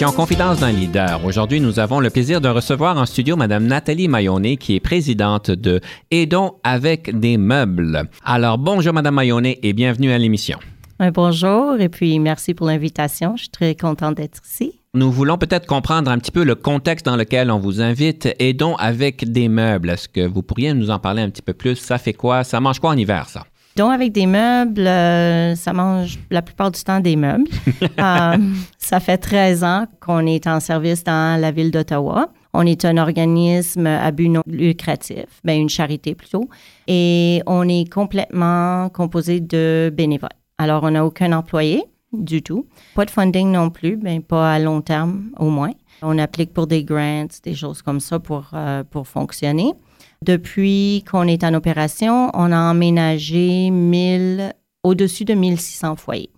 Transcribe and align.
L'émission 0.00 0.16
Confidence 0.16 0.60
d'un 0.60 0.72
leader. 0.72 1.22
Aujourd'hui, 1.26 1.60
nous 1.60 1.78
avons 1.78 2.00
le 2.00 2.08
plaisir 2.08 2.40
de 2.40 2.48
recevoir 2.48 2.96
en 2.96 3.04
studio 3.04 3.36
Madame 3.36 3.66
Nathalie 3.66 4.08
Mayonnet, 4.08 4.56
qui 4.56 4.76
est 4.76 4.80
présidente 4.80 5.50
de 5.50 5.82
Aidons 6.10 6.54
avec 6.64 7.18
des 7.18 7.36
meubles. 7.36 8.08
Alors, 8.24 8.56
bonjour 8.56 8.94
Madame 8.94 9.16
Mayonnet 9.16 9.58
et 9.62 9.74
bienvenue 9.74 10.10
à 10.10 10.16
l'émission. 10.16 10.58
Un 11.00 11.10
bonjour 11.10 11.78
et 11.78 11.90
puis 11.90 12.18
merci 12.18 12.54
pour 12.54 12.66
l'invitation. 12.66 13.36
Je 13.36 13.42
suis 13.42 13.50
très 13.50 13.74
contente 13.74 14.16
d'être 14.16 14.40
ici. 14.42 14.80
Nous 14.94 15.12
voulons 15.12 15.36
peut-être 15.36 15.66
comprendre 15.66 16.10
un 16.10 16.18
petit 16.18 16.32
peu 16.32 16.44
le 16.44 16.54
contexte 16.54 17.04
dans 17.04 17.16
lequel 17.16 17.50
on 17.50 17.58
vous 17.58 17.82
invite. 17.82 18.26
Aidons 18.38 18.76
avec 18.76 19.30
des 19.30 19.50
meubles. 19.50 19.90
Est-ce 19.90 20.08
que 20.08 20.26
vous 20.26 20.42
pourriez 20.42 20.72
nous 20.72 20.88
en 20.88 20.98
parler 20.98 21.20
un 21.20 21.28
petit 21.28 21.42
peu 21.42 21.52
plus? 21.52 21.76
Ça 21.76 21.98
fait 21.98 22.14
quoi? 22.14 22.42
Ça 22.42 22.58
mange 22.60 22.78
quoi 22.78 22.88
en 22.88 22.96
hiver, 22.96 23.28
ça? 23.28 23.44
Donc, 23.76 23.92
avec 23.92 24.12
des 24.12 24.26
meubles, 24.26 24.86
euh, 24.86 25.54
ça 25.54 25.72
mange 25.72 26.18
la 26.30 26.42
plupart 26.42 26.70
du 26.70 26.82
temps 26.82 27.00
des 27.00 27.16
meubles. 27.16 27.48
Euh, 27.98 28.36
ça 28.78 28.98
fait 28.98 29.18
13 29.18 29.62
ans 29.62 29.84
qu'on 30.00 30.26
est 30.26 30.46
en 30.46 30.58
service 30.60 31.04
dans 31.04 31.38
la 31.38 31.50
ville 31.50 31.70
d'Ottawa. 31.70 32.30
On 32.54 32.64
est 32.66 32.84
un 32.84 32.96
organisme 32.96 33.86
à 33.86 34.10
but 34.10 34.28
non 34.28 34.42
lucratif, 34.46 35.26
ben 35.44 35.60
une 35.60 35.68
charité 35.68 36.14
plutôt, 36.14 36.48
et 36.86 37.42
on 37.46 37.68
est 37.68 37.92
complètement 37.92 38.88
composé 38.88 39.40
de 39.40 39.92
bénévoles. 39.94 40.30
Alors, 40.56 40.82
on 40.84 40.92
n'a 40.92 41.04
aucun 41.04 41.32
employé 41.32 41.84
du 42.12 42.42
tout. 42.42 42.66
Pas 42.94 43.04
de 43.04 43.10
funding 43.10 43.52
non 43.52 43.70
plus, 43.70 43.96
ben 43.96 44.22
pas 44.22 44.52
à 44.52 44.58
long 44.58 44.80
terme 44.80 45.30
au 45.38 45.50
moins. 45.50 45.72
On 46.02 46.18
applique 46.18 46.52
pour 46.52 46.66
des 46.66 46.84
grants, 46.84 47.26
des 47.44 47.54
choses 47.54 47.82
comme 47.82 48.00
ça 48.00 48.18
pour, 48.18 48.50
euh, 48.54 48.82
pour 48.84 49.06
fonctionner. 49.06 49.74
Depuis 50.22 51.02
qu'on 51.10 51.26
est 51.26 51.44
en 51.44 51.54
opération, 51.54 52.30
on 52.34 52.52
a 52.52 52.70
emménagé 52.70 53.70
1000, 53.70 54.52
au-dessus 54.82 55.24
de 55.24 55.32
1600 55.32 55.96
foyers. 55.96 56.30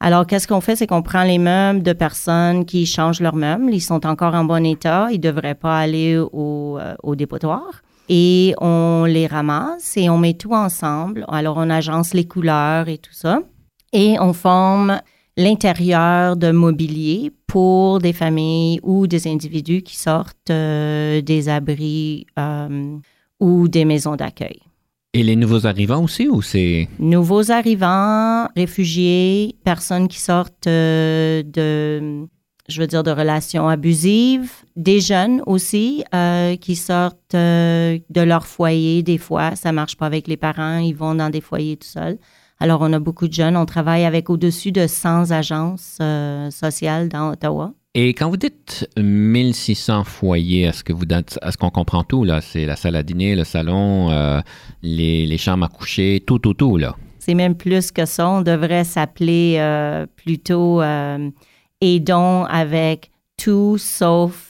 Alors, 0.00 0.26
qu'est-ce 0.26 0.46
qu'on 0.46 0.60
fait? 0.60 0.76
C'est 0.76 0.86
qu'on 0.86 1.00
prend 1.00 1.22
les 1.22 1.38
meubles 1.38 1.82
de 1.82 1.94
personnes 1.94 2.66
qui 2.66 2.84
changent 2.84 3.20
leurs 3.20 3.34
meubles. 3.34 3.72
Ils 3.72 3.80
sont 3.80 4.04
encore 4.04 4.34
en 4.34 4.44
bon 4.44 4.66
état. 4.66 5.08
Ils 5.10 5.16
ne 5.16 5.22
devraient 5.22 5.54
pas 5.54 5.78
aller 5.78 6.18
au, 6.18 6.78
euh, 6.78 6.94
au 7.02 7.16
dépotoir. 7.16 7.80
Et 8.10 8.54
on 8.60 9.06
les 9.06 9.26
ramasse 9.26 9.96
et 9.96 10.10
on 10.10 10.18
met 10.18 10.34
tout 10.34 10.52
ensemble. 10.52 11.24
Alors, 11.28 11.56
on 11.56 11.70
agence 11.70 12.12
les 12.12 12.26
couleurs 12.26 12.88
et 12.88 12.98
tout 12.98 13.14
ça. 13.14 13.40
Et 13.94 14.20
on 14.20 14.34
forme 14.34 15.00
l'intérieur 15.36 16.36
de 16.36 16.50
mobilier 16.50 17.32
pour 17.46 17.98
des 18.00 18.12
familles 18.12 18.80
ou 18.82 19.06
des 19.06 19.28
individus 19.28 19.82
qui 19.82 19.96
sortent 19.96 20.50
euh, 20.50 21.20
des 21.20 21.48
abris 21.48 22.26
euh, 22.38 22.96
ou 23.40 23.68
des 23.68 23.84
maisons 23.84 24.16
d'accueil. 24.16 24.60
Et 25.12 25.22
les 25.22 25.36
nouveaux 25.36 25.66
arrivants 25.66 26.02
aussi, 26.02 26.28
ou 26.28 26.42
c'est... 26.42 26.88
Nouveaux 26.98 27.50
arrivants, 27.50 28.48
réfugiés, 28.54 29.56
personnes 29.64 30.08
qui 30.08 30.18
sortent 30.18 30.66
euh, 30.66 31.42
de, 31.42 32.26
je 32.68 32.80
veux 32.80 32.86
dire, 32.86 33.02
de 33.02 33.10
relations 33.10 33.68
abusives, 33.68 34.52
des 34.74 35.00
jeunes 35.00 35.42
aussi 35.46 36.04
qui 36.60 36.76
sortent 36.76 37.32
de 37.32 38.20
leur 38.20 38.46
foyer 38.46 39.02
des 39.02 39.16
fois. 39.16 39.56
Ça 39.56 39.72
marche 39.72 39.96
pas 39.96 40.06
avec 40.06 40.28
les 40.28 40.36
parents, 40.36 40.78
ils 40.78 40.94
vont 40.94 41.14
dans 41.14 41.30
des 41.30 41.40
foyers 41.40 41.78
tout 41.78 41.88
seuls. 41.88 42.18
Alors, 42.58 42.80
on 42.80 42.92
a 42.92 42.98
beaucoup 42.98 43.28
de 43.28 43.32
jeunes. 43.32 43.56
On 43.56 43.66
travaille 43.66 44.04
avec 44.04 44.30
au-dessus 44.30 44.72
de 44.72 44.86
100 44.86 45.30
agences 45.30 45.98
euh, 46.00 46.50
sociales 46.50 47.08
dans 47.08 47.32
Ottawa. 47.32 47.74
Et 47.94 48.14
quand 48.14 48.28
vous 48.28 48.36
dites 48.36 48.88
1600 48.98 50.04
foyers, 50.04 50.62
est-ce 50.62 50.84
que 50.84 50.92
vous 50.92 51.04
est-ce 51.10 51.56
qu'on 51.56 51.70
comprend 51.70 52.02
tout 52.02 52.24
là? 52.24 52.40
C'est 52.40 52.66
la 52.66 52.76
salle 52.76 52.96
à 52.96 53.02
dîner, 53.02 53.34
le 53.34 53.44
salon, 53.44 54.10
euh, 54.10 54.40
les, 54.82 55.26
les, 55.26 55.38
chambres 55.38 55.64
à 55.64 55.68
coucher, 55.68 56.22
tout, 56.26 56.38
tout, 56.38 56.52
tout 56.54 56.76
là. 56.76 56.94
C'est 57.18 57.34
même 57.34 57.54
plus 57.54 57.90
que 57.90 58.04
ça. 58.04 58.28
On 58.28 58.42
devrait 58.42 58.84
s'appeler 58.84 59.56
euh, 59.58 60.06
plutôt 60.14 60.82
aidons 61.80 62.44
avec 62.44 63.10
tout 63.38 63.76
sauf 63.78 64.45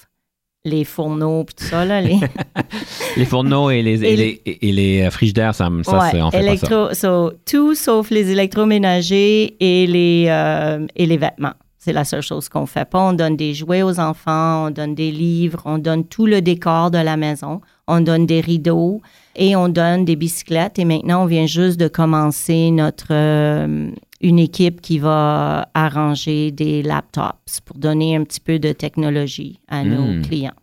les 0.66 0.84
fourneaux 0.84 1.42
et 1.42 1.54
tout 1.54 1.64
ça 1.64 1.84
là. 1.84 2.00
Les, 2.00 2.18
les 3.16 3.24
fourneaux 3.24 3.70
et 3.70 3.82
les, 3.82 4.04
et 4.04 4.16
les, 4.16 4.42
et 4.44 4.72
les 4.72 5.10
frigidaires, 5.10 5.54
ça, 5.54 5.70
ça 5.82 5.98
ouais, 5.98 6.08
c'est 6.10 6.20
en 6.20 6.30
fait 6.30 6.40
électro, 6.40 6.88
pas 6.88 6.94
ça. 6.94 7.08
So, 7.08 7.32
tout 7.46 7.74
sauf 7.74 8.10
les 8.10 8.30
électroménagers 8.30 9.56
et 9.60 9.86
les 9.86 10.86
et 10.94 11.06
les 11.06 11.16
vêtements. 11.16 11.54
C'est 11.86 11.92
la 11.92 12.04
seule 12.04 12.22
chose 12.22 12.48
qu'on 12.48 12.66
fait 12.66 12.84
pas. 12.84 12.98
On 12.98 13.12
donne 13.12 13.36
des 13.36 13.54
jouets 13.54 13.82
aux 13.82 14.00
enfants, 14.00 14.66
on 14.66 14.70
donne 14.70 14.96
des 14.96 15.12
livres, 15.12 15.62
on 15.66 15.78
donne 15.78 16.04
tout 16.04 16.26
le 16.26 16.42
décor 16.42 16.90
de 16.90 16.98
la 16.98 17.16
maison, 17.16 17.60
on 17.86 18.00
donne 18.00 18.26
des 18.26 18.40
rideaux 18.40 19.00
et 19.36 19.54
on 19.54 19.68
donne 19.68 20.04
des 20.04 20.16
bicyclettes. 20.16 20.80
Et 20.80 20.84
maintenant, 20.84 21.22
on 21.22 21.26
vient 21.26 21.46
juste 21.46 21.78
de 21.78 21.86
commencer 21.86 22.72
notre 22.72 23.12
euh, 23.12 23.90
une 24.20 24.38
équipe 24.38 24.80
qui 24.80 24.98
va 24.98 25.68
arranger 25.74 26.50
des 26.50 26.82
laptops 26.82 27.60
pour 27.64 27.78
donner 27.78 28.16
un 28.16 28.24
petit 28.24 28.40
peu 28.40 28.58
de 28.58 28.72
technologie 28.72 29.60
à 29.68 29.84
Hmm. 29.84 29.88
nos 29.88 30.22
clients. 30.22 30.54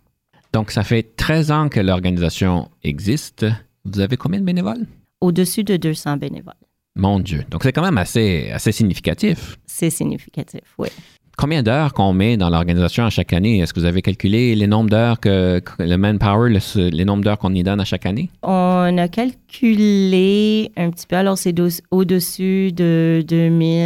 Donc, 0.53 0.71
ça 0.71 0.83
fait 0.83 1.15
13 1.15 1.51
ans 1.51 1.69
que 1.69 1.79
l'organisation 1.79 2.69
existe. 2.83 3.45
Vous 3.85 3.99
avez 3.99 4.17
combien 4.17 4.39
de 4.39 4.45
bénévoles? 4.45 4.85
Au-dessus 5.21 5.63
de 5.63 5.77
200 5.77 6.17
bénévoles. 6.17 6.53
Mon 6.95 7.19
Dieu. 7.19 7.43
Donc, 7.49 7.63
c'est 7.63 7.71
quand 7.73 7.81
même 7.81 7.97
assez, 7.97 8.51
assez 8.51 8.71
significatif. 8.71 9.57
C'est 9.65 9.89
significatif, 9.89 10.61
oui. 10.77 10.89
Combien 11.35 11.63
d'heures 11.63 11.93
qu'on 11.93 12.13
met 12.13 12.37
dans 12.37 12.49
l'organisation 12.49 13.05
à 13.05 13.09
chaque 13.09 13.33
année? 13.33 13.57
Est-ce 13.59 13.73
que 13.73 13.79
vous 13.79 13.85
avez 13.87 14.03
calculé 14.03 14.53
les 14.55 14.67
nombres 14.67 14.89
d'heures 14.91 15.19
que, 15.19 15.59
que 15.59 15.81
le 15.81 15.97
manpower, 15.97 16.49
le- 16.51 16.89
les 16.89 17.05
nombres 17.05 17.23
d'heures 17.23 17.39
qu'on 17.39 17.53
y 17.55 17.63
donne 17.63 17.79
à 17.81 17.85
chaque 17.85 18.05
année? 18.05 18.29
On 18.43 18.95
a 18.97 19.07
calculé 19.07 20.71
un 20.77 20.91
petit 20.91 21.07
peu, 21.07 21.15
alors 21.15 21.37
c'est 21.37 21.59
au- 21.59 21.69
au-dessus 21.91 22.71
de 22.71 23.23
2000, 23.27 23.79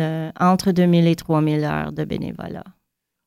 euh, 0.00 0.30
entre 0.38 0.70
2000 0.70 1.06
et 1.08 1.16
3000 1.16 1.64
heures 1.64 1.92
de 1.92 2.04
bénévolat. 2.04 2.64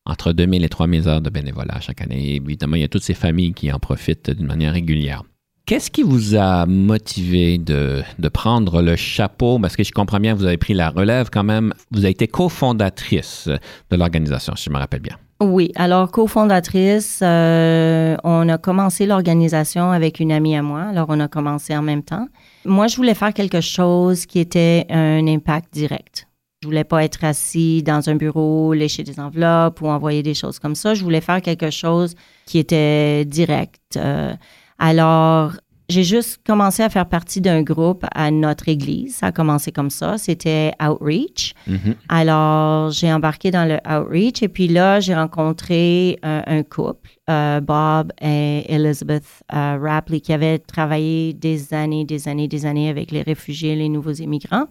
Entre 0.05 0.31
2000 0.31 0.63
et 0.63 0.69
3000 0.69 1.07
heures 1.09 1.21
de 1.21 1.29
bénévolat 1.29 1.79
chaque 1.81 2.01
année. 2.01 2.29
Et 2.29 2.35
évidemment, 2.37 2.75
il 2.77 2.81
y 2.81 2.85
a 2.85 2.87
toutes 2.87 3.03
ces 3.03 3.13
familles 3.15 3.53
qui 3.53 3.71
en 3.73 3.79
profitent 3.79 4.29
d'une 4.29 4.47
manière 4.47 4.71
régulière. 4.73 5.23
Qu'est-ce 5.65 5.89
qui 5.89 6.03
vous 6.03 6.35
a 6.35 6.67
motivé 6.67 7.57
de, 7.57 8.03
prendre 8.31 8.83
le 8.83 8.95
chapeau? 8.95 9.57
Parce 9.57 9.75
que 9.75 9.83
je 9.83 9.91
comprends 9.91 10.19
bien, 10.19 10.35
vous 10.35 10.45
avez 10.45 10.57
pris 10.57 10.75
la 10.75 10.91
relève 10.91 11.31
quand 11.31 11.43
même. 11.43 11.73
Vous 11.89 12.01
avez 12.01 12.11
été 12.11 12.27
cofondatrice 12.27 13.49
de 13.89 13.95
l'organisation, 13.95 14.55
si 14.55 14.65
je 14.65 14.69
me 14.69 14.77
rappelle 14.77 14.99
bien. 14.99 15.17
Oui, 15.41 15.71
alors 15.73 16.11
cofondatrice, 16.11 17.19
euh, 17.23 18.15
on 18.23 18.47
a 18.47 18.59
commencé 18.59 19.07
l'organisation 19.07 19.89
avec 19.89 20.19
une 20.19 20.31
amie 20.31 20.55
à 20.55 20.61
moi, 20.61 20.83
alors 20.83 21.07
on 21.09 21.19
a 21.19 21.27
commencé 21.27 21.75
en 21.75 21.81
même 21.81 22.03
temps. 22.03 22.27
Moi, 22.63 22.85
je 22.85 22.95
voulais 22.95 23.15
faire 23.15 23.33
quelque 23.33 23.59
chose 23.59 24.27
qui 24.27 24.37
était 24.37 24.85
un 24.91 25.25
impact 25.25 25.73
direct. 25.73 26.27
Je 26.61 26.67
voulais 26.67 26.83
pas 26.83 27.03
être 27.03 27.23
assis 27.23 27.81
dans 27.81 28.07
un 28.07 28.15
bureau, 28.15 28.73
lécher 28.73 29.01
des 29.01 29.19
enveloppes 29.19 29.81
ou 29.81 29.87
envoyer 29.87 30.21
des 30.21 30.35
choses 30.35 30.59
comme 30.59 30.75
ça. 30.75 30.93
Je 30.93 31.03
voulais 31.03 31.21
faire 31.21 31.41
quelque 31.41 31.71
chose 31.71 32.13
qui 32.45 32.59
était 32.59 33.25
direct. 33.25 33.97
Euh, 33.97 34.35
alors, 34.77 35.53
j'ai 35.87 36.03
juste 36.03 36.39
commencé 36.45 36.81
à 36.81 36.89
faire 36.89 37.07
partie 37.07 37.41
d'un 37.41 37.61
groupe 37.61 38.05
à 38.13 38.31
notre 38.31 38.69
église. 38.69 39.17
Ça 39.17 39.27
a 39.27 39.31
commencé 39.31 39.71
comme 39.71 39.89
ça. 39.91 40.17
C'était 40.17 40.73
Outreach. 40.81 41.53
Mhm. 41.67 41.95
Alors, 42.09 42.89
j'ai 42.89 43.11
embarqué 43.13 43.51
dans 43.51 43.65
le 43.65 43.77
Outreach 43.87 44.41
et 44.41 44.47
puis 44.47 44.67
là, 44.67 44.99
j'ai 44.99 45.13
rencontré 45.13 46.17
euh, 46.25 46.41
un 46.45 46.63
couple, 46.63 47.11
euh, 47.29 47.61
Bob 47.61 48.11
et 48.19 48.65
Elizabeth 48.67 49.25
euh, 49.53 49.77
Rapley, 49.79 50.21
qui 50.21 50.33
avaient 50.33 50.59
travaillé 50.59 51.33
des 51.33 51.73
années, 51.73 52.05
des 52.05 52.27
années, 52.27 52.47
des 52.47 52.65
années 52.65 52.89
avec 52.89 53.11
les 53.11 53.21
réfugiés 53.21 53.75
les 53.75 53.89
nouveaux 53.89 54.13
immigrants. 54.13 54.65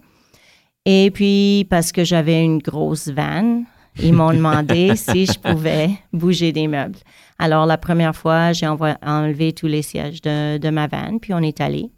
Et 0.85 1.11
puis, 1.11 1.65
parce 1.69 1.91
que 1.91 2.03
j'avais 2.03 2.43
une 2.43 2.59
grosse 2.59 3.07
van, 3.07 3.63
ils 4.01 4.13
m'ont 4.13 4.33
demandé 4.33 4.95
si 4.95 5.25
je 5.25 5.39
pouvais 5.39 5.89
bouger 6.13 6.51
des 6.51 6.67
meubles. 6.67 6.97
Alors, 7.39 7.65
la 7.65 7.77
première 7.77 8.15
fois, 8.15 8.53
j'ai 8.53 8.67
enlevé 8.67 9.53
tous 9.53 9.67
les 9.67 9.81
sièges 9.81 10.21
de, 10.21 10.57
de 10.57 10.69
ma 10.69 10.87
van, 10.87 11.17
puis 11.19 11.33
on 11.33 11.39
est 11.39 11.59
allé. 11.59 11.91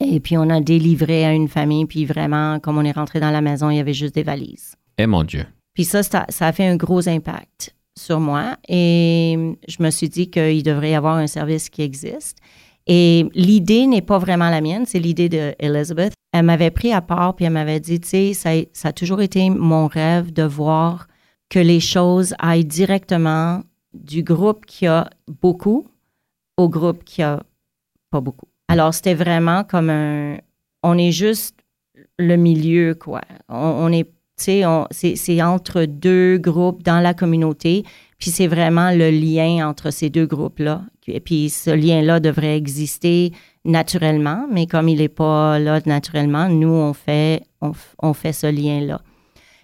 Et 0.00 0.18
puis, 0.18 0.36
on 0.36 0.48
a 0.50 0.60
délivré 0.60 1.24
à 1.24 1.32
une 1.32 1.48
famille, 1.48 1.86
puis 1.86 2.04
vraiment, 2.04 2.58
comme 2.58 2.78
on 2.78 2.84
est 2.84 2.92
rentré 2.92 3.20
dans 3.20 3.30
la 3.30 3.40
maison, 3.40 3.70
il 3.70 3.76
y 3.76 3.80
avait 3.80 3.92
juste 3.92 4.14
des 4.14 4.22
valises. 4.22 4.74
Eh 4.98 5.06
mon 5.06 5.24
Dieu. 5.24 5.46
Puis 5.74 5.84
ça, 5.84 6.02
ça, 6.02 6.26
ça 6.28 6.48
a 6.48 6.52
fait 6.52 6.66
un 6.66 6.76
gros 6.76 7.08
impact 7.08 7.74
sur 7.98 8.20
moi 8.20 8.56
et 8.68 9.56
je 9.68 9.82
me 9.82 9.90
suis 9.90 10.08
dit 10.08 10.30
qu'il 10.30 10.62
devrait 10.62 10.90
y 10.90 10.94
avoir 10.94 11.16
un 11.16 11.26
service 11.26 11.68
qui 11.68 11.82
existe. 11.82 12.38
Et 12.92 13.30
l'idée 13.34 13.86
n'est 13.86 14.02
pas 14.02 14.18
vraiment 14.18 14.50
la 14.50 14.60
mienne, 14.60 14.84
c'est 14.84 14.98
l'idée 14.98 15.28
d'Elizabeth. 15.28 16.12
Elle 16.32 16.44
m'avait 16.44 16.72
pris 16.72 16.92
à 16.92 17.00
part 17.00 17.36
puis 17.36 17.44
elle 17.44 17.52
m'avait 17.52 17.78
dit, 17.78 18.00
tu 18.00 18.34
sais, 18.34 18.68
ça, 18.72 18.88
a 18.88 18.92
toujours 18.92 19.20
été 19.20 19.48
mon 19.48 19.86
rêve 19.86 20.32
de 20.32 20.42
voir 20.42 21.06
que 21.48 21.60
les 21.60 21.78
choses 21.78 22.34
aillent 22.40 22.64
directement 22.64 23.62
du 23.94 24.24
groupe 24.24 24.66
qui 24.66 24.88
a 24.88 25.08
beaucoup 25.40 25.86
au 26.56 26.68
groupe 26.68 27.04
qui 27.04 27.22
a 27.22 27.44
pas 28.10 28.20
beaucoup. 28.20 28.48
Alors, 28.66 28.92
c'était 28.92 29.14
vraiment 29.14 29.62
comme 29.62 29.90
un... 29.90 30.38
On 30.82 30.98
est 30.98 31.12
juste 31.12 31.56
le 32.18 32.34
milieu, 32.34 32.96
quoi. 32.96 33.20
On, 33.48 33.92
est, 33.92 34.10
tu 34.36 34.62
sais, 34.90 35.14
c'est 35.14 35.42
entre 35.42 35.84
deux 35.84 36.38
groupes 36.38 36.82
dans 36.82 36.98
la 36.98 37.14
communauté, 37.14 37.84
puis 38.18 38.30
c'est 38.30 38.48
vraiment 38.48 38.90
le 38.90 39.10
lien 39.10 39.68
entre 39.68 39.92
ces 39.92 40.10
deux 40.10 40.26
groupes-là. 40.26 40.82
Et 41.10 41.20
puis 41.20 41.50
ce 41.50 41.70
lien-là 41.70 42.20
devrait 42.20 42.56
exister 42.56 43.32
naturellement, 43.64 44.46
mais 44.50 44.66
comme 44.66 44.88
il 44.88 44.98
n'est 44.98 45.08
pas 45.08 45.58
là 45.58 45.80
naturellement, 45.86 46.48
nous, 46.48 46.68
on 46.68 46.92
fait, 46.92 47.42
on 47.60 48.14
fait 48.14 48.32
ce 48.32 48.46
lien-là. 48.46 49.00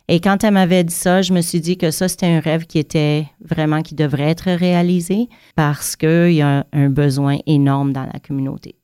Et 0.08 0.20
quand 0.20 0.44
elle 0.44 0.54
m'avait 0.54 0.84
dit 0.84 0.94
ça, 0.94 1.20
je 1.20 1.32
me 1.32 1.40
suis 1.40 1.60
dit 1.60 1.76
que 1.76 1.90
ça, 1.90 2.06
c'était 2.06 2.26
un 2.26 2.38
rêve 2.38 2.66
qui 2.66 2.78
était 2.78 3.26
vraiment, 3.40 3.82
qui 3.82 3.96
devrait 3.96 4.31
être 4.31 4.50
réalisé 4.50 5.28
parce 5.56 5.96
qu'il 5.96 6.32
y 6.32 6.43
a 6.43 6.64
un 6.72 6.88
besoin 6.88 7.38
énorme 7.46 7.93
dans 7.93 8.04
la 8.04 8.20
communauté. 8.20 8.76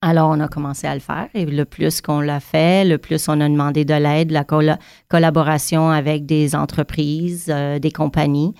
Alors, 0.00 0.30
on 0.30 0.38
a 0.38 0.46
commencé 0.46 0.86
à 0.86 0.94
le 0.94 1.00
faire 1.00 1.28
et 1.34 1.44
le 1.44 1.64
plus 1.64 2.00
qu'on 2.00 2.20
l'a 2.20 2.38
fait, 2.38 2.84
le 2.84 2.98
plus 2.98 3.28
on 3.28 3.40
a 3.40 3.48
demandé 3.48 3.84
de 3.84 3.94
l'aide, 3.94 4.30
la 4.30 4.44
collaboration 5.08 5.90
avec 5.90 6.24
des 6.24 6.54
entreprises, 6.54 7.46
euh, 7.48 7.80
des 7.80 7.90
compagnies. 7.90 8.54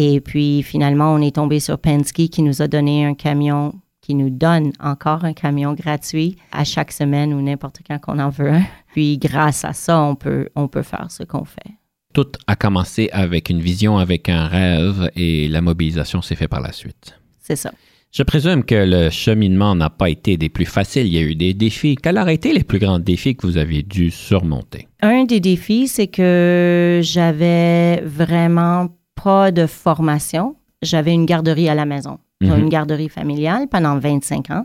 Et 0.00 0.20
puis, 0.20 0.62
finalement, 0.62 1.12
on 1.12 1.20
est 1.20 1.34
tombé 1.34 1.58
sur 1.58 1.76
Penske 1.76 2.28
qui 2.28 2.42
nous 2.42 2.62
a 2.62 2.68
donné 2.68 3.04
un 3.04 3.14
camion 3.14 3.74
qui 4.00 4.14
nous 4.14 4.30
donne 4.30 4.70
encore 4.78 5.24
un 5.24 5.32
camion 5.32 5.74
gratuit 5.74 6.36
à 6.52 6.62
chaque 6.62 6.92
semaine 6.92 7.34
ou 7.34 7.42
n'importe 7.42 7.80
quand 7.84 7.98
qu'on 7.98 8.20
en 8.20 8.30
veut 8.30 8.60
Puis 8.92 9.18
grâce 9.18 9.64
à 9.64 9.72
ça, 9.72 10.00
on 10.00 10.14
peut, 10.14 10.48
on 10.54 10.68
peut 10.68 10.84
faire 10.84 11.08
ce 11.10 11.24
qu'on 11.24 11.44
fait. 11.44 11.72
Tout 12.14 12.30
a 12.46 12.54
commencé 12.54 13.10
avec 13.12 13.50
une 13.50 13.60
vision, 13.60 13.98
avec 13.98 14.28
un 14.28 14.46
rêve 14.46 15.10
et 15.16 15.48
la 15.48 15.60
mobilisation 15.60 16.22
s'est 16.22 16.36
faite 16.36 16.48
par 16.48 16.60
la 16.60 16.72
suite. 16.72 17.18
C'est 17.40 17.56
ça. 17.56 17.72
Je 18.12 18.22
présume 18.22 18.62
que 18.62 18.76
le 18.76 19.10
cheminement 19.10 19.74
n'a 19.74 19.90
pas 19.90 20.08
été 20.08 20.36
des 20.36 20.48
plus 20.48 20.64
faciles. 20.64 21.08
Il 21.08 21.12
y 21.12 21.18
a 21.18 21.22
eu 21.22 21.34
des 21.34 21.54
défis. 21.54 21.96
Quels 21.96 22.18
auraient 22.18 22.36
été 22.36 22.52
les 22.52 22.62
plus 22.62 22.78
grands 22.78 23.00
défis 23.00 23.34
que 23.34 23.46
vous 23.46 23.58
avez 23.58 23.82
dû 23.82 24.12
surmonter? 24.12 24.86
Un 25.02 25.24
des 25.24 25.40
défis, 25.40 25.88
c'est 25.88 26.06
que 26.06 27.00
j'avais 27.02 28.00
vraiment 28.06 28.88
pas 29.22 29.50
de 29.50 29.66
formation. 29.66 30.56
J'avais 30.82 31.12
une 31.12 31.26
garderie 31.26 31.68
à 31.68 31.74
la 31.74 31.84
maison. 31.84 32.18
Mhm. 32.40 32.58
une 32.58 32.68
garderie 32.68 33.08
familiale 33.08 33.66
pendant 33.68 33.98
25 33.98 34.50
ans. 34.50 34.64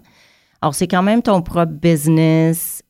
Alors, 0.61 0.75
c'est 0.75 0.87
quand 0.87 1.01
même 1.01 1.21
ton 1.21 1.41
propre 1.41 1.71
business 1.71 2.83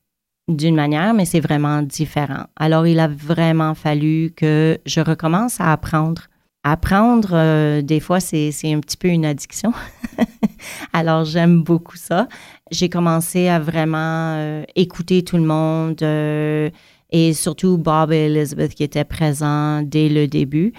d'une 0.49 0.75
manière, 0.75 1.13
mais 1.13 1.25
c'est 1.25 1.39
vraiment 1.39 1.81
différent. 1.81 2.45
Alors, 2.57 2.85
il 2.85 2.99
a 2.99 3.07
vraiment 3.07 3.75
fallu 3.75 4.33
que 4.35 4.77
je 4.85 4.99
recommence 4.99 5.61
à 5.61 5.71
apprendre. 5.71 6.23
Apprendre, 6.65 7.29
euh, 7.31 7.81
des 7.81 7.99
fois, 7.99 8.19
c'est 8.19 8.51
un 8.65 8.79
petit 8.79 8.97
peu 8.97 9.07
une 9.07 9.25
addiction. 9.25 9.73
Alors, 10.93 11.23
j'aime 11.25 11.63
beaucoup 11.63 11.97
ça. 11.97 12.27
J'ai 12.71 12.89
commencé 12.89 13.47
à 13.47 13.59
vraiment 13.59 14.35
euh, 14.35 14.63
écouter 14.75 15.23
tout 15.23 15.37
le 15.37 15.43
monde 15.43 16.01
euh, 16.03 16.69
et 17.11 17.33
surtout 17.33 17.77
Bob 17.77 18.11
et 18.11 18.25
Elizabeth 18.25 18.75
qui 18.75 18.83
étaient 18.83 19.03
présents 19.03 19.81
dès 19.81 20.09
le 20.09 20.27
début. 20.27 20.73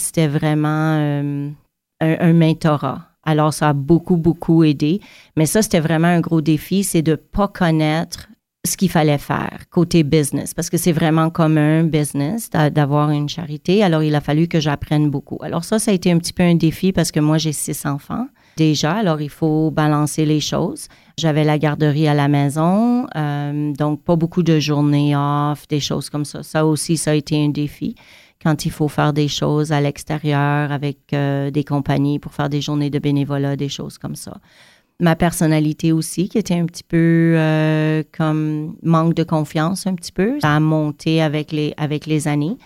C'était 0.00 0.28
vraiment 0.28 0.68
un, 0.68 1.52
un 2.00 2.32
mentorat. 2.32 3.02
Alors, 3.22 3.52
ça 3.52 3.68
a 3.68 3.72
beaucoup, 3.72 4.16
beaucoup 4.16 4.64
aidé. 4.64 5.00
Mais 5.36 5.46
ça, 5.46 5.62
c'était 5.62 5.80
vraiment 5.80 6.08
un 6.08 6.20
gros 6.20 6.40
défi, 6.40 6.82
c'est 6.84 7.02
de 7.02 7.12
ne 7.12 7.16
pas 7.16 7.48
connaître 7.48 8.28
ce 8.66 8.76
qu'il 8.76 8.90
fallait 8.90 9.18
faire 9.18 9.58
côté 9.70 10.02
business, 10.02 10.52
parce 10.52 10.68
que 10.68 10.76
c'est 10.76 10.92
vraiment 10.92 11.30
comme 11.30 11.56
un 11.56 11.82
business 11.84 12.50
d'avoir 12.50 13.10
une 13.10 13.28
charité. 13.28 13.82
Alors, 13.82 14.02
il 14.02 14.14
a 14.14 14.20
fallu 14.20 14.48
que 14.48 14.60
j'apprenne 14.60 15.08
beaucoup. 15.08 15.38
Alors, 15.40 15.64
ça, 15.64 15.78
ça 15.78 15.90
a 15.90 15.94
été 15.94 16.12
un 16.12 16.18
petit 16.18 16.34
peu 16.34 16.42
un 16.42 16.56
défi 16.56 16.92
parce 16.92 17.10
que 17.10 17.20
moi, 17.20 17.38
j'ai 17.38 17.52
six 17.52 17.86
enfants 17.86 18.26
déjà. 18.58 18.92
Alors, 18.92 19.22
il 19.22 19.30
faut 19.30 19.70
balancer 19.70 20.26
les 20.26 20.40
choses. 20.40 20.88
J'avais 21.18 21.44
la 21.44 21.58
garderie 21.58 22.06
à 22.06 22.14
la 22.14 22.28
maison, 22.28 23.06
euh, 23.16 23.72
donc 23.72 24.02
pas 24.02 24.16
beaucoup 24.16 24.42
de 24.42 24.58
journées 24.58 25.16
off, 25.16 25.66
des 25.68 25.80
choses 25.80 26.10
comme 26.10 26.26
ça. 26.26 26.42
Ça 26.42 26.66
aussi, 26.66 26.98
ça 26.98 27.12
a 27.12 27.14
été 27.14 27.42
un 27.42 27.48
défi 27.48 27.94
quand 28.42 28.64
il 28.64 28.70
faut 28.70 28.88
faire 28.88 29.12
des 29.12 29.28
choses 29.28 29.72
à 29.72 29.80
l'extérieur 29.80 30.72
avec 30.72 30.98
euh, 31.12 31.50
des 31.50 31.64
compagnies 31.64 32.18
pour 32.18 32.32
faire 32.32 32.48
des 32.48 32.60
journées 32.60 32.90
de 32.90 32.98
bénévolat, 32.98 33.56
des 33.56 33.68
choses 33.68 33.98
comme 33.98 34.16
ça. 34.16 34.38
Ma 34.98 35.16
personnalité 35.16 35.92
aussi, 35.92 36.28
qui 36.28 36.38
était 36.38 36.54
un 36.54 36.66
petit 36.66 36.82
peu 36.82 37.34
euh, 37.36 38.02
comme 38.16 38.76
manque 38.82 39.14
de 39.14 39.24
confiance 39.24 39.86
un 39.86 39.94
petit 39.94 40.12
peu, 40.12 40.38
ça 40.40 40.54
a 40.56 40.60
monté 40.60 41.22
avec 41.22 41.52
les, 41.52 41.72
avec 41.76 42.06
les 42.06 42.28
années. 42.28 42.56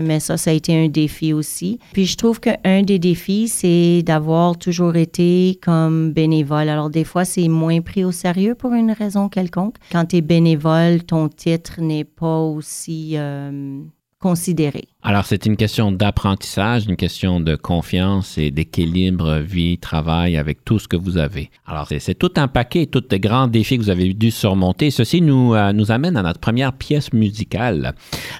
Mais 0.00 0.20
ça, 0.20 0.36
ça 0.36 0.50
a 0.50 0.52
été 0.52 0.76
un 0.76 0.88
défi 0.88 1.32
aussi. 1.32 1.80
Puis 1.92 2.06
je 2.06 2.16
trouve 2.16 2.38
qu'un 2.40 2.82
des 2.82 2.98
défis, 3.00 3.48
c'est 3.48 4.02
d'avoir 4.04 4.56
toujours 4.56 4.94
été 4.94 5.58
comme 5.60 6.12
bénévole. 6.12 6.68
Alors 6.68 6.88
des 6.88 7.04
fois, 7.04 7.24
c'est 7.24 7.48
moins 7.48 7.80
pris 7.80 8.04
au 8.04 8.12
sérieux 8.12 8.54
pour 8.54 8.74
une 8.74 8.92
raison 8.92 9.28
quelconque. 9.28 9.74
Quand 9.90 10.04
tu 10.04 10.16
es 10.16 10.20
bénévole, 10.20 11.02
ton 11.02 11.28
titre 11.28 11.80
n'est 11.80 12.04
pas 12.04 12.38
aussi... 12.42 13.14
Euh, 13.16 13.80
considéré. 14.20 14.84
Alors, 15.02 15.24
c'est 15.24 15.46
une 15.46 15.56
question 15.56 15.92
d'apprentissage, 15.92 16.86
une 16.86 16.96
question 16.96 17.40
de 17.40 17.54
confiance 17.54 18.36
et 18.36 18.50
d'équilibre 18.50 19.38
vie-travail 19.38 20.36
avec 20.36 20.64
tout 20.64 20.78
ce 20.78 20.88
que 20.88 20.96
vous 20.96 21.18
avez. 21.18 21.50
Alors, 21.66 21.88
c'est 21.98 22.18
tout 22.18 22.32
un 22.36 22.48
paquet, 22.48 22.86
tous 22.86 23.04
les 23.10 23.20
grands 23.20 23.46
défis 23.46 23.78
que 23.78 23.82
vous 23.82 23.90
avez 23.90 24.12
dû 24.12 24.30
surmonter. 24.30 24.90
Ceci 24.90 25.20
nous, 25.20 25.54
euh, 25.54 25.72
nous 25.72 25.92
amène 25.92 26.16
à 26.16 26.22
notre 26.22 26.40
première 26.40 26.72
pièce 26.72 27.12
musicale. 27.12 27.94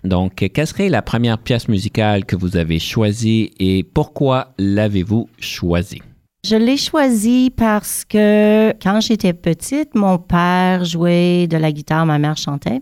Donc, 0.05 0.51
quelle 0.53 0.67
serait 0.67 0.89
la 0.89 1.03
première 1.03 1.39
pièce 1.39 1.69
musicale 1.69 2.25
que 2.25 2.37
vous 2.37 2.57
avez 2.57 2.79
choisie 2.79 3.53
et 3.61 3.85
pourquoi 3.85 4.53
l'avez-vous 4.59 5.29
choisie? 5.39 6.03
Je 6.45 6.55
l'ai 6.57 6.77
choisie 6.77 7.51
parce 7.51 8.05
que 8.05 8.71
quand 8.81 9.01
j'étais 9.01 9.33
petite, 9.33 9.95
mon 9.95 10.19
père 10.19 10.85
jouait 10.85 11.47
de 11.49 11.57
la 11.57 11.73
guitare, 11.73 12.07
ma 12.07 12.19
mère 12.19 12.37
chantait. 12.37 12.81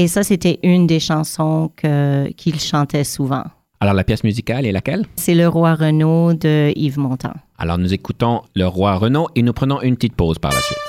Et 0.00 0.06
ça, 0.06 0.22
c'était 0.22 0.60
une 0.62 0.86
des 0.86 1.00
chansons 1.00 1.72
qu'il 1.74 2.60
chantait 2.60 3.02
souvent. 3.02 3.42
Alors, 3.80 3.94
la 3.94 4.04
pièce 4.04 4.22
musicale 4.22 4.64
est 4.64 4.70
laquelle? 4.70 5.04
C'est 5.16 5.34
Le 5.34 5.48
Roi 5.48 5.74
Renaud 5.74 6.34
de 6.34 6.72
Yves 6.76 7.00
Montand. 7.00 7.34
Alors, 7.58 7.78
nous 7.78 7.92
écoutons 7.92 8.42
Le 8.54 8.68
Roi 8.68 8.94
Renaud 8.94 9.26
et 9.34 9.42
nous 9.42 9.52
prenons 9.52 9.82
une 9.82 9.96
petite 9.96 10.14
pause 10.14 10.38
par 10.38 10.52
la 10.52 10.60
suite. 10.60 10.87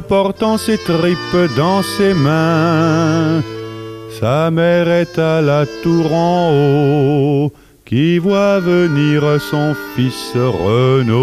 Portant 0.00 0.56
ses 0.56 0.78
tripes 0.78 1.56
dans 1.56 1.82
ses 1.82 2.14
mains. 2.14 3.42
Sa 4.18 4.50
mère 4.50 4.88
est 4.88 5.18
à 5.18 5.42
la 5.42 5.66
tour 5.82 6.12
en 6.14 6.50
haut, 6.52 7.52
qui 7.84 8.18
voit 8.18 8.60
venir 8.60 9.40
son 9.50 9.74
fils 9.94 10.32
Renaud. 10.34 11.18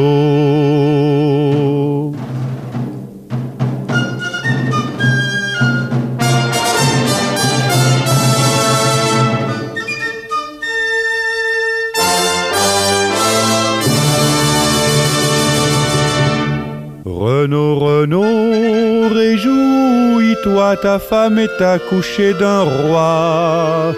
Renaud, 17.46 17.78
Renaud, 17.78 19.10
réjouis-toi, 19.14 20.78
ta 20.78 20.98
femme 20.98 21.38
est 21.38 21.62
accouchée 21.62 22.34
d'un 22.34 22.62
roi. 22.62 23.94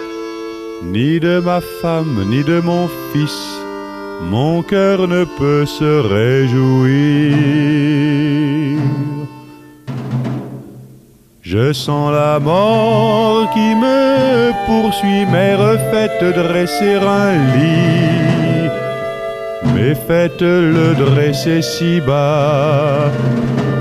Ni 0.82 1.18
de 1.18 1.40
ma 1.40 1.62
femme, 1.80 2.26
ni 2.28 2.44
de 2.44 2.60
mon 2.60 2.88
fils, 3.10 3.40
mon 4.30 4.60
cœur 4.60 5.08
ne 5.08 5.24
peut 5.24 5.64
se 5.64 5.92
réjouir. 6.14 7.38
Je 11.40 11.72
sens 11.72 12.12
la 12.12 12.38
mort 12.38 13.48
qui 13.54 13.74
me 13.74 14.52
poursuit, 14.66 15.24
mère, 15.24 15.80
faites 15.90 16.22
dresser 16.36 16.96
un 16.96 17.32
lit, 17.56 18.27
mais 19.88 19.94
faites-le 19.94 20.94
dresser 20.94 21.62
si 21.62 22.00
bas 22.00 23.10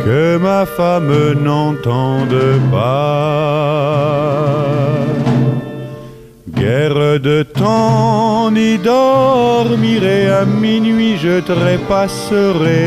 que 0.03 0.37
ma 0.37 0.65
femme 0.65 1.33
n'entende 1.43 2.61
pas. 2.71 3.97
Guerre 6.55 7.19
de 7.19 7.43
temps, 7.43 8.49
ni 8.51 8.77
dormirai 8.77 10.29
à 10.29 10.45
minuit, 10.45 11.17
je 11.17 11.41
trépasserai 11.41 12.77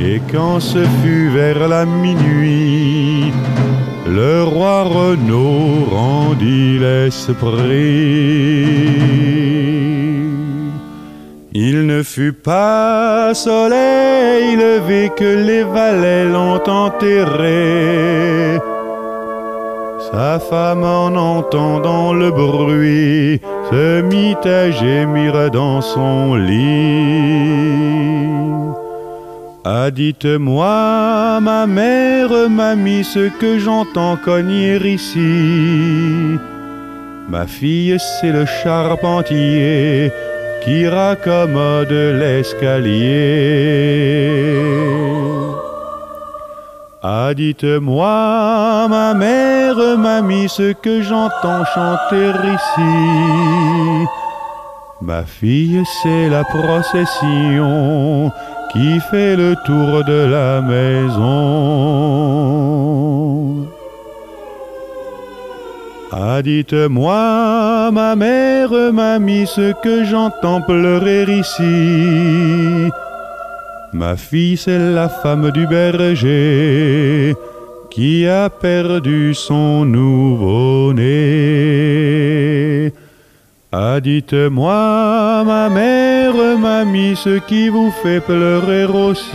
et 0.00 0.20
quand 0.30 0.60
ce 0.60 0.84
fut 1.02 1.30
vers 1.30 1.66
la 1.68 1.84
minuit, 1.84 3.32
le 4.06 4.44
roi 4.44 4.82
Renaud 4.82 5.86
rendit 5.90 6.78
l'esprit. 6.78 7.84
Il 11.56 11.86
ne 11.86 12.02
fut 12.02 12.32
pas 12.32 13.32
soleil 13.32 14.56
levé 14.56 15.08
que 15.16 15.46
les 15.46 15.62
valets 15.62 16.24
l'ont 16.24 16.60
enterré. 16.68 18.58
Sa 20.10 20.40
femme 20.40 20.82
en 20.82 21.14
entendant 21.14 22.12
le 22.12 22.32
bruit 22.32 23.40
se 23.70 24.02
mit 24.02 24.34
à 24.44 24.72
gémir 24.72 25.48
dans 25.52 25.80
son 25.80 26.34
lit. 26.34 27.44
Ah, 29.64 29.92
dites-moi, 29.92 31.38
ma 31.40 31.68
mère, 31.68 32.50
mamie, 32.50 33.04
ce 33.04 33.28
que 33.28 33.60
j'entends 33.60 34.16
cogner 34.16 34.84
ici. 34.84 36.36
Ma 37.28 37.46
fille, 37.46 37.96
c'est 38.20 38.32
le 38.32 38.44
charpentier 38.44 40.10
qui 40.64 40.88
raccommode 40.88 41.92
l'escalier. 41.92 42.94
Ah, 47.02 47.34
dites-moi, 47.34 48.88
ma 48.88 49.12
mère, 49.12 49.98
mamie, 49.98 50.48
ce 50.48 50.72
que 50.72 51.02
j'entends 51.02 51.64
chanter 51.74 52.30
ici. 52.56 54.08
Ma 55.02 55.22
fille, 55.24 55.82
c'est 56.02 56.30
la 56.30 56.44
procession 56.44 58.32
qui 58.72 59.00
fait 59.10 59.36
le 59.36 59.54
tour 59.66 60.02
de 60.04 60.24
la 60.36 60.62
maison. 60.62 61.74
Ah, 66.16 66.42
dites-moi, 66.42 67.90
ma 67.90 68.14
mère, 68.14 68.70
mamie, 68.92 69.48
ce 69.48 69.72
que 69.82 70.04
j'entends 70.04 70.60
pleurer 70.60 71.24
ici. 71.24 72.88
Ma 73.92 74.14
fille, 74.14 74.56
c'est 74.56 74.78
la 74.78 75.08
femme 75.08 75.50
du 75.50 75.66
berger 75.66 77.34
qui 77.90 78.28
a 78.28 78.48
perdu 78.48 79.34
son 79.34 79.84
nouveau-né. 79.84 81.02
Ah, 83.72 83.98
dites-moi, 84.00 85.42
ma 85.44 85.68
mère, 85.68 86.56
mamie, 86.56 87.16
ce 87.16 87.40
qui 87.40 87.68
vous 87.68 87.90
fait 88.04 88.20
pleurer 88.20 88.84
aussi. 88.84 89.30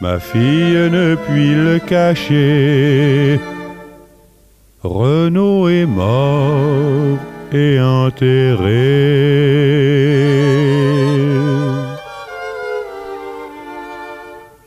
Ma 0.00 0.18
fille 0.18 0.88
ne 0.90 1.16
puis 1.16 1.54
le 1.54 1.78
cacher. 1.80 3.38
Renaud 4.82 5.68
est 5.68 5.86
mort 5.86 7.18
et 7.52 7.78
enterré. 7.80 8.72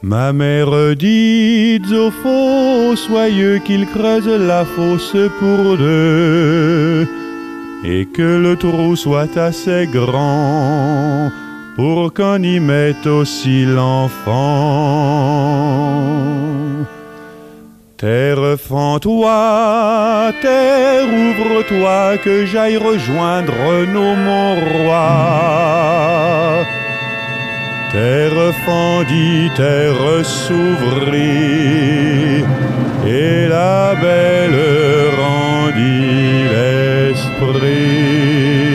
Ma 0.01 0.31
mère 0.31 0.95
dit 0.95 1.81
aux 1.91 2.11
fossoyeux 2.11 3.59
qu'ils 3.65 3.87
creusent 3.87 4.27
la 4.27 4.63
fosse 4.63 5.17
pour 5.39 5.77
deux 5.77 7.05
et 7.83 8.05
que 8.05 8.37
le 8.45 8.55
trou 8.55 8.95
soit 8.95 9.35
assez 9.35 9.85
grand 9.91 11.29
pour 11.75 12.13
qu'on 12.13 12.41
y 12.41 12.61
mette 12.61 13.05
aussi 13.05 13.65
l'enfant. 13.65 15.34
Terre, 18.05 18.59
fends-toi, 18.59 20.31
terre, 20.39 21.07
ouvre-toi, 21.11 22.17
que 22.23 22.45
j'aille 22.45 22.77
rejoindre 22.77 23.83
nos 23.87 24.13
mon 24.13 24.53
roi. 24.75 26.63
Terre 27.91 28.53
fendit, 28.63 29.49
terre 29.55 30.23
s'ouvrit, 30.23 31.25
et 33.07 33.47
la 33.47 33.95
belle 33.95 34.59
rendit 35.19 36.43
l'esprit. 36.53 38.74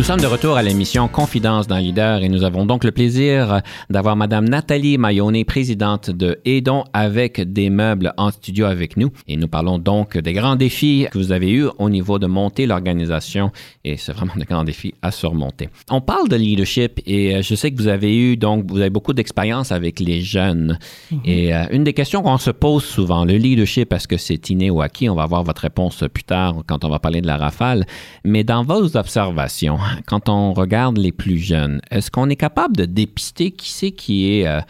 Nous 0.00 0.06
sommes 0.06 0.18
de 0.18 0.26
retour 0.26 0.56
à 0.56 0.62
l'émission 0.62 1.08
Confidence 1.08 1.66
d'un 1.66 1.78
leader 1.78 2.22
et 2.22 2.30
nous 2.30 2.42
avons 2.42 2.64
donc 2.64 2.84
le 2.84 2.90
plaisir 2.90 3.60
d'avoir 3.90 4.16
Madame 4.16 4.48
Nathalie 4.48 4.96
Mayonnet, 4.96 5.44
présidente 5.44 6.08
de 6.08 6.38
Aidons 6.46 6.84
avec 6.94 7.52
des 7.52 7.68
meubles 7.68 8.14
en 8.16 8.30
studio 8.30 8.64
avec 8.64 8.96
nous. 8.96 9.10
Et 9.28 9.36
nous 9.36 9.46
parlons 9.46 9.78
donc 9.78 10.16
des 10.16 10.32
grands 10.32 10.56
défis 10.56 11.06
que 11.12 11.18
vous 11.18 11.32
avez 11.32 11.50
eus 11.52 11.66
au 11.76 11.90
niveau 11.90 12.18
de 12.18 12.26
monter 12.26 12.64
l'organisation 12.64 13.52
et 13.84 13.98
c'est 13.98 14.12
vraiment 14.12 14.32
de 14.36 14.44
grands 14.44 14.64
défis 14.64 14.94
à 15.02 15.10
surmonter. 15.10 15.68
On 15.90 16.00
parle 16.00 16.30
de 16.30 16.36
leadership 16.36 17.02
et 17.04 17.42
je 17.42 17.54
sais 17.54 17.70
que 17.70 17.76
vous 17.76 17.88
avez 17.88 18.16
eu 18.16 18.38
donc, 18.38 18.70
vous 18.70 18.80
avez 18.80 18.88
beaucoup 18.88 19.12
d'expérience 19.12 19.70
avec 19.70 20.00
les 20.00 20.22
jeunes. 20.22 20.78
Et 21.26 21.54
euh, 21.54 21.66
une 21.72 21.84
des 21.84 21.92
questions 21.92 22.22
qu'on 22.22 22.38
se 22.38 22.50
pose 22.50 22.84
souvent, 22.84 23.26
le 23.26 23.34
leadership, 23.34 23.92
est-ce 23.92 24.08
que 24.08 24.16
c'est 24.16 24.48
inné 24.48 24.70
ou 24.70 24.80
acquis? 24.80 25.10
On 25.10 25.14
va 25.14 25.24
avoir 25.24 25.44
votre 25.44 25.60
réponse 25.60 26.02
plus 26.10 26.24
tard 26.24 26.62
quand 26.66 26.86
on 26.86 26.88
va 26.88 27.00
parler 27.00 27.20
de 27.20 27.26
la 27.26 27.36
rafale. 27.36 27.84
Mais 28.24 28.44
dans 28.44 28.64
vos 28.64 28.96
observations, 28.96 29.76
quand 30.06 30.28
on 30.28 30.52
regarde 30.52 30.98
les 30.98 31.12
plus 31.12 31.38
jeunes, 31.38 31.80
est-ce 31.90 32.10
qu'on 32.10 32.28
est 32.28 32.36
capable 32.36 32.76
de 32.76 32.84
dépister 32.84 33.50
qui 33.50 33.70
c'est 33.70 33.90
qui 33.90 34.32
est, 34.32 34.46
euh, 34.46 34.60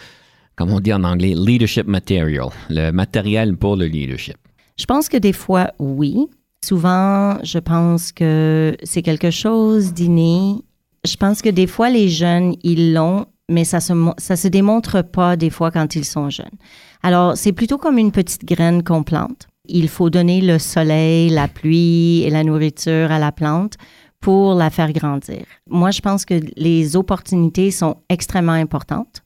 comme 0.57 0.71
on 0.71 0.81
dit 0.81 0.93
en 0.93 1.05
anglais, 1.05 1.35
leadership 1.37 1.87
material, 1.87 2.49
le 2.69 2.91
matériel 2.91 3.57
pour 3.57 3.77
le 3.77 3.87
leadership? 3.87 4.37
Je 4.79 4.85
pense 4.87 5.09
que 5.09 5.17
des 5.17 5.33
fois, 5.33 5.73
oui. 5.79 6.27
Souvent, 6.65 7.39
je 7.43 7.59
pense 7.59 8.13
que 8.13 8.77
c'est 8.83 9.03
quelque 9.03 9.31
chose 9.31 9.95
d'inné. 9.95 10.57
Je 11.07 11.17
pense 11.17 11.41
que 11.41 11.49
des 11.49 11.67
fois, 11.67 11.89
les 11.89 12.09
jeunes, 12.09 12.55
ils 12.63 12.93
l'ont, 12.93 13.27
mais 13.49 13.65
ça 13.65 13.81
se, 13.81 13.93
ça 14.19 14.37
se 14.37 14.49
démontre 14.49 15.03
pas 15.03 15.37
des 15.37 15.51
fois 15.51 15.71
quand 15.71 15.97
ils 15.97 16.05
sont 16.05 16.29
jeunes. 16.29 16.47
Alors, 17.03 17.37
c'est 17.37 17.53
plutôt 17.53 17.79
comme 17.79 17.99
une 17.99 18.13
petite 18.13 18.45
graine 18.45 18.83
qu'on 18.83 19.03
plante. 19.03 19.49
Il 19.67 19.89
faut 19.89 20.11
donner 20.11 20.41
le 20.41 20.59
soleil, 20.59 21.31
la 21.31 21.49
pluie 21.49 22.23
et 22.23 22.31
la 22.31 22.45
nourriture 22.45 23.11
à 23.11 23.19
la 23.19 23.33
plante 23.33 23.75
pour 24.21 24.55
la 24.55 24.71
faire 24.71 24.93
grandir. 24.93 25.45
Moi, 25.69 25.91
je 25.91 26.01
pense 26.01 26.25
que 26.25 26.41
les 26.57 26.97
opportunités 26.97 27.71
sont 27.71 27.97
extrêmement 28.09 28.53
importantes. 28.53 29.23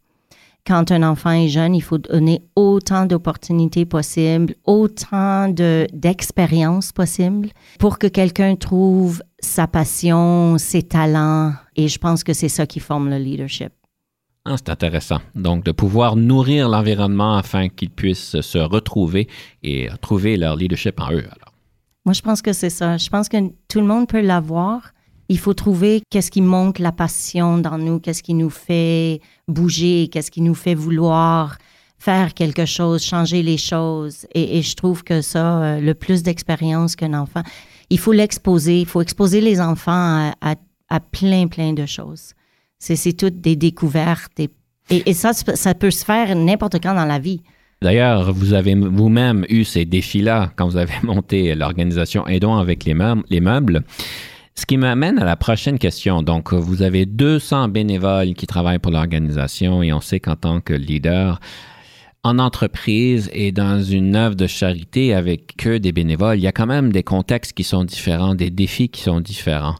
Quand 0.66 0.90
un 0.92 1.02
enfant 1.02 1.32
est 1.32 1.48
jeune, 1.48 1.74
il 1.74 1.82
faut 1.82 1.98
donner 1.98 2.42
autant 2.56 3.04
d'opportunités 3.04 3.84
possibles, 3.84 4.54
autant 4.64 5.48
d'expériences 5.48 6.90
possibles 6.90 7.50
pour 7.78 7.98
que 7.98 8.06
quelqu'un 8.06 8.56
trouve 8.56 9.22
sa 9.40 9.66
passion, 9.66 10.56
ses 10.56 10.82
talents. 10.82 11.52
Et 11.76 11.88
je 11.88 11.98
pense 11.98 12.24
que 12.24 12.32
c'est 12.32 12.48
ça 12.48 12.66
qui 12.66 12.80
forme 12.80 13.10
le 13.10 13.18
leadership. 13.18 13.72
Ah, 14.46 14.56
c'est 14.56 14.70
intéressant. 14.70 15.20
Donc, 15.34 15.64
de 15.64 15.72
pouvoir 15.72 16.16
nourrir 16.16 16.70
l'environnement 16.70 17.36
afin 17.36 17.68
qu'ils 17.68 17.90
puissent 17.90 18.40
se 18.40 18.58
retrouver 18.58 19.28
et 19.62 19.88
trouver 20.00 20.38
leur 20.38 20.56
leadership 20.56 20.98
en 20.98 21.12
eux. 21.12 21.28
Moi, 22.04 22.12
je 22.12 22.20
pense 22.20 22.42
que 22.42 22.52
c'est 22.52 22.70
ça. 22.70 22.96
Je 22.98 23.08
pense 23.08 23.28
que 23.28 23.36
tout 23.68 23.80
le 23.80 23.86
monde 23.86 24.06
peut 24.08 24.20
l'avoir, 24.20 24.92
Il 25.30 25.38
faut 25.38 25.54
trouver 25.54 26.02
qu'est-ce 26.10 26.30
qui 26.30 26.42
monte 26.42 26.78
la 26.78 26.92
passion 26.92 27.56
dans 27.56 27.78
nous, 27.78 27.98
qu'est-ce 27.98 28.22
qui 28.22 28.34
nous 28.34 28.50
fait 28.50 29.22
bouger, 29.48 30.08
qu'est-ce 30.12 30.30
qui 30.30 30.42
nous 30.42 30.54
fait 30.54 30.74
vouloir 30.74 31.56
faire 31.98 32.34
quelque 32.34 32.66
chose, 32.66 33.02
changer 33.02 33.42
les 33.42 33.56
choses. 33.56 34.26
Et, 34.34 34.60
je 34.60 34.76
trouve 34.76 35.02
que 35.02 35.22
ça, 35.22 35.62
euh, 35.62 35.80
le 35.80 35.94
plus 35.94 36.22
d'expérience 36.22 36.94
qu'un 36.94 37.14
enfant, 37.14 37.42
il 37.88 37.98
faut 37.98 38.12
l'exposer, 38.12 38.80
il 38.80 38.86
faut 38.86 39.00
exposer 39.00 39.40
les 39.40 39.58
enfants 39.58 40.30
à, 40.42 41.00
plein, 41.00 41.48
plein 41.48 41.72
de 41.72 41.86
choses. 41.86 42.34
C'est 42.78 43.16
toutes 43.16 43.40
des 43.40 43.56
découvertes. 43.56 44.38
Et, 44.38 44.50
et, 44.90 45.14
ça, 45.14 45.32
ça 45.32 45.74
peut 45.74 45.90
se 45.90 46.04
faire 46.04 46.36
n'importe 46.36 46.82
quand 46.82 46.94
dans 46.94 47.06
la 47.06 47.18
vie. 47.18 47.40
D'ailleurs, 47.84 48.32
vous 48.32 48.54
avez 48.54 48.74
vous-même 48.74 49.44
eu 49.50 49.62
ces 49.62 49.84
défis-là 49.84 50.50
quand 50.56 50.66
vous 50.66 50.78
avez 50.78 50.94
monté 51.02 51.54
l'organisation 51.54 52.26
Aidons 52.26 52.56
avec 52.56 52.86
les 52.86 52.94
meubles. 52.94 53.82
Ce 54.54 54.64
qui 54.64 54.78
m'amène 54.78 55.18
à 55.18 55.24
la 55.26 55.36
prochaine 55.36 55.78
question. 55.78 56.22
Donc, 56.22 56.54
vous 56.54 56.80
avez 56.80 57.04
200 57.04 57.68
bénévoles 57.68 58.32
qui 58.32 58.46
travaillent 58.46 58.78
pour 58.78 58.90
l'organisation 58.90 59.82
et 59.82 59.92
on 59.92 60.00
sait 60.00 60.18
qu'en 60.18 60.34
tant 60.34 60.62
que 60.62 60.72
leader, 60.72 61.40
en 62.22 62.38
entreprise 62.38 63.28
et 63.34 63.52
dans 63.52 63.82
une 63.82 64.16
œuvre 64.16 64.34
de 64.34 64.46
charité 64.46 65.12
avec 65.12 65.54
que 65.58 65.76
des 65.76 65.92
bénévoles, 65.92 66.38
il 66.38 66.42
y 66.42 66.46
a 66.46 66.52
quand 66.52 66.66
même 66.66 66.90
des 66.90 67.02
contextes 67.02 67.52
qui 67.52 67.64
sont 67.64 67.84
différents, 67.84 68.34
des 68.34 68.48
défis 68.48 68.88
qui 68.88 69.02
sont 69.02 69.20
différents. 69.20 69.76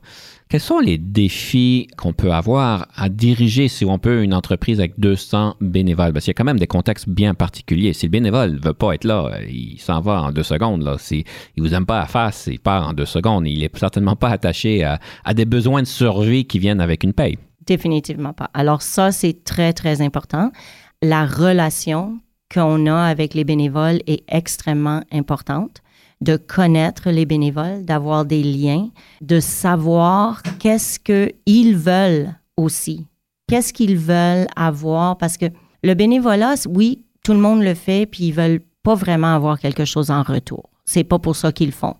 Quels 0.55 0.61
sont 0.61 0.79
les 0.79 0.97
défis 0.97 1.89
qu'on 1.97 2.13
peut 2.13 2.31
avoir 2.31 2.87
à 2.95 3.09
diriger, 3.09 3.67
si 3.67 3.83
on 3.83 3.99
peut, 3.99 4.23
une 4.23 4.33
entreprise 4.33 4.79
avec 4.79 4.97
200 4.97 5.57
bénévoles? 5.59 6.13
Parce 6.13 6.23
qu'il 6.23 6.29
y 6.29 6.35
a 6.35 6.37
quand 6.37 6.45
même 6.45 6.59
des 6.59 6.65
contextes 6.65 7.09
bien 7.09 7.33
particuliers. 7.33 7.91
Si 7.91 8.05
le 8.05 8.11
bénévole 8.11 8.53
ne 8.53 8.59
veut 8.59 8.73
pas 8.73 8.93
être 8.93 9.03
là, 9.03 9.31
il 9.49 9.77
s'en 9.79 9.99
va 9.99 10.21
en 10.21 10.31
deux 10.31 10.43
secondes. 10.43 10.81
Là. 10.81 10.95
il 11.11 11.25
ne 11.57 11.61
vous 11.61 11.73
aime 11.73 11.85
pas 11.85 11.99
à 11.99 12.05
face, 12.05 12.47
il 12.49 12.61
part 12.61 12.87
en 12.87 12.93
deux 12.93 13.03
secondes. 13.03 13.45
Il 13.45 13.59
n'est 13.59 13.71
certainement 13.73 14.15
pas 14.15 14.29
attaché 14.29 14.85
à, 14.85 15.01
à 15.25 15.33
des 15.33 15.43
besoins 15.43 15.81
de 15.81 15.87
survie 15.87 16.45
qui 16.45 16.57
viennent 16.57 16.79
avec 16.79 17.03
une 17.03 17.11
paye. 17.11 17.37
Définitivement 17.65 18.31
pas. 18.31 18.49
Alors 18.53 18.81
ça, 18.81 19.11
c'est 19.11 19.43
très, 19.43 19.73
très 19.73 20.01
important. 20.01 20.53
La 21.01 21.25
relation 21.25 22.17
qu'on 22.49 22.85
a 22.85 23.03
avec 23.03 23.33
les 23.33 23.43
bénévoles 23.43 23.99
est 24.07 24.23
extrêmement 24.29 25.01
importante 25.11 25.81
de 26.25 26.35
connaître 26.35 27.09
les 27.09 27.25
bénévoles, 27.25 27.85
d'avoir 27.85 28.25
des 28.25 28.43
liens, 28.43 28.89
de 29.21 29.39
savoir 29.39 30.41
qu'est-ce 30.59 30.99
qu'ils 30.99 31.77
veulent 31.77 32.33
aussi. 32.57 33.05
Qu'est-ce 33.47 33.71
qu'ils 33.71 33.97
veulent 33.97 34.47
avoir? 34.55 35.17
Parce 35.17 35.37
que 35.37 35.45
le 35.83 35.93
bénévolat, 35.93 36.55
oui, 36.67 37.05
tout 37.23 37.33
le 37.33 37.39
monde 37.39 37.61
le 37.61 37.75
fait 37.75 38.05
puis 38.05 38.25
ils 38.25 38.33
veulent 38.33 38.61
pas 38.83 38.95
vraiment 38.95 39.33
avoir 39.35 39.59
quelque 39.59 39.85
chose 39.85 40.11
en 40.11 40.23
retour. 40.23 40.69
C'est 40.83 41.03
pas 41.03 41.19
pour 41.19 41.35
ça 41.35 41.51
qu'ils 41.51 41.71
font. 41.71 41.95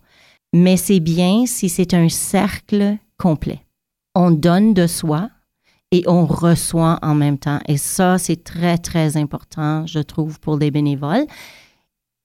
Mais 0.53 0.77
c'est 0.77 0.99
bien 0.99 1.45
si 1.45 1.69
c'est 1.69 1.93
un 1.93 2.09
cercle 2.09 2.97
complet. 3.17 3.61
On 4.15 4.31
donne 4.31 4.73
de 4.73 4.87
soi, 4.87 5.29
et 5.91 6.03
on 6.07 6.25
reçoit 6.25 6.99
en 7.01 7.15
même 7.15 7.37
temps. 7.37 7.59
Et 7.67 7.77
ça, 7.77 8.17
c'est 8.17 8.43
très, 8.43 8.77
très 8.77 9.17
important, 9.17 9.85
je 9.85 9.99
trouve, 9.99 10.39
pour 10.39 10.57
les 10.57 10.71
bénévoles. 10.71 11.25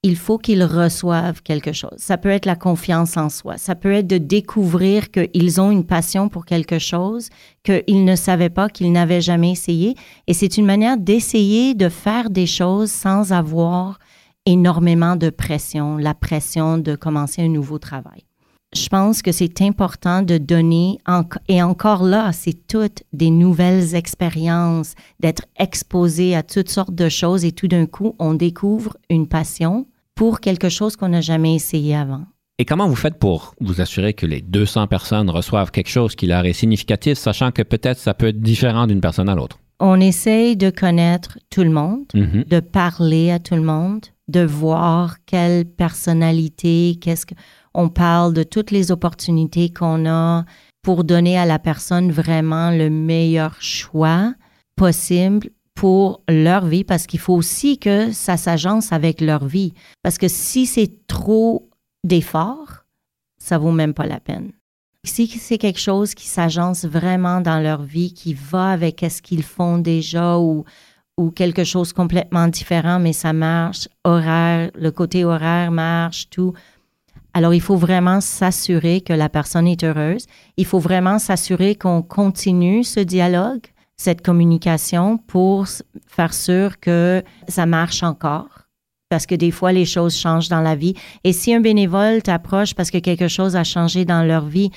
Il 0.03 0.17
faut 0.17 0.39
qu'ils 0.39 0.65
reçoivent 0.65 1.43
quelque 1.43 1.73
chose. 1.73 1.99
Ça 1.99 2.17
peut 2.17 2.31
être 2.31 2.47
la 2.47 2.57
confiance 2.57 3.19
en 3.19 3.29
soi. 3.29 3.59
Ça 3.59 3.75
peut 3.75 3.93
être 3.93 4.07
de 4.07 4.17
découvrir 4.17 5.11
qu'ils 5.11 5.61
ont 5.61 5.71
une 5.71 5.85
passion 5.85 6.31
pour 6.31 6.47
quelque 6.47 6.79
chose 6.79 7.29
qu'ils 7.65 8.05
ne 8.07 8.17
savaient 8.17 8.49
pas, 8.49 8.71
qu'ils 8.71 8.93
n'avaient 8.93 9.21
jamais 9.21 9.53
essayé. 9.53 9.95
Et 10.27 10.33
c'est 10.33 10.57
une 10.57 10.65
manière 10.65 10.97
d'essayer 10.97 11.75
de 11.75 11.91
faire 11.91 12.31
des 12.31 12.47
choses 12.47 12.91
sans 12.91 13.33
avoir 13.33 13.99
énormément 14.47 15.17
de 15.17 15.29
pression, 15.29 15.99
la 15.99 16.15
pression 16.15 16.79
de 16.79 16.97
commencer 16.97 17.43
un 17.43 17.49
nouveau 17.49 17.79
travail 17.79 18.25
je 18.75 18.89
pense 18.89 19.21
que 19.23 19.33
c'est 19.33 19.63
important 19.63 20.23
de 20.23 20.39
donner, 20.39 20.99
et 21.49 21.63
encore 21.63 22.05
là, 22.05 22.31
c'est 22.33 22.67
toutes 22.69 23.03
des 23.13 23.31
nouvelles 23.31 23.95
expériences, 23.95 24.95
d'être 25.19 25.45
exposé 25.59 26.37
à 26.37 26.43
toutes 26.43 26.69
sortes 26.69 26.95
de 26.95 27.09
choses 27.09 27.45
et 27.45 27.53
tout 27.53 27.69
d'un 27.69 27.87
coup, 27.87 28.15
on 28.19 28.35
découvre 28.35 28.97
une 29.09 29.27
passion 29.27 29.87
pour 30.15 30.41
quelque 30.41 30.69
chose 30.69 30.97
qu'on 30.97 31.09
n'a 31.09 31.21
jamais 31.21 31.55
essayé 31.55 31.97
avant. 31.97 32.25
Et 32.59 32.65
comment 32.65 32.87
vous 32.87 32.95
faites 32.95 33.19
pour 33.19 33.55
vous 33.61 33.81
assurer 33.81 34.13
que 34.13 34.27
les 34.27 34.43
200 34.43 34.87
personnes 34.87 35.31
reçoivent 35.31 35.71
quelque 35.71 35.89
chose 35.89 36.15
qui 36.15 36.27
leur 36.27 36.45
est 36.45 36.53
significatif, 36.53 37.17
sachant 37.17 37.51
que 37.51 37.63
peut-être 37.63 37.99
ça 37.99 38.15
peut 38.15 38.29
être 38.29 38.41
différent 38.41 38.87
d'une 38.87 39.01
personne 39.01 39.31
à 39.31 39.35
l'autre? 39.35 39.59
On 39.81 39.99
essaye 39.99 40.57
de 40.57 40.69
connaître 40.69 41.39
tout 41.49 41.63
le 41.63 41.71
monde, 41.71 42.05
mm-hmm. 42.15 42.47
de 42.47 42.61
parler 42.61 43.31
à 43.31 43.39
tout 43.39 43.55
le 43.55 43.63
monde, 43.63 44.05
de 44.29 44.45
voir 44.45 45.17
quelle 45.25 45.65
personnalité, 45.65 46.99
qu'est-ce 47.01 47.25
que 47.25 47.35
on 47.75 47.89
parle 47.89 48.33
de 48.35 48.43
toutes 48.43 48.71
les 48.71 48.91
opportunités 48.91 49.73
qu'on 49.73 50.07
a 50.07 50.45
pour 50.83 51.05
donner 51.05 51.39
à 51.39 51.47
la 51.47 51.59
personne 51.59 52.11
vraiment 52.11 52.71
le 52.71 52.91
meilleur 52.91 53.61
choix 53.61 54.35
possible 54.77 55.51
pour 55.75 56.23
leur 56.29 56.67
vie, 56.67 56.85
parce 56.85 57.07
qu'il 57.07 57.21
faut 57.21 57.35
aussi 57.35 57.79
que 57.79 58.13
ça 58.13 58.37
s'agence 58.37 58.93
avec 58.93 59.21
leur 59.21 59.47
vie. 59.47 59.73
Parce 60.03 60.19
que 60.19 60.29
si 60.29 60.67
c'est 60.67 61.07
trop 61.07 61.71
d'efforts, 62.05 62.85
ça 63.39 63.57
vaut 63.57 63.73
même 63.73 63.95
pas 63.95 64.07
la 64.07 64.21
peine. 64.21 64.53
Si 65.05 65.27
c'est 65.27 65.57
quelque 65.57 65.81
chose 65.81 66.15
qui 66.15 66.27
s'agence 66.27 66.85
vraiment 66.85 67.41
dans 67.41 67.61
leur 67.61 67.83
vie, 67.83 68.13
qui 68.13 68.35
va 68.35 68.73
avec 68.73 69.05
ce 69.09 69.23
qu'ils 69.23 69.43
font 69.43 69.79
déjà 69.79 70.39
ou, 70.39 70.65
quelque 71.35 71.65
chose 71.65 71.93
complètement 71.93 72.49
différent, 72.49 72.99
mais 72.99 73.13
ça 73.13 73.35
marche, 73.35 73.89
horaire, 74.05 74.71
le 74.75 74.91
côté 74.91 75.25
horaire 75.25 75.71
marche, 75.71 76.31
tout, 76.31 76.55
alors, 77.33 77.55
il 77.55 77.61
faut 77.61 77.77
vraiment 77.77 78.21
s'assurer 78.21 79.01
que 79.01 79.13
la 79.13 79.29
personne 79.29 79.67
est 79.67 79.85
heureuse. 79.85 80.27
Il 80.57 80.67
faut 80.67 80.81
vraiment 80.81 81.19
s'assurer 81.19 81.77
qu'on 81.77 82.03
continue 82.03 82.83
ce 82.83 83.01
dialogue, 83.01 83.67
cette 83.97 84.23
communication 84.23 85.19
pour 85.19 85.67
faire 86.07 86.35
sûr 86.35 86.81
que 86.81 87.23
ça 87.49 87.67
marche 87.67 88.03
encore. 88.03 88.49
Parce 89.09 89.27
que 89.27 89.35
des 89.35 89.51
fois, 89.51 89.73
les 89.73 89.85
choses 89.85 90.17
changent 90.17 90.49
dans 90.49 90.61
la 90.61 90.75
vie. 90.75 90.95
Et 91.25 91.33
si 91.33 91.53
un 91.53 91.61
bénévole 91.61 92.23
t'approche 92.23 92.75
parce 92.75 92.91
que 92.91 92.99
quelque 92.99 93.29
chose 93.29 93.57
a 93.57 93.65
changé 93.65 94.05
dans 94.05 94.23
leur 94.23 94.47
vie, 94.47 94.71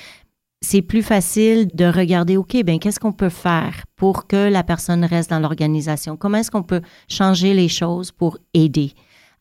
c'est 0.61 0.81
plus 0.81 1.03
facile 1.03 1.67
de 1.73 1.85
regarder, 1.85 2.37
OK, 2.37 2.55
ben 2.63 2.79
qu'est-ce 2.79 2.99
qu'on 2.99 3.11
peut 3.11 3.29
faire 3.29 3.83
pour 3.95 4.27
que 4.27 4.49
la 4.49 4.63
personne 4.63 5.03
reste 5.05 5.29
dans 5.29 5.39
l'organisation? 5.39 6.17
Comment 6.17 6.37
est-ce 6.37 6.51
qu'on 6.51 6.63
peut 6.63 6.81
changer 7.09 7.53
les 7.53 7.67
choses 7.67 8.11
pour 8.11 8.37
aider? 8.53 8.93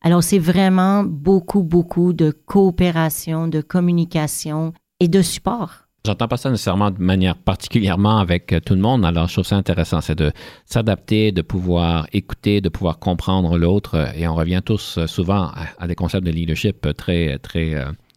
Alors, 0.05 0.21
c'est 0.21 0.39
vraiment 0.39 1.05
beaucoup, 1.05 1.63
beaucoup 1.63 2.11
de 2.11 2.31
coopération, 2.31 3.47
de 3.47 3.61
communication 3.61 4.73
et 4.99 5.07
de 5.07 5.21
support. 5.21 5.83
J'entends 6.05 6.27
pas 6.27 6.35
ça 6.35 6.49
nécessairement 6.49 6.91
de 6.91 7.01
manière 7.01 7.37
particulièrement 7.37 8.17
avec 8.17 8.51
euh, 8.51 8.59
tout 8.59 8.73
le 8.73 8.81
monde. 8.81 9.05
Alors, 9.05 9.29
je 9.29 9.33
trouve 9.35 9.45
ça 9.45 9.55
intéressant, 9.55 10.01
c'est 10.01 10.15
de 10.15 10.33
s'adapter, 10.65 11.31
de 11.31 11.41
pouvoir 11.41 12.07
écouter, 12.11 12.59
de 12.59 12.67
pouvoir 12.67 12.99
comprendre 12.99 13.57
l'autre. 13.57 13.95
Euh, 13.95 14.11
et 14.13 14.27
on 14.27 14.35
revient 14.35 14.61
tous 14.63 14.97
euh, 14.97 15.07
souvent 15.07 15.51
à, 15.79 15.87
des 15.87 15.95
concepts 15.95 16.25
de 16.25 16.31
leadership 16.31 16.85
très, 16.97 17.37
très, 17.37 17.73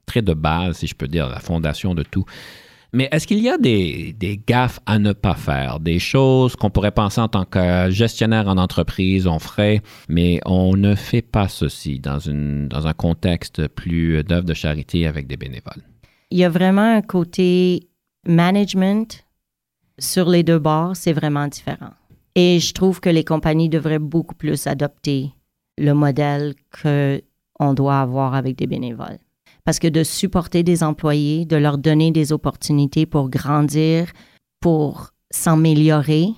très 0.07 0.23
de 0.23 0.35
base, 0.35 0.79
si 0.79 0.89
je 0.89 0.97
peux 0.97 1.07
dire, 1.07 1.29
la 1.29 1.39
fondation 1.39 1.95
de 1.95 2.03
tout. 2.03 2.25
Mais 2.97 3.11
est-ce 3.13 3.27
qu'il 3.27 3.41
y 3.41 3.51
a 3.51 3.59
des, 3.59 4.17
gaffes 4.47 4.81
à 4.87 4.99
ne 4.99 5.13
pas 5.13 5.35
faire, 5.35 5.81
des 5.81 5.99
choses 5.99 6.57
qu'on 6.57 6.71
pourrait 6.71 6.93
penser 6.93 7.21
en 7.21 7.29
tant 7.29 7.45
que 7.45 7.91
gestionnaire 7.91 8.49
en 8.49 8.57
entreprise, 8.57 9.27
on 9.27 9.39
ferait, 9.39 9.83
mais 10.09 10.41
on 10.47 10.79
ne 10.79 10.95
fait 10.95 11.21
pas 11.21 11.47
ceci 11.47 12.01
dans, 12.01 12.17
dans 12.17 12.87
un 12.87 12.95
contexte 12.95 13.69
plus 13.69 14.25
d'œuvre 14.25 14.47
de 14.47 14.55
charité 14.55 15.07
avec 15.07 15.27
des 15.27 15.37
bénévoles? 15.37 15.83
Il 16.31 16.39
y 16.39 16.45
a 16.45 16.49
vraiment 16.49 16.97
un 16.97 17.03
côté 17.03 17.87
management 18.27 19.27
sur 19.99 20.31
les 20.31 20.43
deux 20.43 20.59
bords, 20.59 20.97
c'est 20.97 21.13
vraiment 21.13 21.49
différent. 21.49 21.93
Et 22.35 22.61
je 22.61 22.73
trouve 22.73 23.01
que 23.01 23.11
les 23.11 23.25
compagnies 23.25 23.69
devraient 23.69 23.99
beaucoup 23.99 24.35
plus 24.35 24.67
adopter 24.67 25.35
le 25.77 25.93
modèle 25.93 26.55
qu'on 26.81 27.75
doit 27.75 28.01
avoir 28.01 28.35
avec 28.35 28.57
des 28.57 28.67
bénévoles 28.67 29.19
parce 29.67 29.81
que 29.81 29.89
de 29.89 30.05
supporter 30.05 30.63
des 30.63 30.85
employés, 30.85 31.45
de 31.45 31.57
leur 31.57 31.77
donner 31.77 32.13
des 32.13 32.33
opportunités 32.33 33.05
pour 33.05 33.29
grandir, 33.29 34.07
pour 34.61 35.11
s'améliorer, 35.31 36.29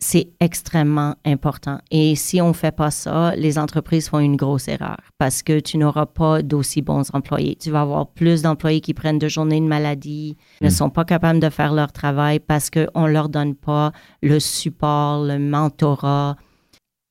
c'est 0.00 0.28
extrêmement 0.38 1.14
important. 1.24 1.78
Et 1.90 2.14
si 2.14 2.42
on 2.42 2.48
ne 2.48 2.52
fait 2.52 2.76
pas 2.76 2.90
ça, 2.90 3.34
les 3.36 3.58
entreprises 3.58 4.10
font 4.10 4.18
une 4.18 4.36
grosse 4.36 4.68
erreur 4.68 4.98
parce 5.18 5.42
que 5.42 5.60
tu 5.60 5.78
n'auras 5.78 6.04
pas 6.04 6.42
d'aussi 6.42 6.82
bons 6.82 7.08
employés. 7.14 7.56
Tu 7.56 7.70
vas 7.70 7.80
avoir 7.80 8.08
plus 8.08 8.42
d'employés 8.42 8.82
qui 8.82 8.92
prennent 8.92 9.18
de 9.18 9.28
journées 9.28 9.60
de 9.60 9.66
maladie, 9.66 10.36
ne 10.60 10.68
hmm. 10.68 10.70
sont 10.70 10.90
pas 10.90 11.06
capables 11.06 11.40
de 11.40 11.48
faire 11.48 11.72
leur 11.72 11.90
travail 11.90 12.38
parce 12.38 12.68
qu'on 12.68 13.06
ne 13.06 13.12
leur 13.12 13.30
donne 13.30 13.54
pas 13.54 13.92
le 14.22 14.38
support, 14.40 15.24
le 15.24 15.38
mentorat 15.38 16.36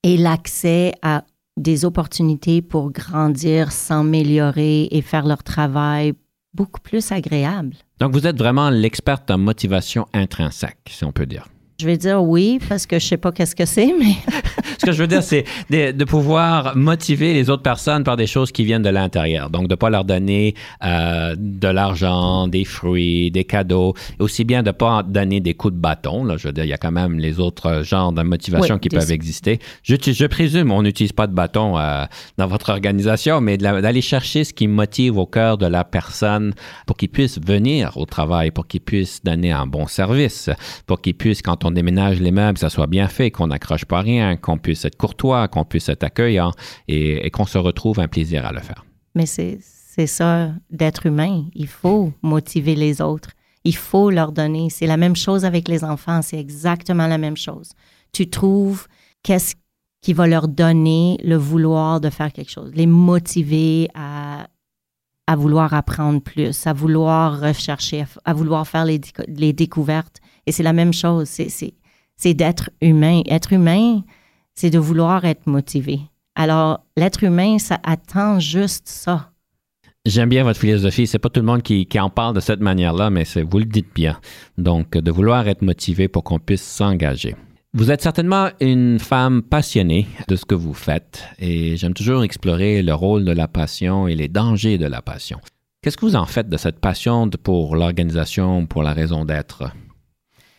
et 0.04 0.18
l'accès 0.18 0.94
à 1.02 1.24
des 1.58 1.86
opportunités 1.86 2.62
pour 2.62 2.92
grandir, 2.92 3.72
s'améliorer 3.72 4.88
et 4.92 5.02
faire 5.02 5.26
leur 5.26 5.44
travail 5.44 6.14
beaucoup 6.54 6.82
plus 6.82 7.12
agréable. 7.12 7.76
Donc, 8.00 8.14
vous 8.14 8.28
êtes 8.28 8.38
vraiment 8.38 8.70
l'experte 8.70 9.30
en 9.32 9.38
motivation 9.38 10.08
intrinsèque, 10.14 10.80
si 10.90 11.04
on 11.04 11.12
peut 11.12 11.26
dire. 11.26 11.48
Je 11.80 11.86
vais 11.88 11.98
dire 11.98 12.24
oui 12.24 12.60
parce 12.70 12.86
que 12.86 13.00
je 13.00 13.06
sais 13.06 13.18
pas 13.18 13.32
qu'est-ce 13.32 13.56
que 13.56 13.66
c'est, 13.66 13.94
mais 14.00 14.14
Ce 14.80 14.86
que 14.88 14.92
je 14.92 15.02
veux 15.02 15.08
dire, 15.08 15.24
c'est 15.24 15.46
de, 15.70 15.92
de 15.92 16.04
pouvoir 16.04 16.76
motiver 16.76 17.34
les 17.34 17.50
autres 17.50 17.64
personnes 17.64 18.04
par 18.04 18.18
des 18.18 18.28
choses 18.28 18.52
qui 18.52 18.66
viennent 18.66 18.82
de 18.82 18.90
l'intérieur. 18.90 19.50
Donc, 19.50 19.68
de 19.68 19.74
ne 19.74 19.76
pas 19.76 19.90
leur 19.90 20.04
donner 20.04 20.56
euh, 20.84 21.36
de 21.38 21.68
l'argent, 21.70 22.50
des 22.50 22.66
fruits, 22.66 23.32
des 23.32 23.46
cadeaux. 23.46 23.94
Et 24.20 24.24
aussi 24.24 24.44
bien 24.44 24.62
de 24.62 24.68
ne 24.68 24.72
pas 24.74 25.02
donner 25.04 25.40
des 25.40 25.54
coups 25.54 25.74
de 25.74 25.80
bâton. 25.80 26.26
Là, 26.26 26.36
je 26.36 26.48
veux 26.48 26.54
dire, 26.54 26.66
il 26.66 26.70
y 26.70 26.74
a 26.74 26.78
quand 26.78 26.92
même 26.92 27.18
les 27.18 27.40
autres 27.40 27.84
genres 27.84 28.12
de 28.12 28.24
motivation 28.24 28.76
Oui, 28.76 28.80
qui 28.82 28.90
des- 28.90 28.98
peuvent 28.98 29.12
exister. 29.12 29.60
Je, 29.84 29.96
je 30.00 30.26
présume, 30.26 30.70
on 30.72 30.82
n'utilise 30.82 31.14
pas 31.14 31.28
de 31.28 31.34
bâton 31.34 31.78
euh, 31.78 32.04
dans 32.38 32.48
votre 32.48 32.70
organisation, 32.70 33.40
mais 33.40 33.58
d'aller 33.58 34.02
chercher 34.02 34.44
ce 34.44 34.52
qui 34.54 34.68
motive 34.68 35.18
au 35.18 35.26
cœur 35.26 35.58
de 35.58 35.66
la 35.66 35.86
personne 35.86 36.54
pour 36.88 36.98
qu'il 36.98 37.10
puisse 37.10 37.40
venir 37.40 37.96
au 37.96 38.06
travail, 38.06 38.52
pour 38.52 38.68
qu'il 38.68 38.82
puisse 38.82 39.24
donner 39.24 39.54
un 39.54 39.66
bon 39.66 39.88
service, 39.88 40.50
pour 40.88 41.00
qu'il 41.00 41.14
puisse, 41.14 41.42
quand 41.42 41.63
on 41.66 41.72
déménage 41.72 42.20
les 42.20 42.32
meubles, 42.32 42.54
que 42.54 42.60
ça 42.60 42.70
soit 42.70 42.88
bien 42.88 43.08
fait, 43.08 43.32
qu'on 43.32 43.48
n'accroche 43.48 43.86
pas 43.86 44.02
rien, 44.02 44.38
qu'on 44.38 44.58
puisse 44.58 44.86
être 44.86 44.96
courtois, 44.96 45.48
qu'on 45.48 45.66
puisse 45.66 45.90
être 45.90 46.04
accueillant 46.04 46.52
et, 46.88 47.30
qu'on 47.32 47.46
se 47.46 47.58
retrouve 47.58 48.00
un 48.00 48.08
plaisir 48.08 48.46
à 48.46 48.52
le 48.52 48.60
faire. 48.60 48.86
Mais 49.16 49.26
c'est 49.26 50.08
ça 50.08 50.52
d'être 50.70 51.06
humain. 51.06 51.46
Il 51.54 51.68
faut 51.68 52.12
motiver 52.22 52.76
les 52.76 53.02
autres. 53.02 53.32
Il 53.64 53.76
faut 53.76 54.10
leur 54.10 54.32
donner. 54.32 54.70
C'est 54.70 54.88
la 54.88 54.98
même 54.98 55.16
chose 55.16 55.46
avec 55.46 55.68
les 55.68 55.84
enfants. 55.84 56.22
C'est 56.22 56.40
exactement 56.40 57.08
la 57.08 57.18
même 57.18 57.38
chose. 57.38 57.72
Tu 58.12 58.30
trouves 58.30 58.88
qu'est-ce 59.22 59.56
qui 60.02 60.14
va 60.14 60.28
leur 60.28 60.48
donner 60.50 61.18
le 61.24 61.38
vouloir 61.38 62.02
de 62.02 62.10
faire 62.10 62.32
quelque 62.34 62.52
chose, 62.52 62.72
les 62.76 62.86
motiver 62.86 63.88
à, 63.96 64.48
à 65.28 65.36
vouloir 65.38 65.74
apprendre 65.74 66.22
plus, 66.22 66.68
à 66.68 66.74
vouloir 66.74 67.40
rechercher, 67.40 68.02
à, 68.02 68.08
à 68.26 68.34
vouloir 68.34 68.68
faire 68.68 68.84
les, 68.84 69.00
les 69.30 69.54
découvertes. 69.54 70.20
Et 70.46 70.52
c'est 70.52 70.64
la 70.64 70.74
même 70.74 70.94
chose. 70.94 71.28
C'est- 71.30 71.74
d'être 72.34 72.70
humain. 72.82 73.22
Être 73.28 73.54
humain, 73.54 74.02
c'est 74.56 74.70
de 74.70 74.80
vouloir 74.80 75.26
être 75.26 75.46
motivé. 75.48 76.00
Alors, 76.36 76.80
l'être 76.96 77.24
humain, 77.24 77.60
ça 77.60 77.80
attend 77.84 78.40
juste 78.40 78.88
ça. 78.88 79.32
J'aime 80.06 80.30
bien 80.30 80.44
votre 80.44 80.60
philosophie. 80.60 81.08
C'est 81.08 81.20
pas 81.20 81.30
tout 81.30 81.40
le 81.40 81.46
monde 81.46 81.62
qui, 81.64 81.86
qui 81.86 82.00
en 82.00 82.10
parle 82.10 82.36
de 82.36 82.40
cette 82.40 82.60
manière-là, 82.60 83.10
mais 83.10 83.24
vous 83.50 83.60
le 83.60 83.66
dites 83.66 83.94
bien. 83.94 84.20
Donc, 84.58 84.92
de 84.98 85.12
vouloir 85.12 85.48
être 85.48 85.62
motivé 85.62 86.08
pour 86.08 86.24
qu'on 86.24 86.40
puisse 86.40 86.64
s'engager. 86.64 87.36
Vous 87.74 87.90
êtes 87.90 88.02
certainement 88.02 88.50
une 88.60 89.00
femme 89.00 89.42
passionnée 89.42 90.08
de 90.28 90.36
ce 90.36 90.46
que 90.46 90.54
vous 90.56 90.76
faites 90.76 91.24
et 91.40 91.76
j'aime 91.76 91.96
toujours 91.96 92.24
explorer 92.24 92.84
le 92.84 92.94
rôle 92.94 93.26
de 93.26 93.32
la 93.32 93.48
passion 93.48 94.08
et 94.08 94.16
les 94.16 94.28
dangers 94.28 94.78
de 94.78 94.86
la 94.86 95.02
passion. 95.02 95.40
Qu'est-ce 95.82 95.98
que 95.98 96.06
vous 96.06 96.16
en 96.16 96.26
faites 96.28 96.50
de 96.50 96.58
cette 96.58 96.80
passion 96.80 97.30
pour 97.42 97.76
l'organisation, 97.76 98.68
pour 98.68 98.84
la 98.84 98.94
raison 98.94 99.26
d'être? 99.26 99.72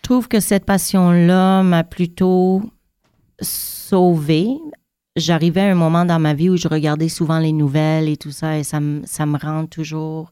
Je 0.04 0.10
trouve 0.10 0.28
que 0.28 0.38
cette 0.38 0.66
passion-là 0.66 1.62
m'a 1.62 1.82
plutôt 1.82 2.60
sauvée. 3.40 4.48
J'arrivais 5.16 5.62
à 5.62 5.70
un 5.70 5.74
moment 5.74 6.04
dans 6.04 6.18
ma 6.18 6.34
vie 6.34 6.50
où 6.50 6.58
je 6.58 6.68
regardais 6.68 7.08
souvent 7.08 7.38
les 7.38 7.52
nouvelles 7.52 8.10
et 8.10 8.18
tout 8.18 8.30
ça, 8.30 8.58
et 8.58 8.64
ça, 8.64 8.80
me- 8.80 9.00
ça 9.06 9.24
me 9.24 9.38
rend 9.38 9.64
toujours 9.64 10.30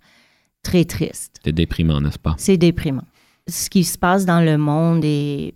très 0.62 0.84
triste. 0.84 1.36
C'est 1.42 1.54
déprimant, 1.54 2.02
n'est-ce 2.02 2.18
pas? 2.18 2.34
C'est 2.36 2.58
déprimant. 2.58 3.06
Ce 3.48 3.70
qui 3.70 3.84
se 3.84 3.96
passe 3.96 4.26
dans 4.26 4.42
le 4.44 4.58
monde 4.58 5.06
est 5.06 5.54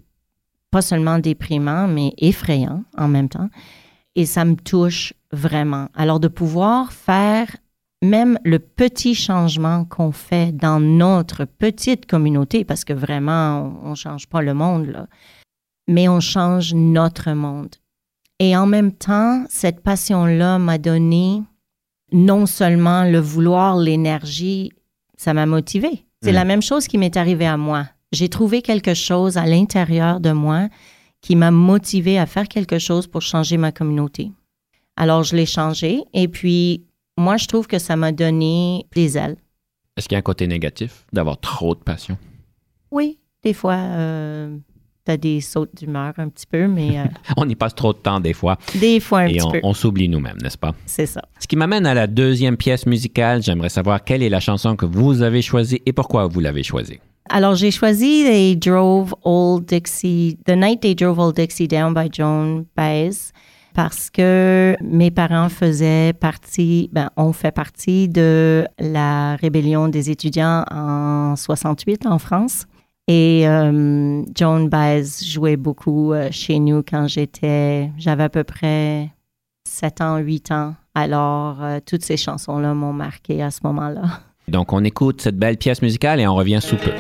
pas 0.71 0.81
seulement 0.81 1.19
déprimant, 1.19 1.87
mais 1.87 2.15
effrayant 2.17 2.85
en 2.97 3.09
même 3.09 3.29
temps. 3.29 3.51
Et 4.15 4.25
ça 4.25 4.47
me 4.47 4.55
touche 4.57 5.13
vraiment. 5.31 5.91
Alors 5.95 6.21
de 6.21 6.29
pouvoir 6.29 6.91
faire 6.91 7.55
même 8.03 8.39
le 8.45 8.59
petit 8.59 9.15
changement 9.15 9.85
qu'on 9.85 10.13
fait 10.13 10.53
dans 10.53 10.81
notre 10.81 11.45
petite 11.45 12.07
communauté, 12.07 12.65
parce 12.65 12.85
que 12.85 12.93
vraiment, 12.93 13.81
on 13.83 13.91
ne 13.91 13.95
change 13.95 14.27
pas 14.29 14.43
le 14.43 14.55
monde, 14.55 14.87
là, 14.87 15.07
mais 15.89 16.09
on 16.09 16.21
change 16.21 16.75
notre 16.75 17.33
monde. 17.33 17.75
Et 18.39 18.57
en 18.57 18.67
même 18.67 18.93
temps, 18.93 19.45
cette 19.49 19.81
passion-là 19.81 20.59
m'a 20.59 20.79
donné 20.79 21.43
non 22.13 22.47
seulement 22.47 23.05
le 23.05 23.19
vouloir, 23.19 23.77
l'énergie, 23.77 24.73
ça 25.17 25.33
m'a 25.33 25.47
motivé. 25.47 26.05
C'est 26.23 26.33
Mm. 26.33 26.35
la 26.35 26.45
même 26.45 26.63
chose 26.63 26.87
qui 26.87 26.99
m'est 26.99 27.17
arrivé 27.17 27.47
à 27.47 27.57
moi. 27.57 27.87
J'ai 28.13 28.29
trouvé 28.29 28.63
quelque 28.63 28.95
chose 28.95 29.37
à 29.37 29.47
l'intérieur 29.47 30.21
de 30.21 30.33
moi 30.33 30.69
qui 31.23 31.35
m'a 31.35 31.51
motivé 31.51 32.19
à 32.19 32.27
faire 32.27 32.47
quelque 32.49 32.79
chose 32.79 33.07
pour 33.07 33.23
changer 33.23 33.57
ma 33.57 33.73
communauté. 33.73 34.31
Alors, 34.97 35.25
je 35.25 35.35
l'ai 35.35 35.47
changé 35.47 36.03
et 36.15 36.29
puis, 36.29 36.85
moi, 37.17 37.37
je 37.37 37.47
trouve 37.47 37.67
que 37.67 37.79
ça 37.79 37.97
m'a 37.97 38.13
donné 38.13 38.87
des 38.95 39.17
ailes. 39.19 39.37
Est-ce 39.97 40.09
qu'il 40.09 40.15
y 40.15 40.17
a 40.17 40.19
un 40.19 40.23
côté 40.23 40.47
négatif 40.47 41.07
d'avoir 41.13 41.39
trop 41.41 41.75
de 41.75 41.81
passion? 41.81 42.19
Oui, 42.91 43.19
des 43.43 43.55
fois, 43.55 43.75
euh, 43.77 44.57
t'as 45.05 45.17
des 45.17 45.41
sautes 45.41 45.75
d'humeur 45.75 46.13
un 46.19 46.29
petit 46.29 46.47
peu, 46.47 46.67
mais 46.67 46.99
euh, 47.01 47.05
On 47.39 47.49
y 47.49 47.55
passe 47.55 47.75
trop 47.75 47.93
de 47.95 47.99
temps 47.99 48.21
des 48.21 48.35
fois 48.35 48.59
des 48.75 49.01
fois 49.01 49.21
un 49.21 49.27
et 49.29 49.35
petit 49.37 49.47
on, 49.47 49.51
peu. 49.53 49.61
on 49.63 49.73
s'oublie 49.73 50.09
nous-mêmes, 50.09 50.37
n'est-ce 50.43 50.59
pas? 50.59 50.75
C'est 50.85 51.07
ça. 51.07 51.23
Ce 51.39 51.47
qui 51.47 51.57
m'amène 51.57 51.87
à 51.87 51.95
la 51.95 52.07
deuxième 52.07 52.57
pièce 52.59 52.85
musicale. 52.87 53.43
J'aimerais 53.43 53.71
savoir 53.71 54.05
quelle 54.05 54.23
est 54.23 54.29
la 54.29 54.41
chanson 54.41 54.77
que 54.77 54.85
vous 54.87 55.23
avez 55.23 55.41
choisie 55.43 55.81
et 55.87 55.93
pourquoi 55.93 56.27
vous 56.27 56.41
l'avez 56.41 56.63
choisie. 56.63 56.99
Alors, 57.29 57.57
j'ai 57.57 57.73
choisi 57.73 58.23
They 58.25 58.57
Drove 58.57 59.13
Old 59.25 59.65
Dixie, 59.65 60.39
The 60.45 60.51
Night 60.53 60.81
They 60.83 60.95
Drove 60.95 61.19
Old 61.19 61.35
Dixie 61.35 61.67
Down 61.67 61.93
by 61.93 62.09
Joan 62.13 62.67
Baez 62.77 63.33
parce 63.77 64.09
que 64.09 64.75
mes 64.83 65.11
parents 65.11 65.51
faisaient 65.51 66.15
partie, 66.15 66.89
ben, 66.93 67.11
ont 67.19 67.35
fait 67.35 67.53
partie 67.53 68.09
de 68.09 68.67
la 68.79 69.37
rébellion 69.37 69.89
des 69.89 70.09
étudiants 70.09 70.65
en 70.71 71.37
68 71.37 72.07
en 72.07 72.19
France. 72.19 72.65
Et 73.07 73.47
euh, 73.47 74.23
Joan 74.35 74.71
Baez 74.71 75.05
jouait 75.23 75.59
beaucoup 75.59 76.15
euh, 76.15 76.29
chez 76.31 76.59
nous 76.59 76.83
quand 76.83 77.07
j'étais, 77.07 77.91
j'avais 77.99 78.25
à 78.25 78.29
peu 78.31 78.45
près 78.45 79.11
7 79.69 80.01
ans, 80.01 80.17
8 80.17 80.53
ans. 80.53 80.75
Alors, 80.95 81.63
euh, 81.63 81.79
toutes 81.85 82.03
ces 82.03 82.17
chansons-là 82.17 82.73
m'ont 82.73 82.95
marqué 82.95 83.43
à 83.43 83.51
ce 83.51 83.61
moment-là. 83.65 84.05
Donc, 84.49 84.73
on 84.73 84.83
écoute 84.85 85.21
cette 85.21 85.37
belle 85.37 85.59
pièce 85.59 85.83
musicale 85.83 86.19
et 86.19 86.27
on 86.27 86.35
revient 86.35 86.61
sous 86.63 86.77
peu. 86.77 86.93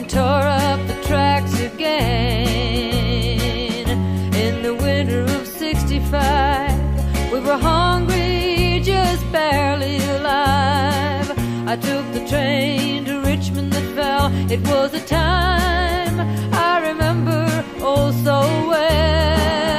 And 0.00 0.08
tore 0.08 0.48
up 0.66 0.80
the 0.86 0.94
tracks 1.06 1.60
again. 1.60 1.86
In 4.34 4.62
the 4.62 4.74
winter 4.74 5.24
of 5.24 5.46
'65, 5.46 7.32
we 7.32 7.40
were 7.40 7.58
hungry, 7.58 8.80
just 8.82 9.30
barely 9.30 9.98
alive. 10.16 11.30
I 11.68 11.76
took 11.76 12.10
the 12.12 12.26
train 12.26 13.04
to 13.04 13.20
Richmond 13.20 13.74
that 13.74 13.94
fell. 13.94 14.30
It 14.50 14.60
was 14.72 14.94
a 14.94 15.04
time 15.06 16.18
I 16.54 16.80
remember 16.88 17.64
oh 17.80 18.10
so 18.24 18.40
well. 18.70 19.69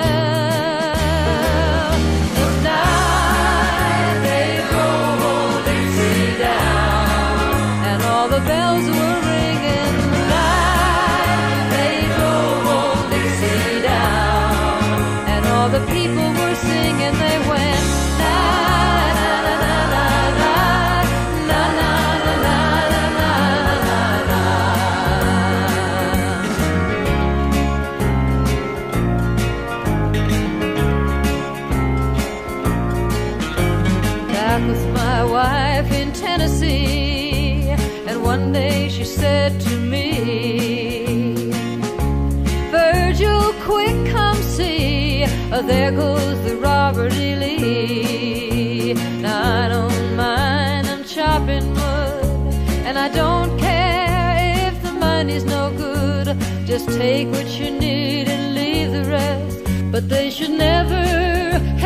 She 38.92 39.06
said 39.06 39.58
to 39.62 39.78
me, 39.78 41.34
Virgil, 42.70 43.54
quick, 43.64 43.96
come 44.12 44.36
see. 44.36 45.24
Oh, 45.54 45.64
there 45.66 45.92
goes 45.94 46.38
the 46.44 46.58
Robert 46.58 47.14
E. 47.14 47.36
Lee. 47.36 48.94
Now 49.22 49.64
I 49.64 49.70
don't 49.70 50.16
mind, 50.18 50.88
I'm 50.88 51.06
chopping 51.06 51.70
wood. 51.74 52.54
And 52.86 53.00
I 53.00 53.08
don't 53.08 53.58
care 53.58 54.68
if 54.68 54.84
the 54.84 54.92
money's 54.92 55.46
no 55.46 55.72
good. 55.78 56.38
Just 56.66 56.90
take 56.90 57.30
what 57.30 57.48
you 57.48 57.72
need 57.72 58.28
and 58.28 58.54
leave 58.54 58.92
the 58.92 59.06
rest. 59.10 59.64
But 59.90 60.10
they 60.10 60.30
should 60.30 60.52
never 60.52 61.06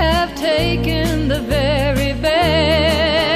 have 0.01 0.33
taken 0.35 1.27
the 1.27 1.41
very 1.41 2.13
best. 2.13 3.34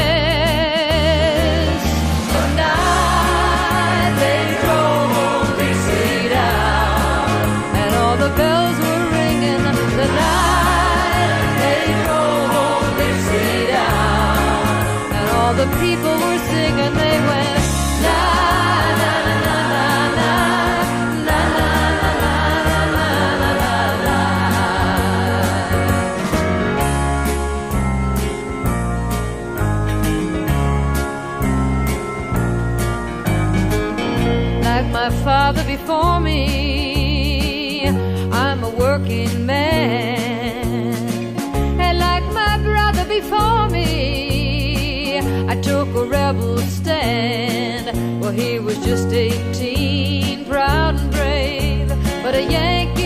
He 48.31 48.59
was 48.59 48.77
just 48.85 49.07
18, 49.11 50.45
proud 50.45 50.95
and 50.99 51.11
brave, 51.11 51.89
but 52.21 52.35
a 52.35 52.43
Yankee 52.43 52.98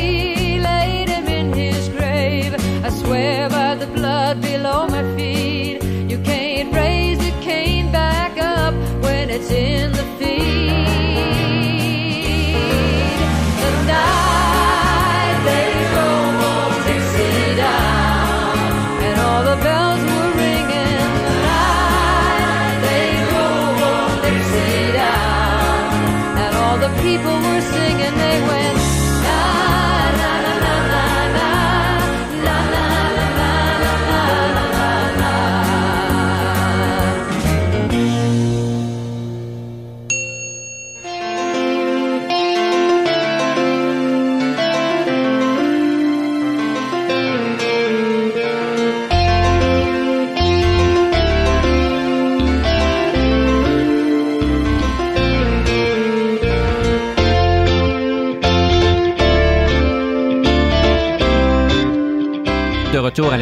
singing. 27.71 28.02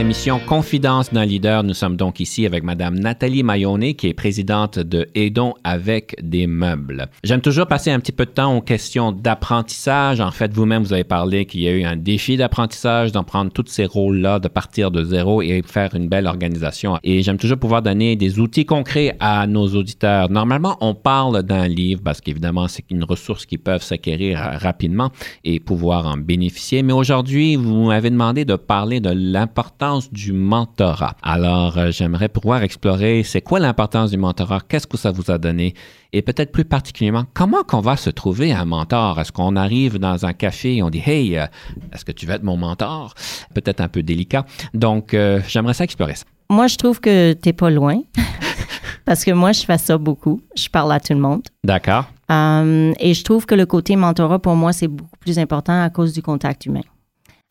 L'émission 0.02 0.40
Confidence 0.40 1.14
d'un 1.14 1.26
leader, 1.26 1.62
nous 1.62 1.76
sommes 1.76 1.96
donc 1.96 2.20
ici 2.20 2.48
avec 2.48 2.64
Madame 2.64 2.98
Nathalie 2.98 3.44
Mayonnet, 3.44 3.94
qui 3.94 4.08
est 4.08 4.16
présidente 4.16 4.80
de 4.80 5.08
Aidons 5.14 5.54
avec 5.64 6.16
des 6.24 6.48
meubles. 6.48 7.08
J'aime 7.24 7.42
toujours 7.42 7.68
passer 7.68 7.92
un 7.92 8.00
petit 8.00 8.12
peu 8.12 8.26
de 8.26 8.32
temps 8.32 8.58
aux 8.58 8.62
questions 8.62 9.12
d'apprentissage. 9.12 10.20
En 10.20 10.32
fait, 10.32 10.52
vous-même, 10.54 10.82
vous 10.82 10.94
avez 10.94 11.04
parlé 11.04 11.46
qu'il 11.46 11.62
y 11.62 11.68
a 11.68 11.72
eu 11.72 11.84
un 11.84 11.98
défi 11.98 12.36
d'apprentissage, 12.36 13.12
d'en 13.12 13.24
prendre 13.24 13.52
tous 13.52 13.66
ces 13.68 13.86
rôles-là, 13.86 14.40
de 14.40 14.48
partir 14.48 14.90
de 14.90 15.04
zéro 15.04 15.44
et 15.44 15.62
faire 15.64 15.94
une 15.94 16.10
belle 16.10 16.26
organisation. 16.26 16.98
Et 17.04 17.22
j'aime 17.22 17.38
toujours 17.38 17.60
pouvoir 17.60 17.84
donner 17.84 18.16
des 18.16 18.40
outils 18.40 18.66
concrets 18.66 19.16
à 19.20 19.46
nos 19.46 19.68
auditeurs. 19.68 20.32
Normalement, 20.32 20.78
on 20.82 20.96
parle 20.96 21.44
d'un 21.44 21.68
livre 21.68 22.02
parce 22.04 22.22
qu'évidemment, 22.22 22.68
c'est 22.68 22.86
une 22.90 23.04
ressource 23.04 23.46
qui 23.46 23.60
peuvent 23.60 23.84
s'acquérir 23.84 24.40
rapidement 24.40 25.12
et 25.44 25.60
pouvoir 25.60 26.08
en 26.08 26.18
bénéficier. 26.18 26.82
Mais 26.82 26.94
aujourd'hui, 26.94 27.56
vous 27.56 27.86
m'avez 27.86 28.10
demandé 28.10 28.46
de 28.46 28.56
parler 28.56 29.00
de 29.00 29.12
l'importance 29.14 29.91
du 30.12 30.34
mentorat. 30.34 31.16
Alors, 31.22 31.78
euh, 31.78 31.92
j'aimerais 31.92 32.30
pouvoir 32.30 32.64
explorer 32.64 33.24
c'est 33.24 33.42
quoi 33.42 33.60
l'importance 33.60 34.12
du 34.12 34.18
mentorat, 34.18 34.62
qu'est-ce 34.68 34.88
que 34.88 34.98
ça 34.98 35.12
vous 35.12 35.30
a 35.32 35.38
donné 35.38 35.74
et 36.14 36.22
peut-être 36.22 36.52
plus 36.52 36.66
particulièrement, 36.66 37.24
comment 37.34 37.64
qu'on 37.64 37.80
va 37.80 37.96
se 37.96 38.10
trouver 38.10 38.52
un 38.52 38.66
mentor? 38.66 39.20
Est-ce 39.20 39.32
qu'on 39.32 39.56
arrive 39.56 39.98
dans 39.98 40.26
un 40.26 40.34
café 40.34 40.76
et 40.76 40.84
on 40.84 40.90
dit, 40.90 41.02
hey, 41.06 41.38
euh, 41.38 41.46
est-ce 41.94 42.04
que 42.04 42.12
tu 42.12 42.26
veux 42.26 42.34
être 42.34 42.44
mon 42.44 42.58
mentor? 42.58 43.14
Peut-être 43.54 43.80
un 43.80 43.88
peu 43.88 44.04
délicat. 44.04 44.46
Donc, 44.74 45.14
euh, 45.14 45.40
j'aimerais 45.48 45.74
ça 45.74 45.84
explorer 45.84 46.16
ça. 46.16 46.26
Moi, 46.50 46.68
je 46.68 46.76
trouve 46.76 47.00
que 47.00 47.34
t'es 47.34 47.54
pas 47.54 47.70
loin. 47.70 48.02
Parce 49.06 49.24
que 49.24 49.32
moi, 49.32 49.52
je 49.52 49.62
fais 49.62 49.78
ça 49.78 49.98
beaucoup. 49.98 50.42
Je 50.56 50.68
parle 50.70 50.92
à 50.92 51.00
tout 51.00 51.14
le 51.14 51.20
monde. 51.20 51.44
D'accord. 51.64 52.06
Euh, 52.30 52.94
et 53.00 53.14
je 53.14 53.24
trouve 53.24 53.46
que 53.46 53.56
le 53.56 53.66
côté 53.66 53.96
mentorat, 53.96 54.40
pour 54.40 54.56
moi, 54.56 54.74
c'est 54.74 54.88
beaucoup 54.88 55.18
plus 55.20 55.40
important 55.40 55.82
à 55.82 55.90
cause 55.90 56.14
du 56.14 56.22
contact 56.22 56.66
humain. 56.66 56.82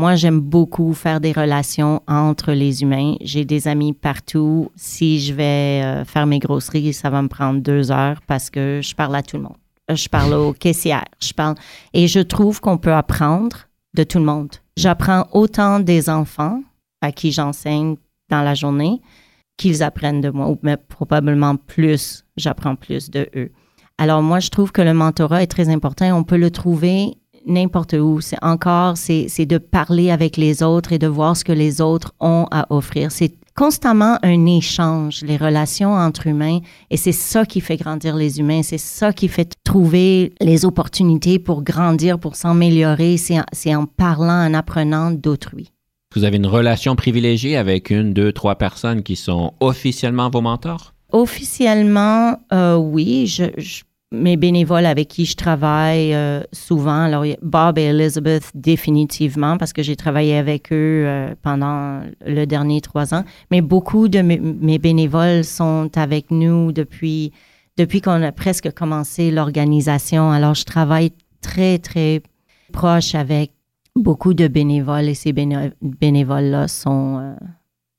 Moi, 0.01 0.15
j'aime 0.15 0.41
beaucoup 0.41 0.95
faire 0.95 1.21
des 1.21 1.33
relations 1.33 2.01
entre 2.09 2.53
les 2.53 2.81
humains. 2.81 3.17
J'ai 3.21 3.45
des 3.45 3.69
amis 3.69 3.93
partout. 3.93 4.73
Si 4.75 5.21
je 5.21 5.35
vais 5.35 5.83
euh, 5.85 6.07
faire 6.07 6.25
mes 6.25 6.39
grosseries, 6.39 6.95
ça 6.95 7.11
va 7.11 7.21
me 7.21 7.29
prendre 7.29 7.61
deux 7.61 7.93
heures 7.93 8.23
parce 8.27 8.49
que 8.49 8.81
je 8.83 8.95
parle 8.95 9.15
à 9.15 9.23
tout 9.23 9.37
le 9.37 9.43
monde. 9.43 9.59
Euh, 9.91 9.97
Je 9.97 10.09
parle 10.09 10.33
aux 10.33 10.53
caissières. 10.59 11.05
Je 11.23 11.35
parle. 11.35 11.57
Et 11.93 12.09
je 12.09 12.21
trouve 12.21 12.63
qu'on 12.63 12.79
peut 12.79 12.95
apprendre 12.95 13.69
de 13.93 14.03
tout 14.03 14.17
le 14.17 14.25
monde. 14.25 14.49
J'apprends 14.79 15.27
autant 15.33 15.81
des 15.81 16.09
enfants 16.09 16.63
à 17.03 17.13
qui 17.13 17.31
j'enseigne 17.31 17.97
dans 18.31 18.41
la 18.41 18.55
journée 18.55 19.03
qu'ils 19.59 19.83
apprennent 19.83 20.23
de 20.23 20.31
moi, 20.31 20.49
ou 20.49 20.59
mais 20.63 20.79
probablement 20.79 21.57
plus, 21.57 22.25
j'apprends 22.39 22.75
plus 22.75 23.11
de 23.11 23.29
eux. 23.37 23.53
Alors 23.99 24.23
moi, 24.23 24.41
je 24.41 24.49
trouve 24.49 24.73
que 24.73 24.81
le 24.81 24.95
mentorat 24.95 25.43
est 25.43 25.47
très 25.47 25.69
important. 25.69 26.17
On 26.17 26.25
peut 26.25 26.39
le 26.39 26.51
trouver 26.51 27.19
n'importe 27.47 27.95
où. 27.95 28.21
C'est 28.21 28.43
encore, 28.43 28.97
c'est 28.97 29.47
de 29.47 29.59
parler 29.59 30.11
avec 30.11 30.37
les 30.37 30.63
autres 30.63 30.93
et 30.93 30.99
de 30.99 31.07
voir 31.07 31.37
ce 31.37 31.45
que 31.45 31.53
les 31.53 31.81
autres 31.81 32.13
ont 32.21 32.47
à 32.51 32.67
offrir. 32.71 33.11
C'est 33.13 33.35
constamment 33.57 34.17
un 34.23 34.47
échange, 34.47 35.23
les 35.23 35.37
relations 35.37 35.93
entre 35.93 36.27
humains, 36.29 36.61
et 36.91 36.97
c'est 36.97 37.13
ça 37.13 37.45
qui 37.45 37.61
fait 37.61 37.77
grandir 37.77 38.17
les 38.17 38.39
humains. 38.41 38.63
C'est 38.63 38.79
ça 38.79 39.13
qui 39.13 39.29
fait 39.29 39.53
trouver 39.65 40.33
les 40.41 40.65
opportunités 40.65 41.39
pour 41.39 41.63
grandir, 41.63 42.19
pour 42.19 42.37
s'améliorer. 42.37 43.17
C'est 43.17 43.39
en- 43.41 43.45
c'est 43.53 43.75
en 43.75 43.85
parlant, 43.87 44.47
en 44.49 44.55
apprenant 44.55 45.11
d'autrui. 45.11 45.73
Vous 46.15 46.25
avez 46.25 46.39
une 46.39 46.47
relation 46.47 46.97
privilégiée 46.97 47.57
avec 47.57 47.91
une, 47.91 48.13
deux, 48.15 48.33
trois 48.33 48.57
personnes 48.57 49.03
qui 49.03 49.15
sont 49.17 49.53
officiellement 49.61 50.31
vos 50.31 50.41
mentors? 50.41 50.95
Officiellement, 51.13 52.39
euh, 52.53 52.77
oui. 52.77 53.27
Je, 53.27 53.45
je- 53.59 53.83
mes 54.13 54.37
bénévoles 54.37 54.87
avec 54.87 55.09
qui 55.09 55.25
je 55.25 55.37
travaille 55.37 56.15
euh, 56.15 56.43
souvent, 56.53 57.03
alors 57.03 57.25
Bob 57.43 57.79
et 57.79 57.85
Elizabeth 57.85 58.51
définitivement 58.55 59.57
parce 59.57 59.73
que 59.73 59.83
j'ai 59.83 59.95
travaillé 59.95 60.37
avec 60.37 60.73
eux 60.73 61.05
euh, 61.07 61.35
pendant 61.43 62.03
le 62.27 62.45
dernier 62.45 62.81
trois 62.81 63.15
ans. 63.15 63.25
Mais 63.51 63.61
beaucoup 63.61 64.09
de 64.09 64.21
mes, 64.21 64.79
bénévoles 64.79 65.45
sont 65.45 65.91
avec 65.95 66.31
nous 66.31 66.73
depuis 66.73 67.33
depuis 67.77 68.01
qu'on 68.01 68.23
a 68.23 68.33
presque 68.33 68.73
commencé 68.73 69.31
l'organisation. 69.31 70.33
Alors 70.33 70.55
je 70.55 70.65
travaille 70.65 71.13
très 71.41 71.79
très 71.79 72.21
proche 72.73 73.15
avec 73.15 73.53
beaucoup 73.95 74.35
de 74.35 74.49
bénévoles 74.49 75.09
et 75.09 75.15
ces 75.15 75.33
béné- 75.33 75.73
bénévoles-là 75.83 76.67
sont 76.67 77.19
euh, 77.21 77.35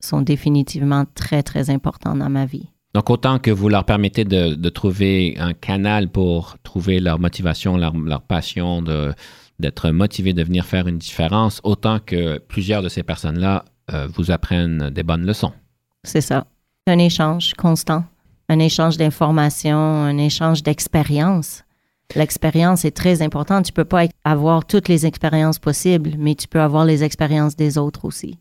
sont 0.02 0.21
définitivement 0.21 1.06
très 1.15 1.41
très 1.41 1.69
importants 1.69 2.15
dans 2.15 2.30
ma 2.30 2.45
vie. 2.45 2.70
Donc, 2.93 3.10
autant 3.10 3.39
que 3.39 3.51
vous 3.51 3.69
leur 3.69 3.86
permettez 3.86 4.25
de, 4.25 4.69
trouver 4.69 5.36
un 5.39 5.54
canal 5.54 6.10
pour 6.10 6.58
trouver 6.63 6.99
leur 6.99 7.19
motivation, 7.19 7.77
leur, 7.77 8.21
passion, 8.21 8.84
d'être 9.60 9.91
motivés 9.91 10.34
de 10.34 10.43
venir 10.43 10.65
faire 10.65 10.88
une 10.88 10.97
différence, 10.97 11.62
autant 11.63 11.99
que 11.99 12.38
plusieurs 12.39 12.82
de 12.82 12.89
ces 12.89 13.04
personnes-là 13.04 13.63
euh, 13.93 14.08
vous 14.13 14.32
apprennent 14.32 14.89
des 14.89 15.04
bonnes 15.04 15.25
leçons. 15.25 15.54
C'est 16.04 16.21
ça. 16.21 16.45
Un 16.88 16.97
échange 16.97 17.54
constant, 17.54 18.04
un 18.49 18.60
échange 18.60 18.97
d'informations, 18.97 19.77
un 19.77 20.17
échange 20.17 20.63
d'expériences. 20.63 21.63
L'expérience 22.15 22.84
est 22.86 22.91
très 22.91 23.21
importante. 23.21 23.65
Tu 23.65 23.73
peux 23.73 23.86
pas 23.86 24.06
avoir 24.23 24.65
toutes 24.65 24.89
les 24.89 25.06
expériences 25.06 25.60
possibles, 25.60 26.12
mais 26.17 26.36
tu 26.36 26.47
peux 26.47 26.60
avoir 26.60 26.86
les 26.86 27.04
expériences 27.04 27.56
des 27.56 27.77
autres 27.77 28.06
aussi. 28.06 28.38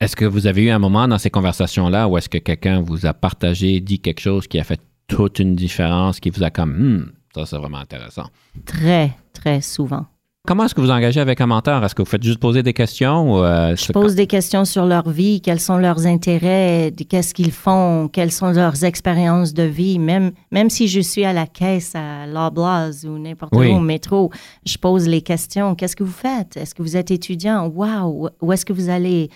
Est-ce 0.00 0.14
que 0.14 0.24
vous 0.24 0.46
avez 0.46 0.62
eu 0.64 0.70
un 0.70 0.78
moment 0.78 1.08
dans 1.08 1.18
ces 1.18 1.30
conversations-là 1.30 2.06
où 2.08 2.16
est-ce 2.16 2.28
que 2.28 2.38
quelqu'un 2.38 2.80
vous 2.80 3.04
a 3.04 3.12
partagé, 3.14 3.80
dit 3.80 3.98
quelque 3.98 4.20
chose 4.20 4.46
qui 4.46 4.60
a 4.60 4.64
fait 4.64 4.80
toute 5.08 5.40
une 5.40 5.56
différence, 5.56 6.20
qui 6.20 6.30
vous 6.30 6.44
a 6.44 6.50
comme, 6.50 6.70
Hmm, 6.72 7.06
ça 7.34 7.46
c'est 7.46 7.56
vraiment 7.56 7.78
intéressant? 7.78 8.26
Très, 8.64 9.10
très 9.32 9.60
souvent. 9.60 10.06
Comment 10.46 10.64
est-ce 10.64 10.74
que 10.74 10.80
vous 10.80 10.90
engagez 10.92 11.18
avec 11.20 11.40
un 11.40 11.46
mentor? 11.46 11.84
Est-ce 11.84 11.96
que 11.96 12.02
vous 12.02 12.08
faites 12.08 12.22
juste 12.22 12.38
poser 12.38 12.62
des 12.62 12.72
questions? 12.72 13.34
Ou, 13.34 13.42
euh, 13.42 13.74
Je 13.74 13.92
pose 13.92 14.14
des 14.14 14.28
questions 14.28 14.64
sur 14.64 14.86
leur 14.86 15.10
vie, 15.10 15.40
quels 15.40 15.58
sont 15.60 15.76
leurs 15.78 16.06
intérêts, 16.06 16.94
qu'est-ce 17.08 17.34
qu'ils 17.34 17.50
font, 17.50 18.08
quelles 18.08 18.30
sont 18.32 18.52
leurs 18.52 18.84
expériences 18.84 19.52
de 19.52 19.64
vie. 19.64 19.98
Même, 19.98 20.30
même 20.52 20.70
si 20.70 20.86
je 20.86 21.00
suis 21.00 21.24
à 21.24 21.32
la 21.32 21.46
caisse 21.48 21.92
à 21.96 22.24
Loblaws 22.28 23.04
ou 23.04 23.18
n'importe 23.18 23.52
Oui. 23.56 23.68
où 23.72 23.74
au 23.76 23.80
métro, 23.80 24.30
je 24.64 24.78
pose 24.78 25.08
les 25.08 25.22
questions. 25.22 25.74
Qu'est-ce 25.74 25.96
que 25.96 26.04
vous 26.04 26.12
faites? 26.12 26.56
Est-ce 26.56 26.74
que 26.74 26.82
vous 26.82 26.96
êtes 26.96 27.10
étudiant? 27.10 27.66
Wow! 27.66 28.30
Où 28.40 28.52
est-ce 28.52 28.64
que 28.64 28.72
vous 28.72 28.88
allez? 28.90 29.28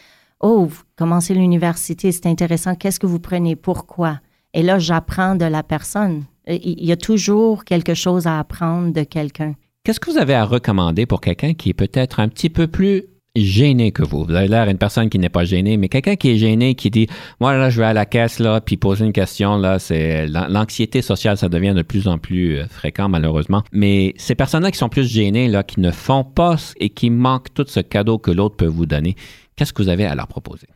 Oh, 0.43 0.69
commencez 0.97 1.35
l'université, 1.35 2.11
c'est 2.11 2.27
intéressant. 2.27 2.75
Qu'est-ce 2.75 2.99
que 2.99 3.07
vous 3.07 3.21
prenez? 3.21 3.55
Pourquoi? 3.55 4.21
Et 4.55 4.63
là, 4.63 4.81
j'apprends 4.81 5.37
de 5.37 5.45
la 5.45 5.63
personne. 5.63 6.25
Il 6.49 6.85
y 6.85 6.91
a 6.91 6.97
toujours 6.97 7.65
quelque 7.65 7.95
chose 7.95 8.27
à 8.27 8.41
apprendre 8.41 8.93
de 8.93 9.05
quelqu'un. 9.05 9.55
Qu'est-ce 9.85 10.01
que 10.01 10.11
vous 10.11 10.19
avez 10.19 10.35
à 10.35 10.45
recommander 10.45 11.07
pour 11.07 11.21
quelqu'un 11.21 11.55
qui 11.55 11.71
est 11.71 11.75
peut-être 11.75 12.19
un 12.19 12.29
petit 12.29 12.51
peu 12.51 12.67
plus 12.67 13.05
gêné 13.35 13.93
que 13.93 14.03
vous. 14.03 14.25
Vous 14.25 14.35
avez 14.35 14.49
l'air 14.49 14.67
d'une 14.67 14.79
personne 14.79 15.09
qui 15.09 15.19
n'est 15.19 15.31
pas 15.31 15.45
gênée, 15.45 15.77
mais 15.77 15.89
quelqu'un 15.89 16.17
qui 16.17 16.31
est 16.31 16.37
gêné, 16.37 16.75
qui 16.75 16.91
dit, 16.91 17.07
moi 17.41 17.57
là, 17.57 17.71
je 17.71 17.79
vais 17.81 17.87
à 17.87 17.93
la 17.93 18.05
caisse 18.05 18.39
là, 18.39 18.61
puis 18.61 18.77
poser 18.77 19.05
une 19.07 19.13
question 19.13 19.57
là, 19.57 19.79
c'est 19.79 20.27
l'anxiété 20.27 21.01
sociale, 21.03 21.39
ça 21.39 21.49
devient 21.49 21.73
de 21.75 21.83
plus 21.83 22.09
en 22.09 22.19
plus 22.19 22.59
euh, 22.59 22.67
fréquent 22.67 23.09
malheureusement. 23.09 23.63
Mais 23.73 24.15
ces 24.17 24.35
personnes-là 24.35 24.71
qui 24.71 24.79
sont 24.79 24.91
plus 24.91 25.09
gênées 25.11 25.49
là, 25.49 25.63
qui 25.63 25.81
ne 25.81 25.91
font 25.91 26.25
pas 26.25 26.57
et 26.79 26.91
qui 26.91 27.09
manquent 27.11 27.55
tout 27.55 27.65
ce 27.67 27.81
cadeau 27.81 28.19
que 28.19 28.31
l'autre 28.31 28.57
peut 28.57 28.67
vous 28.67 28.87
donner, 28.87 29.17
qu'est-ce 29.57 29.73
que 29.73 29.83
vous 29.83 29.89
avez 29.89 30.05
à 30.05 30.15
leur 30.15 30.29
proposer? 30.29 30.67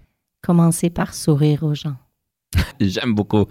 Commencez 0.43 0.91
par 0.91 1.13
sourire 1.13 1.63
aux 1.63 1.75
gens. 1.75 1.97
J'aime 2.81 3.15
beaucoup. 3.15 3.47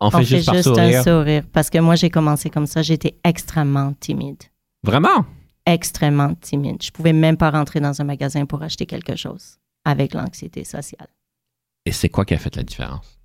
On, 0.00 0.06
On 0.06 0.10
fait, 0.10 0.24
juste, 0.24 0.46
par 0.46 0.62
sourire. 0.62 1.00
un 1.00 1.02
sourire 1.02 1.42
parce 1.52 1.68
que 1.68 1.78
moi 1.78 1.94
j'ai 1.94 2.08
commencé 2.08 2.48
comme 2.48 2.66
ça, 2.66 2.80
j'étais 2.80 3.16
extrêmement 3.22 3.92
timide 4.00 4.42
Vraiment? 4.82 5.26
Extrêmement 5.66 6.34
timide. 6.34 6.82
Je 6.82 6.90
pouvais 6.90 7.12
même 7.12 7.36
pas 7.36 7.50
rentrer 7.50 7.80
dans 7.80 8.00
un 8.00 8.04
magasin 8.04 8.46
pour 8.46 8.62
acheter 8.62 8.86
quelque 8.86 9.16
chose 9.16 9.58
avec 9.84 10.14
l'anxiété 10.14 10.64
sociale. 10.64 11.08
Et 11.84 11.92
c'est 11.92 12.08
quoi 12.08 12.24
qui 12.24 12.34
a 12.34 12.38
fait 12.38 12.54
la 12.56 12.62
différence? 12.62 13.18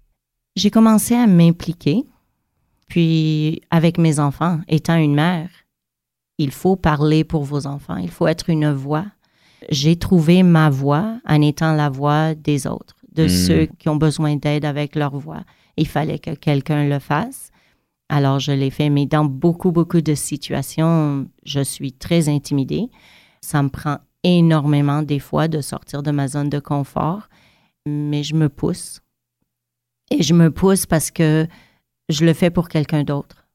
J'ai 0.56 0.70
commencé 0.72 1.16
à 1.16 1.28
m'impliquer. 1.28 2.04
Puis, 2.88 3.62
avec 3.72 3.98
mes 3.98 4.20
enfants, 4.20 4.60
étant 4.68 4.98
une 4.98 5.16
mère, 5.16 5.50
il 6.38 6.52
faut 6.52 6.76
parler 6.76 7.24
pour 7.24 7.44
vos 7.44 7.66
enfants. 7.66 7.96
Il 7.98 8.10
faut 8.12 8.28
être 8.28 8.50
une 8.50 8.72
voix. 8.72 9.06
J'ai 9.70 9.96
trouvé 9.96 10.44
ma 10.44 10.70
voix 10.70 11.20
en 11.26 11.42
étant 11.42 11.74
la 11.74 11.90
voix 11.90 12.34
des 12.36 12.68
autres, 12.68 12.96
de 13.14 13.26
Mm. 13.26 13.30
ceux 13.30 13.66
qui 13.80 13.88
ont 13.90 13.96
besoin 13.96 14.36
d'aide 14.36 14.66
avec 14.66 14.96
leur 14.96 15.16
voix. 15.18 15.44
Il 15.78 15.88
fallait 15.88 16.20
que 16.20 16.32
quelqu'un 16.32 16.88
le 16.90 17.00
fasse. 17.00 17.51
Alors, 18.12 18.40
je 18.40 18.52
l'ai 18.52 18.72
fait, 18.72 18.90
mais 18.90 19.06
dans 19.06 19.24
beaucoup, 19.24 19.72
beaucoup 19.72 20.02
de 20.02 20.16
situations, 20.16 21.30
je 21.46 21.62
suis 21.62 21.94
très 21.94 22.28
intimidée. 22.28 22.90
Ça 23.40 23.64
me 23.64 23.70
prend 23.70 24.00
énormément 24.24 25.02
des 25.02 25.20
fois 25.20 25.48
de 25.48 25.62
sortir 25.62 26.04
de 26.04 26.12
ma 26.12 26.28
zone 26.28 26.50
de 26.50 26.60
confort, 26.60 27.30
mais 27.88 28.22
je 28.24 28.36
me 28.36 28.50
pousse. 28.50 29.00
Et 30.12 30.24
je 30.24 30.34
me 30.34 30.52
pousse 30.52 30.86
parce 30.86 31.10
que 31.10 31.48
je 32.10 32.26
le 32.26 32.34
fais 32.34 32.50
pour 32.50 32.68
quelqu'un 32.68 33.06
d'autre. 33.06 33.48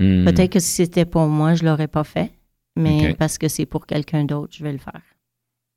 Hmm. 0.00 0.24
Peut-être 0.24 0.54
que 0.54 0.58
si 0.58 0.72
c'était 0.72 1.04
pour 1.04 1.28
moi, 1.28 1.54
je 1.54 1.64
l'aurais 1.64 1.86
pas 1.86 2.02
fait, 2.02 2.32
mais 2.74 3.14
parce 3.14 3.38
que 3.38 3.46
c'est 3.46 3.64
pour 3.64 3.86
quelqu'un 3.86 4.24
d'autre, 4.24 4.52
je 4.56 4.64
vais 4.64 4.72
le 4.72 4.78
faire. 4.78 5.02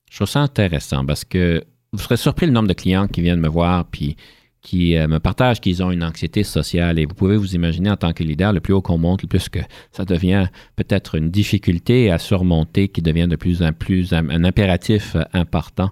Je 0.09 0.15
trouve 0.15 0.27
ça 0.27 0.39
intéressant 0.39 1.05
parce 1.05 1.23
que 1.23 1.63
vous 1.91 1.99
serez 1.99 2.17
surpris 2.17 2.47
le 2.47 2.51
nombre 2.51 2.67
de 2.67 2.73
clients 2.73 3.07
qui 3.07 3.21
viennent 3.21 3.39
me 3.39 3.47
voir 3.47 3.85
puis 3.85 4.17
qui 4.63 4.95
euh, 4.95 5.07
me 5.07 5.19
partagent 5.19 5.61
qu'ils 5.61 5.83
ont 5.83 5.91
une 5.91 6.03
anxiété 6.03 6.43
sociale 6.43 6.97
et 6.97 7.05
vous 7.05 7.13
pouvez 7.13 7.37
vous 7.37 7.53
imaginer 7.53 7.91
en 7.91 7.97
tant 7.97 8.13
que 8.13 8.23
leader, 8.23 8.53
le 8.53 8.61
plus 8.61 8.73
haut 8.73 8.81
qu'on 8.81 8.97
monte, 8.97 9.21
le 9.21 9.27
plus 9.27 9.49
que 9.49 9.59
ça 9.91 10.05
devient 10.05 10.47
peut-être 10.77 11.15
une 11.15 11.29
difficulté 11.29 12.09
à 12.09 12.17
surmonter 12.17 12.87
qui 12.87 13.01
devient 13.01 13.27
de 13.27 13.35
plus 13.35 13.61
en 13.61 13.73
plus 13.73 14.13
un, 14.13 14.43
impératif 14.43 15.15
euh, 15.15 15.23
important. 15.33 15.91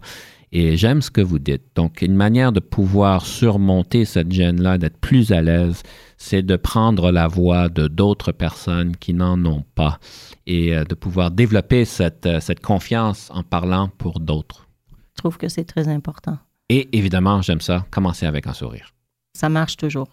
Et 0.54 0.76
j'aime 0.76 1.02
ce 1.02 1.12
que 1.12 1.22
vous 1.22 1.40
dites. 1.40 1.64
Donc, 1.76 2.02
une 2.02 2.16
manière 2.16 2.52
de 2.52 2.60
pouvoir 2.60 3.26
surmonter 3.26 4.04
cette 4.04 4.32
gêne-là, 4.32 4.78
d'être 4.78 4.98
plus 4.98 5.32
à 5.32 5.42
l'aise, 5.42 5.82
c'est 6.18 6.42
de 6.42 6.58
prendre 6.58 7.10
la 7.12 7.28
voix 7.28 7.70
de 7.70 7.88
d'autres 7.88 8.34
personnes 8.34 8.98
qui 8.98 9.14
n'en 9.14 9.46
ont 9.46 9.64
pas 9.76 10.00
et 10.48 10.76
euh, 10.76 10.84
de 10.84 10.96
pouvoir 10.96 11.32
développer 11.32 11.86
cette, 11.86 12.28
cette 12.42 12.60
confiance 12.62 13.30
en 13.34 13.44
parlant 13.44 13.90
pour 13.98 14.20
d'autres. 14.20 14.68
Je 15.16 15.22
trouve 15.22 15.38
que 15.38 15.50
c'est 15.50 15.66
très 15.66 15.88
important. 15.88 16.38
Et 16.74 16.88
évidemment, 16.94 17.42
j'aime 17.42 17.60
ça, 17.60 17.86
commencer 17.92 18.26
avec 18.26 18.48
un 18.48 18.54
sourire. 18.54 18.94
Ça 19.34 19.50
marche 19.50 19.76
toujours. 19.76 20.08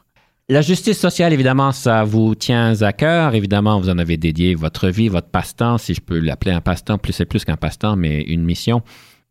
La 0.49 0.61
justice 0.61 0.99
sociale, 0.99 1.33
évidemment, 1.33 1.71
ça 1.71 2.03
vous 2.03 2.35
tient 2.35 2.83
à 2.83 2.93
cœur. 2.93 3.37
Évidemment, 3.37 3.79
vous 3.79 3.89
en 3.91 3.99
avez 3.99 4.17
dédié 4.17 4.57
votre 4.57 4.89
vie, 4.89 5.07
votre 5.07 5.29
passe-temps, 5.29 5.79
si 5.79 5.95
je 5.95 6.01
peux 6.01 6.19
l'appeler 6.19 6.51
un 6.51 6.61
passe-temps, 6.61 6.99
plus 6.99 7.13
c'est 7.13 7.27
plus 7.27 7.45
qu'un 7.45 7.57
passe-temps, 7.57 7.95
mais 7.95 8.23
une 8.23 8.43
mission. 8.43 8.83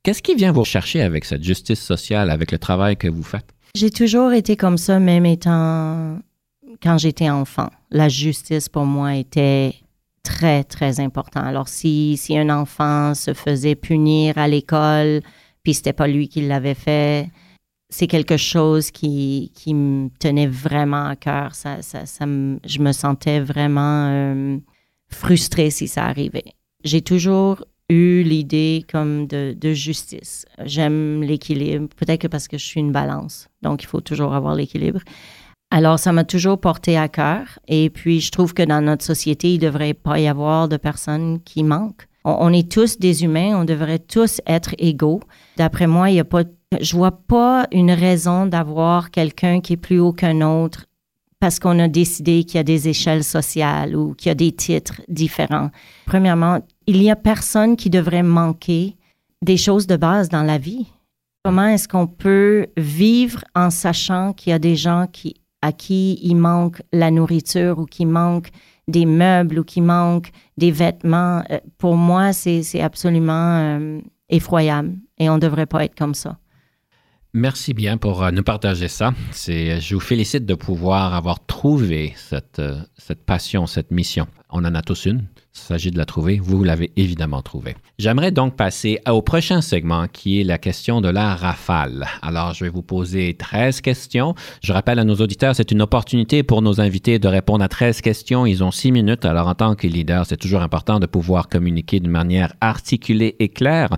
Qu'est-ce 0.04 0.22
qui 0.22 0.36
vient 0.36 0.54
vous 0.54 0.63
chercher 0.63 1.02
avec 1.02 1.26
cette 1.26 1.44
justice 1.44 1.82
sociale, 1.82 2.30
avec 2.30 2.54
le 2.54 2.60
travail 2.60 2.96
que 2.96 3.10
vous 3.10 3.24
faites? 3.24 3.54
J'ai 3.76 3.92
toujours 3.92 4.32
été 4.32 4.56
comme 4.56 4.78
ça, 4.78 4.98
même 4.98 5.26
étant 5.26 6.20
quand 6.82 6.98
j'étais 6.98 7.30
enfant. 7.30 7.68
La 7.92 8.08
justice 8.08 8.70
pour 8.70 8.86
moi 8.86 9.16
était 9.18 9.74
très, 10.24 10.63
très 10.63 11.02
important. 11.02 11.42
Alors, 11.42 11.68
si, 11.68 12.16
si 12.16 12.38
un 12.38 12.50
enfant 12.50 13.13
se 13.16 13.34
faisait 13.34 13.76
punir 13.76 14.38
à 14.38 14.48
l'école, 14.48 15.20
puis 15.68 15.74
c'était 15.74 15.92
pas 15.92 16.08
lui 16.08 16.30
qui 16.30 16.48
l'avait 16.48 16.76
fait, 16.76 17.30
c'est 17.90 18.08
quelque 18.08 18.38
chose 18.38 18.90
qui, 18.90 19.52
qui 19.54 19.74
me 19.74 20.08
tenait 20.18 20.48
vraiment 20.48 21.08
à 21.08 21.18
cœur. 21.18 21.56
Ça, 21.56 21.82
ça, 21.82 22.06
ça 22.06 22.26
me- 22.26 22.58
je 22.66 22.80
me 22.80 22.94
sentais 22.94 23.42
vraiment 23.42 24.08
euh, 24.10 24.58
frustrée 25.10 25.70
si 25.70 25.90
ça 25.90 26.06
arrivait. 26.06 26.54
J'ai 26.86 27.02
toujours 27.02 27.66
eu 27.90 28.24
l'idée 28.24 28.86
comme 28.90 29.28
de, 29.28 29.54
de 29.60 29.74
justice. 29.74 30.46
J'aime 30.64 31.22
l'équilibre, 31.22 31.90
peut-être 31.98 32.22
que 32.22 32.28
parce 32.28 32.48
que 32.48 32.58
je 32.58 32.64
suis 32.64 32.80
une 32.80 32.94
balance, 32.94 33.50
donc 33.62 33.84
il 33.84 33.88
faut 33.88 34.00
toujours 34.00 34.34
avoir 34.36 34.56
l'équilibre. 34.56 35.02
Alors, 35.70 36.00
ça 36.00 36.14
m'a 36.14 36.24
toujours 36.24 36.62
porté 36.62 36.98
à 36.98 37.10
cœur. 37.10 37.60
Et 37.68 37.90
puis, 37.90 38.22
je 38.22 38.32
trouve 38.32 38.54
que 38.54 38.64
dans 38.64 38.80
notre 38.80 39.04
société, 39.04 39.54
il 39.54 39.60
ne 39.60 39.66
devrait 39.66 39.94
pas 39.94 40.18
y 40.18 40.30
avoir 40.30 40.70
de 40.70 40.78
personnes 40.78 41.42
qui 41.44 41.62
manquent. 41.66 42.08
On, 42.30 42.52
est 42.52 42.70
tous 42.70 43.00
des 43.00 43.24
humains, 43.24 43.58
on 43.58 43.63
devrait 43.63 44.00
tous 44.00 44.42
être 44.46 44.76
égaux. 44.80 45.22
D'après 45.56 45.88
moi, 45.88 46.10
il 46.10 46.18
y 46.18 46.20
a 46.20 46.26
pas, 46.26 46.44
je 46.82 46.94
vois 46.94 47.12
pas 47.12 47.68
une 47.72 47.92
raison 47.92 48.46
d'avoir 48.46 49.12
quelqu'un 49.12 49.62
qui 49.62 49.74
est 49.74 49.78
plus 49.78 50.00
haut 50.00 50.12
qu'un 50.12 50.42
autre 50.42 50.88
parce 51.40 51.58
qu'on 51.58 51.80
a 51.80 51.88
décidé 51.88 52.44
qu'il 52.44 52.58
y 52.58 52.60
a 52.60 52.63
des 52.63 52.90
échelles 52.90 53.24
sociales 53.24 53.96
ou 53.96 54.13
qu'il 54.13 54.28
y 54.28 54.32
a 54.32 54.36
des 54.36 54.52
titres 54.52 55.02
différents. 55.08 55.70
Premièrement, 56.06 56.60
il 56.86 57.02
y 57.02 57.10
a 57.10 57.16
personne 57.16 57.78
qui 57.78 57.90
devrait 57.90 58.24
manquer 58.24 58.98
des 59.42 59.56
choses 59.56 59.88
de 59.88 59.96
base 59.96 60.28
dans 60.28 60.44
la 60.44 60.58
vie. 60.58 60.88
Comment 61.46 61.68
est-ce 61.68 61.88
qu'on 61.88 62.08
peut 62.08 62.68
vivre 62.76 63.46
en 63.56 63.70
sachant 63.70 64.34
qu'il 64.34 64.50
y 64.50 64.54
a 64.54 64.60
des 64.60 64.76
gens 64.76 65.06
qui, 65.10 65.36
à 65.62 65.72
qui 65.72 66.20
il 66.22 66.36
manque 66.36 66.82
la 66.92 67.10
nourriture 67.10 67.80
ou 67.80 67.86
qui 67.86 68.06
manque 68.06 68.50
des 68.88 69.06
meubles 69.06 69.60
ou 69.60 69.63
qui 69.63 69.82
manque 69.82 70.32
des 70.58 70.71
vêtements? 70.71 71.43
Euh, 71.50 71.60
Pour 71.78 71.95
moi, 71.95 72.34
c'est 72.34 72.82
absolument 72.82 73.58
euh, 73.58 74.00
effroyable 74.30 74.95
et 75.17 75.30
on 75.30 75.36
ne 75.36 75.39
devrait 75.41 75.65
pas 75.65 75.84
être 75.86 75.95
comme 75.95 76.13
ça. 76.13 76.38
Merci 77.34 77.73
bien 77.73 77.97
pour 77.97 78.23
euh, 78.23 78.32
nous 78.32 78.43
partager 78.43 78.88
ça. 78.88 79.13
Je 79.34 79.93
vous 79.93 80.00
félicite 80.00 80.45
de 80.45 80.56
pouvoir 80.56 81.13
avoir 81.13 81.45
trouvé 81.45 82.13
cette, 82.15 82.62
cette 82.97 83.26
passion, 83.26 83.67
cette 83.67 83.91
mission. 83.91 84.28
On 84.50 84.65
en 84.65 84.73
a 84.73 84.82
tous 84.82 85.06
une. 85.06 85.28
Il 85.58 85.67
s'agit 85.67 85.91
de 85.91 85.98
la 85.98 86.06
trouver. 86.06 86.39
Vous 86.41 86.63
l'avez 86.63 86.91
évidemment 86.96 87.41
trouvée. 87.41 87.76
J'aimerais 87.98 88.32
donc 88.32 88.56
passer 88.56 89.00
au 89.10 89.22
prochain 89.22 89.62
segment 89.62 90.08
qui 90.08 90.39
est 90.39 90.43
la 90.43 90.58
question 90.58 91.02
de 91.02 91.10
la 91.10 91.36
rafale. 91.36 92.06
Alors, 92.22 92.54
je 92.54 92.63
vais 92.63 92.70
vous 92.70 92.84
poser 92.84 93.34
13 93.34 93.82
questions. 93.82 94.36
Je 94.63 94.72
rappelle 94.72 95.00
à 95.00 95.04
nos 95.04 95.15
auditeurs, 95.15 95.56
c'est 95.56 95.72
une 95.72 95.82
opportunité 95.82 96.43
pour 96.43 96.62
nos 96.62 96.80
invités 96.80 97.17
de 97.20 97.28
répondre 97.28 97.63
à 97.63 97.67
13 97.67 98.02
questions. 98.02 98.46
Ils 98.46 98.63
ont 98.63 98.72
6 98.72 98.91
minutes. 98.91 99.26
Alors, 99.26 99.48
en 99.48 99.56
tant 99.56 99.76
que 99.76 99.88
leader, 99.88 100.26
c'est 100.26 100.38
toujours 100.38 100.62
important 100.62 101.00
de 101.00 101.06
pouvoir 101.08 101.50
communiquer 101.50 102.00
d'une 102.00 102.12
manière 102.12 102.54
articulée 102.62 103.36
et 103.39 103.50
claire 103.50 103.89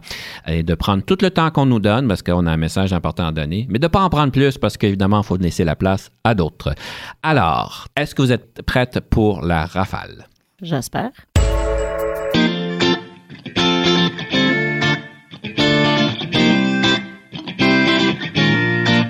et 0.48 0.64
de 0.64 0.76
prendre 0.76 1.04
tout 1.04 1.18
le 1.22 1.30
temps 1.30 1.52
qu'on 1.52 1.66
nous 1.66 1.80
donne 1.80 2.08
parce 2.08 2.24
qu'on 2.24 2.48
a 2.48 2.52
un 2.52 2.58
message 2.58 2.94
important 2.94 3.28
à 3.28 3.32
donner, 3.32 3.68
mais 3.70 3.80
de 3.80 3.86
ne 3.86 3.90
pas 3.90 4.02
en 4.02 4.10
prendre 4.10 4.32
plus 4.32 4.58
parce 4.58 4.78
qu'évidemment, 4.78 5.22
il 5.22 5.26
faut 5.26 5.38
laisser 5.38 5.66
la 5.66 5.76
place 5.76 6.10
à 6.24 6.34
d'autres. 6.34 6.74
Alors, 7.22 7.88
est-ce 7.98 8.16
que 8.16 8.22
vous 8.22 8.32
êtes 8.32 8.62
prête 8.66 9.02
pour 9.10 9.42
la 9.42 9.66
rafale? 9.66 10.26
J'espère. 10.62 11.12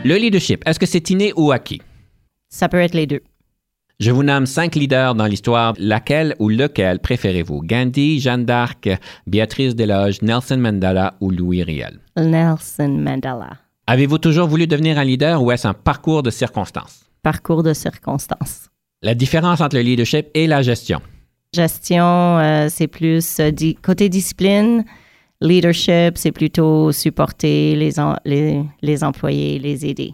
Le 0.05 0.15
leadership, 0.15 0.63
est-ce 0.65 0.79
que 0.79 0.87
c'est 0.87 1.09
inné 1.11 1.33
ou 1.35 1.51
acquis? 1.51 1.81
Ça 2.49 2.67
peut 2.67 2.79
être 2.79 2.95
les 2.95 3.05
deux. 3.05 3.21
Je 3.99 4.09
vous 4.09 4.23
nomme 4.23 4.45
cinq 4.47 4.75
leaders 4.75 5.13
dans 5.13 5.27
l'histoire. 5.27 5.75
Laquelle 5.77 6.35
ou 6.39 6.49
lequel 6.49 6.99
préférez-vous? 6.99 7.61
Gandhi, 7.63 8.19
Jeanne 8.19 8.45
d'Arc, 8.45 8.89
Béatrice 9.27 9.75
Desloges, 9.75 10.21
Nelson 10.21 10.57
Mandela 10.57 11.15
ou 11.19 11.29
Louis 11.29 11.61
Riel? 11.61 11.99
Nelson 12.17 12.87
Mandela. 12.97 13.57
Avez-vous 13.85 14.17
toujours 14.17 14.47
voulu 14.47 14.65
devenir 14.67 14.97
un 14.97 15.03
leader 15.03 15.43
ou 15.43 15.51
est-ce 15.51 15.67
un 15.67 15.73
parcours 15.73 16.23
de 16.23 16.31
circonstances? 16.31 17.05
Parcours 17.21 17.61
de 17.61 17.73
circonstances. 17.73 18.69
La 19.03 19.13
différence 19.13 19.61
entre 19.61 19.75
le 19.75 19.81
leadership 19.83 20.27
et 20.33 20.47
la 20.47 20.61
gestion. 20.61 21.01
Gestion, 21.53 22.37
euh, 22.37 22.67
c'est 22.69 22.87
plus 22.87 23.39
euh, 23.39 23.51
di- 23.51 23.75
côté 23.75 24.07
discipline. 24.07 24.85
Leadership, 25.41 26.17
c'est 26.17 26.31
plutôt 26.31 26.91
supporter 26.91 27.75
les, 27.75 27.91
les, 28.25 28.63
les 28.81 29.03
employés, 29.03 29.57
les 29.57 29.85
aider. 29.85 30.13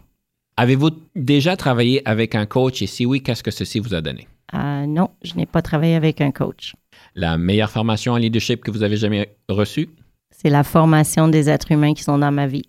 Avez-vous 0.57 0.91
déjà 1.15 1.57
travaillé 1.57 2.07
avec 2.07 2.35
un 2.35 2.45
coach 2.45 2.81
et 2.81 2.87
si 2.87 3.05
oui, 3.05 3.21
qu'est-ce 3.21 3.43
que 3.43 3.51
ceci 3.51 3.79
vous 3.79 3.93
a 3.93 4.01
donné? 4.01 4.27
Euh, 4.53 4.85
non, 4.85 5.09
je 5.23 5.33
n'ai 5.35 5.45
pas 5.45 5.61
travaillé 5.61 5.95
avec 5.95 6.21
un 6.21 6.31
coach. 6.31 6.73
La 7.15 7.37
meilleure 7.37 7.71
formation 7.71 8.13
en 8.13 8.17
leadership 8.17 8.61
que 8.63 8.71
vous 8.71 8.83
avez 8.83 8.95
jamais 8.95 9.35
reçue? 9.49 9.89
C'est 10.31 10.49
la 10.49 10.63
formation 10.63 11.27
des 11.27 11.49
êtres 11.49 11.71
humains 11.71 11.93
qui 11.93 12.03
sont 12.03 12.17
dans 12.17 12.31
ma 12.31 12.47
vie. 12.47 12.63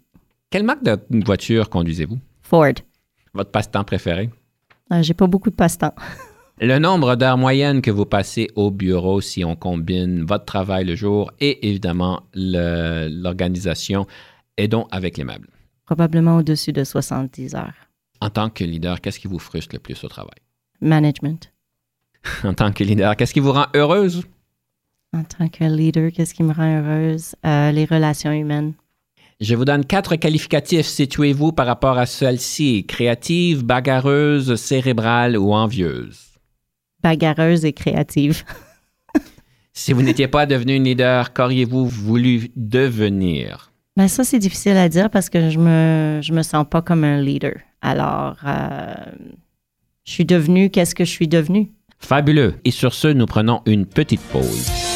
Quelle 0.51 0.64
marque 0.64 0.83
de 0.83 0.99
voiture 1.25 1.69
conduisez-vous? 1.69 2.19
Ford, 2.43 2.73
Votre 3.35 3.51
passe-temps 3.51 3.85
préféré? 3.85 4.31
Euh, 4.93 5.03
J'ai 5.03 5.14
pas 5.14 5.27
beaucoup 5.29 5.51
de 5.51 5.55
passe-temps. 5.57 5.95
Le 6.59 6.78
nombre 6.78 7.16
d'heures 7.16 7.36
moyennes 7.36 7.82
que 7.82 7.90
vous 7.90 8.07
passez 8.07 8.48
au 8.54 8.70
bureau, 8.70 9.20
si 9.20 9.44
on 9.44 9.57
combine 9.57 10.24
votre 10.24 10.46
travail 10.46 10.86
le 10.86 10.96
jour 10.96 11.30
et 11.38 11.68
évidemment 11.68 12.22
l'organisation, 12.32 14.07
et 14.57 14.66
donc 14.66 14.88
avec 14.90 15.18
les 15.18 15.24
meubles. 15.24 15.48
Probablement 15.84 16.36
au-dessus 16.38 16.72
de 16.72 16.82
70 16.82 17.57
heures. 17.57 17.74
En 18.22 18.30
tant 18.30 18.48
que 18.48 18.64
leader, 18.64 19.02
qu'est-ce 19.02 19.20
qui 19.20 19.28
vous 19.28 19.38
frustre 19.38 19.74
le 19.74 19.80
plus 19.80 20.02
au 20.02 20.09
travail? 20.09 20.38
Management. 20.80 21.52
En 22.42 22.54
tant 22.54 22.72
que 22.72 22.82
leader, 22.82 23.16
qu'est-ce 23.16 23.34
qui 23.34 23.40
vous 23.40 23.52
rend 23.52 23.66
heureuse? 23.74 24.24
En 25.12 25.24
tant 25.24 25.48
que 25.48 25.64
leader, 25.64 26.11
qu'est-ce 26.11 26.32
qui 26.32 26.42
me 26.42 26.54
rend 26.54 26.80
heureuse? 26.80 27.36
Euh, 27.44 27.70
les 27.70 27.84
relations 27.84 28.32
humaines. 28.32 28.72
Je 29.40 29.54
vous 29.54 29.66
donne 29.66 29.84
quatre 29.84 30.16
qualificatifs. 30.16 30.86
Situez-vous 30.86 31.52
par 31.52 31.66
rapport 31.66 31.98
à 31.98 32.07
celle-ci. 32.07 32.86
Créative, 32.86 33.62
bagarreuse, 33.62 34.57
cérébrale 34.57 35.36
ou 35.36 35.52
envieuse. 35.52 36.26
Bagarreuse 37.07 37.64
et 37.64 37.72
créative. 37.72 38.42
Si 39.78 39.92
vous 39.92 40.00
n'étiez 40.00 40.26
pas 40.26 40.46
devenu 40.46 40.74
une 40.74 40.84
leader, 40.84 41.34
qu'auriez-vous 41.34 41.86
voulu 41.86 42.50
devenir? 42.57 43.70
Ben 43.94 44.09
ça, 44.09 44.24
c'est 44.24 44.38
difficile 44.38 44.78
à 44.78 44.88
dire 44.88 45.11
parce 45.11 45.28
que 45.28 45.50
je 45.50 45.59
me, 45.59 46.20
je 46.22 46.32
me 46.32 46.42
sens 46.42 46.64
pas 46.68 46.80
comme 46.80 47.04
un 47.04 47.20
leader. 47.20 47.57
Alors, 47.82 48.38
euh, 48.46 48.94
je 50.04 50.12
suis 50.12 50.24
devenue, 50.24 50.70
qu'est-ce 50.70 50.94
que 50.94 51.04
je 51.04 51.11
suis 51.11 51.28
devenue? 51.28 51.72
Fabuleux. 51.98 52.54
Et 52.64 52.70
sur 52.70 52.94
ce, 52.94 53.09
nous 53.09 53.26
prenons 53.26 53.61
une 53.66 53.84
petite 53.84 54.22
pause. 54.22 54.95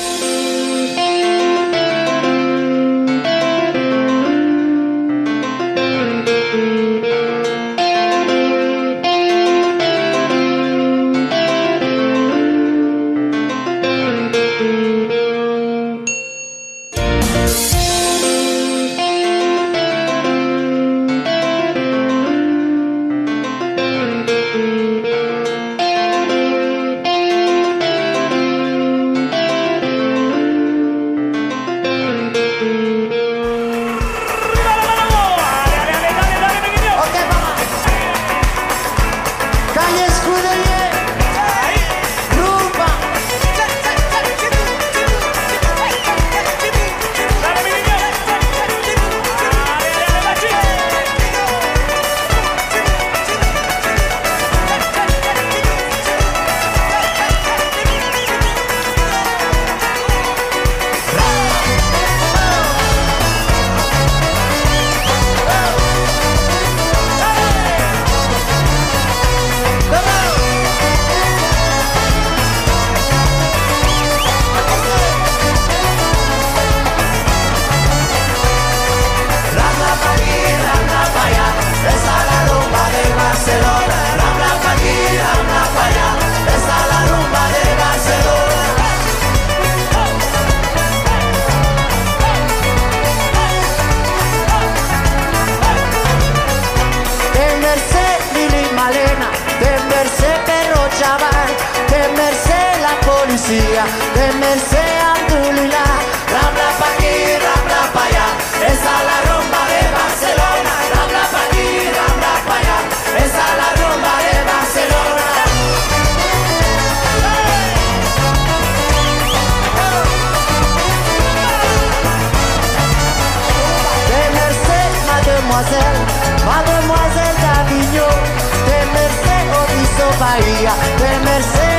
María 130.31 130.73
de 131.01 131.19
Mercedes. 131.25 131.70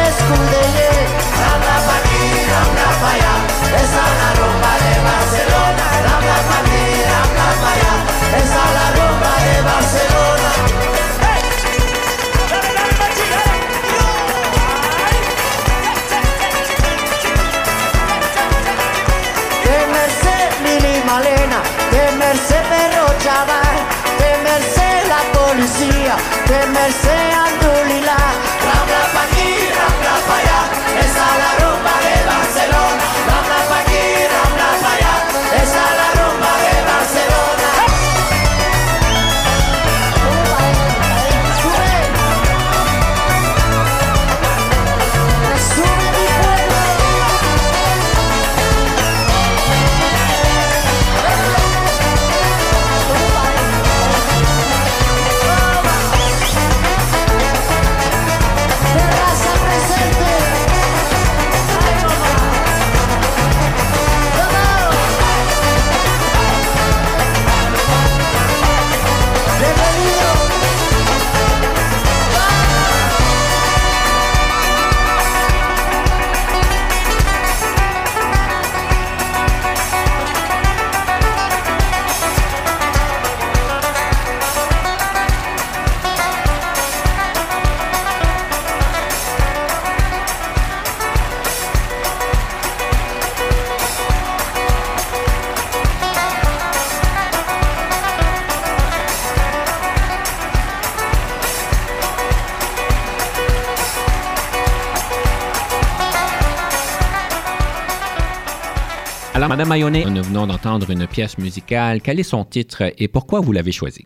Alors, 109.41 109.49
Madame 109.49 109.69
Mayonnet, 109.69 110.05
nous 110.05 110.21
venons 110.21 110.45
d'entendre 110.45 110.87
une 110.91 111.07
pièce 111.07 111.39
musicale. 111.39 111.99
Quel 112.03 112.19
est 112.19 112.29
son 112.29 112.45
titre 112.45 112.83
et 112.95 113.07
pourquoi 113.07 113.39
vous 113.39 113.51
l'avez 113.51 113.71
choisi? 113.71 114.05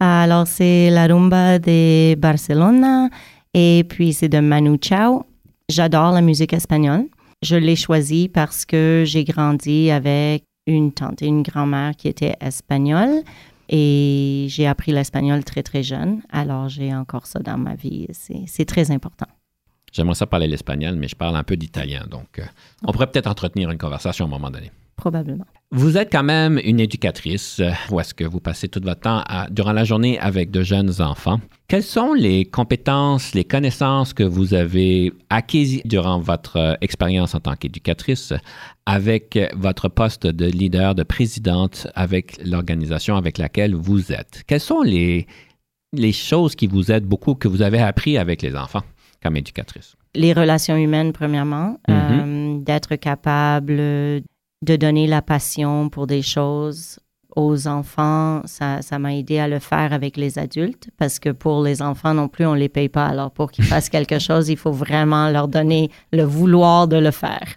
Alors, 0.00 0.48
c'est 0.48 0.90
la 0.90 1.06
rumba 1.06 1.60
de 1.60 2.16
Barcelona 2.16 3.08
Et 3.54 3.84
puis, 3.88 4.12
c'est 4.12 4.28
de 4.28 4.40
Manu 4.40 4.76
Chao. 4.82 5.26
J'adore 5.68 6.10
la 6.10 6.22
musique 6.22 6.52
espagnole. 6.52 7.04
Je 7.40 7.54
l'ai 7.54 7.76
choisi 7.76 8.28
parce 8.28 8.64
que 8.64 9.04
j'ai 9.06 9.22
grandi 9.22 9.92
avec 9.92 10.42
une 10.66 10.90
tante 10.90 11.22
et 11.22 11.26
une 11.26 11.44
grand-mère 11.44 11.92
qui 11.94 12.08
étaient 12.08 12.34
espagnoles. 12.40 13.22
Et 13.68 14.46
j'ai 14.48 14.66
appris 14.66 14.90
l'espagnol 14.90 15.44
très, 15.44 15.62
très 15.62 15.84
jeune. 15.84 16.20
Alors, 16.32 16.68
j'ai 16.68 16.92
encore 16.92 17.28
ça 17.28 17.38
dans 17.38 17.58
ma 17.58 17.76
vie. 17.76 18.08
C'est 18.10 18.42
c'est 18.48 18.64
très 18.64 18.90
important. 18.90 19.28
J'aimerais 19.94 20.16
ça 20.16 20.26
parler 20.26 20.48
l'espagnol, 20.48 20.96
mais 20.96 21.06
je 21.08 21.14
parle 21.14 21.36
un 21.36 21.44
peu 21.44 21.56
d'italien. 21.56 22.04
Donc, 22.10 22.38
euh, 22.40 22.42
on 22.84 22.92
pourrait 22.92 23.06
peut-être 23.06 23.28
entretenir 23.28 23.70
une 23.70 23.78
conversation 23.78 24.24
à 24.24 24.28
un 24.28 24.30
moment 24.30 24.50
donné. 24.50 24.72
Probablement. 24.96 25.44
Vous 25.72 25.96
êtes 25.98 26.10
quand 26.12 26.22
même 26.22 26.60
une 26.64 26.78
éducatrice, 26.78 27.58
euh, 27.60 27.70
où 27.90 27.98
est-ce 28.00 28.12
que 28.14 28.24
vous 28.24 28.38
passez 28.40 28.68
tout 28.68 28.80
votre 28.82 29.00
temps 29.00 29.22
à- 29.26 29.48
durant 29.50 29.72
la 29.72 29.84
journée 29.84 30.18
avec 30.20 30.50
de 30.50 30.62
jeunes 30.62 31.00
enfants. 31.00 31.40
Quelles 31.68 31.82
sont 31.84 32.12
les 32.12 32.44
compétences, 32.44 33.34
les 33.34 33.44
connaissances 33.44 34.12
que 34.12 34.22
vous 34.24 34.54
avez 34.54 35.12
acquises 35.30 35.80
durant 35.84 36.18
votre 36.20 36.56
euh, 36.56 36.74
expérience 36.80 37.34
en 37.34 37.40
tant 37.40 37.54
qu'éducatrice 37.56 38.32
avec 38.86 39.38
votre 39.56 39.88
poste 39.88 40.26
de 40.26 40.46
leader, 40.46 40.94
de 40.94 41.02
présidente 41.04 41.86
avec 41.94 42.38
l'organisation 42.44 43.16
avec 43.16 43.38
laquelle 43.38 43.74
vous 43.74 44.12
êtes? 44.12 44.42
Quelles 44.46 44.60
sont 44.60 44.82
les, 44.82 45.26
les 45.92 46.12
choses 46.12 46.54
qui 46.54 46.66
vous 46.66 46.92
aident 46.92 47.06
beaucoup, 47.06 47.34
que 47.34 47.48
vous 47.48 47.62
avez 47.62 47.80
appris 47.80 48.16
avec 48.18 48.42
les 48.42 48.54
enfants? 48.54 48.82
Comme 49.24 49.36
éducatrice? 49.36 49.96
les 50.16 50.32
relations 50.32 50.76
humaines, 50.76 51.12
premièrement, 51.12 51.78
Mhm. 51.88 51.94
euh, 51.96 52.58
d'être 52.60 52.94
capable 52.94 53.76
de 53.76 54.76
donner 54.76 55.06
la 55.08 55.22
passion 55.22 55.88
pour 55.88 56.06
des 56.06 56.22
choses 56.22 57.00
aux 57.36 57.66
enfants, 57.66 58.42
ça 58.44 58.80
ça 58.80 59.00
m'a 59.00 59.12
aidé 59.16 59.40
à 59.40 59.48
le 59.48 59.58
faire 59.58 59.92
avec 59.92 60.16
les 60.16 60.38
adultes 60.38 60.88
parce 60.98 61.18
que 61.18 61.30
pour 61.30 61.64
les 61.64 61.82
enfants 61.82 62.14
non 62.14 62.28
plus, 62.28 62.46
on 62.46 62.54
les 62.54 62.68
paye 62.68 62.88
pas. 62.88 63.06
Alors 63.06 63.32
pour 63.32 63.50
qu'ils 63.50 63.64
fassent 63.64 63.88
quelque 63.88 64.18
chose, 64.28 64.48
il 64.48 64.56
faut 64.56 64.70
vraiment 64.72 65.28
leur 65.30 65.48
donner 65.48 65.90
le 66.12 66.22
vouloir 66.22 66.86
de 66.86 66.96
le 66.96 67.10
faire. 67.10 67.48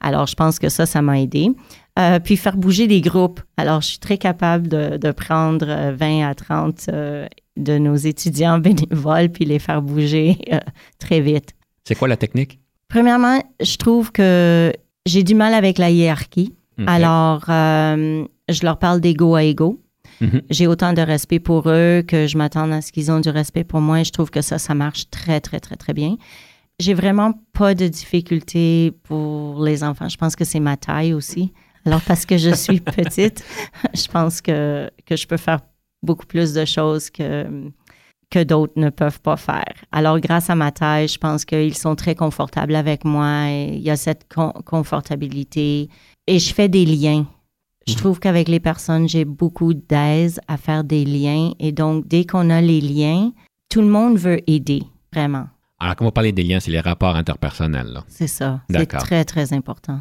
Alors 0.00 0.26
je 0.26 0.34
pense 0.34 0.58
que 0.58 0.68
ça, 0.68 0.84
ça 0.86 1.00
m'a 1.00 1.20
aidé. 1.20 1.50
Euh, 1.96 2.18
puis 2.18 2.36
faire 2.36 2.56
bouger 2.56 2.88
des 2.88 3.00
groupes. 3.00 3.40
Alors 3.56 3.80
je 3.82 3.86
suis 3.86 3.98
très 4.00 4.18
capable 4.18 4.66
de, 4.66 4.96
de 4.96 5.12
prendre 5.12 5.66
euh, 5.68 5.92
20 5.96 6.28
à 6.28 6.34
30 6.34 6.86
euh, 6.88 7.28
de 7.56 7.78
nos 7.78 7.96
étudiants 7.96 8.58
bénévoles 8.58 9.28
puis 9.28 9.44
les 9.44 9.58
faire 9.58 9.82
bouger 9.82 10.38
euh, 10.52 10.58
très 10.98 11.20
vite. 11.20 11.54
C'est 11.84 11.94
quoi 11.94 12.08
la 12.08 12.16
technique? 12.16 12.60
Premièrement, 12.88 13.42
je 13.60 13.76
trouve 13.76 14.12
que 14.12 14.72
j'ai 15.06 15.22
du 15.22 15.34
mal 15.34 15.54
avec 15.54 15.78
la 15.78 15.90
hiérarchie. 15.90 16.54
Alors, 16.86 17.44
euh, 17.48 18.24
je 18.48 18.62
leur 18.64 18.78
parle 18.78 19.00
d'ego 19.00 19.34
à 19.34 19.44
ego. 19.44 19.80
Mhm. 20.20 20.42
J'ai 20.50 20.66
autant 20.66 20.92
de 20.92 21.02
respect 21.02 21.38
pour 21.38 21.68
eux 21.68 22.02
que 22.06 22.26
je 22.26 22.36
m'attends 22.38 22.70
à 22.72 22.80
ce 22.80 22.92
qu'ils 22.92 23.10
ont 23.10 23.20
du 23.20 23.30
respect 23.30 23.64
pour 23.64 23.80
moi 23.80 24.00
et 24.00 24.04
je 24.04 24.12
trouve 24.12 24.30
que 24.30 24.42
ça, 24.42 24.58
ça 24.58 24.74
marche 24.74 25.10
très, 25.10 25.40
très, 25.40 25.60
très, 25.60 25.76
très 25.76 25.92
bien. 25.92 26.16
J'ai 26.80 26.94
vraiment 26.94 27.32
pas 27.52 27.74
de 27.74 27.86
difficulté 27.86 28.92
pour 29.04 29.64
les 29.64 29.84
enfants. 29.84 30.08
Je 30.08 30.16
pense 30.16 30.34
que 30.34 30.44
c'est 30.44 30.60
ma 30.60 30.76
taille 30.76 31.14
aussi. 31.14 31.52
Alors, 31.84 32.00
parce 32.00 32.26
que 32.26 32.38
je 32.38 32.50
suis 32.50 32.80
petite, 32.80 33.44
je 33.94 34.08
pense 34.08 34.40
que, 34.40 34.90
que 35.06 35.16
je 35.16 35.26
peux 35.26 35.36
faire 35.36 35.60
beaucoup 36.04 36.26
plus 36.26 36.52
de 36.52 36.64
choses 36.64 37.10
que, 37.10 37.46
que 38.30 38.42
d'autres 38.44 38.74
ne 38.76 38.90
peuvent 38.90 39.20
pas 39.20 39.36
faire. 39.36 39.74
Alors, 39.92 40.20
grâce 40.20 40.50
à 40.50 40.54
ma 40.54 40.70
taille, 40.72 41.08
je 41.08 41.18
pense 41.18 41.44
qu'ils 41.44 41.76
sont 41.76 41.94
très 41.96 42.14
confortables 42.14 42.74
avec 42.74 43.04
moi. 43.04 43.48
Et 43.50 43.74
il 43.74 43.82
y 43.82 43.90
a 43.90 43.96
cette 43.96 44.26
con- 44.32 44.52
confortabilité 44.64 45.88
et 46.26 46.38
je 46.38 46.54
fais 46.54 46.68
des 46.68 46.84
liens. 46.86 47.26
Je 47.86 47.94
trouve 47.96 48.18
qu'avec 48.18 48.48
les 48.48 48.60
personnes, 48.60 49.06
j'ai 49.08 49.26
beaucoup 49.26 49.74
d'aise 49.74 50.40
à 50.48 50.56
faire 50.56 50.84
des 50.84 51.04
liens. 51.04 51.52
Et 51.60 51.70
donc, 51.70 52.08
dès 52.08 52.24
qu'on 52.24 52.48
a 52.48 52.62
les 52.62 52.80
liens, 52.80 53.32
tout 53.68 53.82
le 53.82 53.88
monde 53.88 54.16
veut 54.16 54.40
aider, 54.46 54.82
vraiment. 55.12 55.48
Alors, 55.78 55.96
quand 55.96 56.06
vous 56.06 56.10
parlez 56.10 56.32
des 56.32 56.44
liens, 56.44 56.60
c'est 56.60 56.70
les 56.70 56.80
rapports 56.80 57.14
interpersonnels. 57.14 58.00
C'est 58.08 58.26
ça. 58.26 58.62
C'est 58.70 58.86
très, 58.86 59.24
très 59.26 59.52
important. 59.52 60.00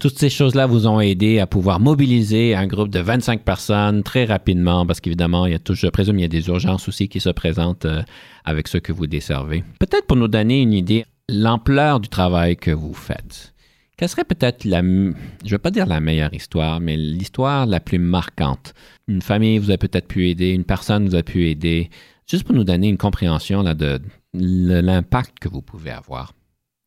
Toutes 0.00 0.18
ces 0.18 0.28
choses-là 0.28 0.66
vous 0.66 0.88
ont 0.88 1.00
aidé 1.00 1.38
à 1.38 1.46
pouvoir 1.46 1.78
mobiliser 1.78 2.54
un 2.56 2.66
groupe 2.66 2.88
de 2.88 2.98
25 2.98 3.42
personnes 3.42 4.02
très 4.02 4.24
rapidement, 4.24 4.84
parce 4.84 5.00
qu'évidemment, 5.00 5.46
il 5.46 5.52
y 5.52 5.54
a 5.54 5.60
toujours, 5.60 5.86
je 5.86 5.90
présume, 5.90 6.18
il 6.18 6.22
y 6.22 6.24
a 6.24 6.28
des 6.28 6.48
urgences 6.48 6.88
aussi 6.88 7.08
qui 7.08 7.20
se 7.20 7.30
présentent 7.30 7.84
euh, 7.84 8.02
avec 8.44 8.66
ceux 8.66 8.80
que 8.80 8.92
vous 8.92 9.06
desservez. 9.06 9.62
Peut-être 9.78 10.06
pour 10.06 10.16
nous 10.16 10.26
donner 10.26 10.60
une 10.60 10.72
idée, 10.72 11.04
l'ampleur 11.28 12.00
du 12.00 12.08
travail 12.08 12.56
que 12.56 12.72
vous 12.72 12.92
faites. 12.92 13.54
Quelle 13.96 14.08
serait 14.08 14.24
peut-être 14.24 14.64
la, 14.64 14.80
je 14.80 14.84
ne 14.84 15.14
vais 15.48 15.58
pas 15.58 15.70
dire 15.70 15.86
la 15.86 16.00
meilleure 16.00 16.34
histoire, 16.34 16.80
mais 16.80 16.96
l'histoire 16.96 17.64
la 17.64 17.78
plus 17.78 18.00
marquante? 18.00 18.74
Une 19.06 19.22
famille 19.22 19.58
vous 19.58 19.70
a 19.70 19.78
peut-être 19.78 20.08
pu 20.08 20.28
aider, 20.28 20.50
une 20.50 20.64
personne 20.64 21.08
vous 21.08 21.14
a 21.14 21.22
pu 21.22 21.48
aider, 21.48 21.90
juste 22.28 22.42
pour 22.42 22.56
nous 22.56 22.64
donner 22.64 22.88
une 22.88 22.98
compréhension 22.98 23.62
de 23.62 24.00
l'impact 24.34 25.38
que 25.38 25.48
vous 25.48 25.62
pouvez 25.62 25.92
avoir. 25.92 26.32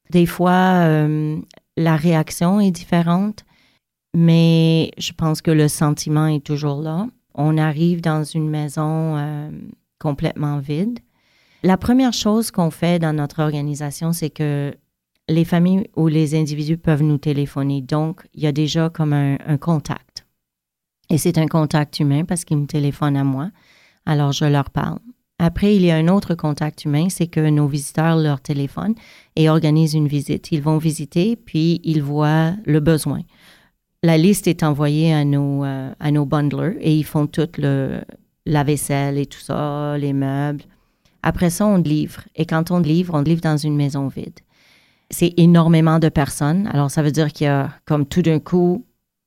Des 0.10 0.26
fois, 0.26 0.82
euh, 0.84 1.40
la 1.78 1.96
réaction 1.96 2.60
est 2.60 2.72
différente, 2.72 3.46
mais 4.14 4.92
je 4.98 5.14
pense 5.14 5.42
que 5.42 5.52
le 5.52 5.68
sentiment 5.68 6.28
est 6.28 6.44
toujours 6.44 6.82
là. 6.82 7.08
On 7.36 7.58
arrive 7.58 8.02
dans 8.02 8.24
une 8.24 8.50
maison 8.50 9.16
euh, 9.16 9.52
complètement 10.00 10.58
vide. 10.58 11.00
La 11.64 11.78
première 11.78 12.14
chose 12.14 12.50
qu'on 12.50 12.72
fait 12.72 13.00
dans 13.00 13.14
notre 13.14 13.42
organisation, 13.42 14.12
c'est 14.12 14.32
que 14.32 14.76
les 15.30 15.46
familles 15.46 15.88
ou 15.96 16.08
les 16.08 16.36
individus 16.36 16.78
peuvent 16.78 17.04
nous 17.04 17.18
téléphoner. 17.18 17.82
Donc, 17.82 18.28
il 18.34 18.42
y 18.42 18.48
a 18.48 18.52
déjà 18.52 18.90
comme 18.90 19.14
un, 19.14 19.38
un 19.46 19.58
contact. 19.58 20.26
Et 21.10 21.18
c'est 21.18 21.38
un 21.38 21.48
contact 21.48 22.00
humain 22.00 22.26
parce 22.26 22.44
qu'ils 22.44 22.58
me 22.58 22.66
téléphonent 22.66 23.18
à 23.18 23.24
moi. 23.24 23.52
Alors, 24.06 24.32
je 24.32 24.46
leur 24.46 24.72
parle. 24.72 25.00
Après, 25.40 25.76
il 25.76 25.84
y 25.84 25.92
a 25.92 25.96
un 25.96 26.08
autre 26.08 26.34
contact 26.34 26.86
humain, 26.86 27.10
c'est 27.10 27.28
que 27.28 27.50
nos 27.50 27.68
visiteurs 27.68 28.18
leur 28.18 28.42
téléphonent 28.42 28.96
et 29.36 29.50
organisent 29.50 29.94
une 29.94 30.08
visite. 30.08 30.52
Ils 30.52 30.64
vont 30.64 30.80
visiter, 30.80 31.36
puis 31.36 31.80
ils 31.84 32.02
voient 32.02 32.54
le 32.66 32.80
besoin. 32.80 33.22
La 34.02 34.18
liste 34.18 34.48
est 34.48 34.64
envoyée 34.64 35.14
à 35.14 35.26
nos, 35.26 35.64
euh, 35.64 35.92
à 36.00 36.12
nos 36.12 36.26
bundlers 36.26 36.78
et 36.82 36.96
ils 36.96 37.04
font 37.04 37.28
toute 37.28 37.60
la 37.60 38.64
vaisselle 38.64 39.18
et 39.18 39.28
tout 39.28 39.40
ça, 39.40 39.98
les 39.98 40.14
meubles. 40.14 40.64
Après 41.22 41.50
ça, 41.50 41.68
on 41.68 41.78
livre. 41.78 42.22
Et 42.36 42.46
quand 42.46 42.72
on 42.72 42.80
livre, 42.80 43.14
on 43.14 43.22
livre 43.22 43.42
dans 43.42 43.58
une 43.58 43.76
maison 43.76 44.08
vide. 44.08 44.40
C'est 45.10 45.34
énormément 45.38 46.00
de 46.00 46.10
personnes. 46.10 46.68
Alors, 46.68 46.90
ça 46.90 47.02
veut 47.02 47.12
dire 47.12 47.32
qu'il 47.32 47.46
y 47.46 47.50
a, 47.50 47.72
comme 47.86 48.06
tout 48.06 48.22
d'un 48.22 48.40
coup, 48.40 48.86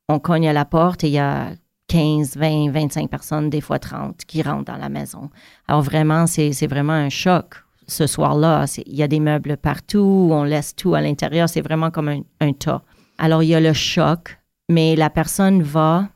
on 0.08 0.18
cogne 0.18 0.48
à 0.48 0.52
la 0.52 0.64
porte 0.64 1.04
et 1.04 1.08
il 1.08 1.12
y 1.12 1.18
a 1.18 1.52
15, 1.91 2.36
20, 2.36 2.70
25 2.70 3.11
personnes, 3.11 3.51
des 3.51 3.61
fois 3.61 3.80
30, 3.80 4.24
qui 4.24 4.43
rentrent 4.43 4.72
dans 4.72 4.76
la 4.76 4.88
maison. 4.88 5.28
Alors, 5.66 5.82
vraiment, 5.82 6.28
c'est 6.28 6.66
vraiment 6.68 6.93
un 6.93 7.09
choc 7.09 7.64
ce 7.88 8.07
soir-là. 8.07 8.66
Il 8.86 8.95
y 8.95 9.03
a 9.03 9.09
des 9.09 9.18
meubles 9.18 9.57
partout, 9.57 10.28
on 10.30 10.45
laisse 10.45 10.76
tout 10.76 10.95
à 10.95 11.01
l'intérieur. 11.01 11.49
C'est 11.49 11.62
vraiment 11.62 11.91
comme 11.91 12.09
un, 12.09 12.20
un 12.41 12.53
tas. 12.53 12.82
Alors, 13.18 13.43
il 13.43 13.49
y 13.49 13.57
a 13.57 13.61
le 13.61 13.72
choc, 13.72 14.38
mais 14.68 14.95
la 14.95 15.11
personne 15.11 15.62
va 15.62 16.09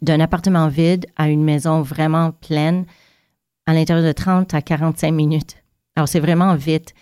d'un 0.00 0.18
appartement 0.20 0.68
vide 0.68 1.04
à 1.16 1.28
une 1.28 1.44
maison 1.44 1.82
vraiment 1.82 2.32
pleine 2.32 2.86
à 3.66 3.74
l'intérieur 3.74 4.06
de 4.06 4.12
30 4.12 4.54
à 4.54 4.62
45 4.62 5.12
minutes. 5.12 5.56
Alors, 5.94 6.08
c'est 6.08 6.20
vraiment 6.20 6.54
vite. 6.54 6.94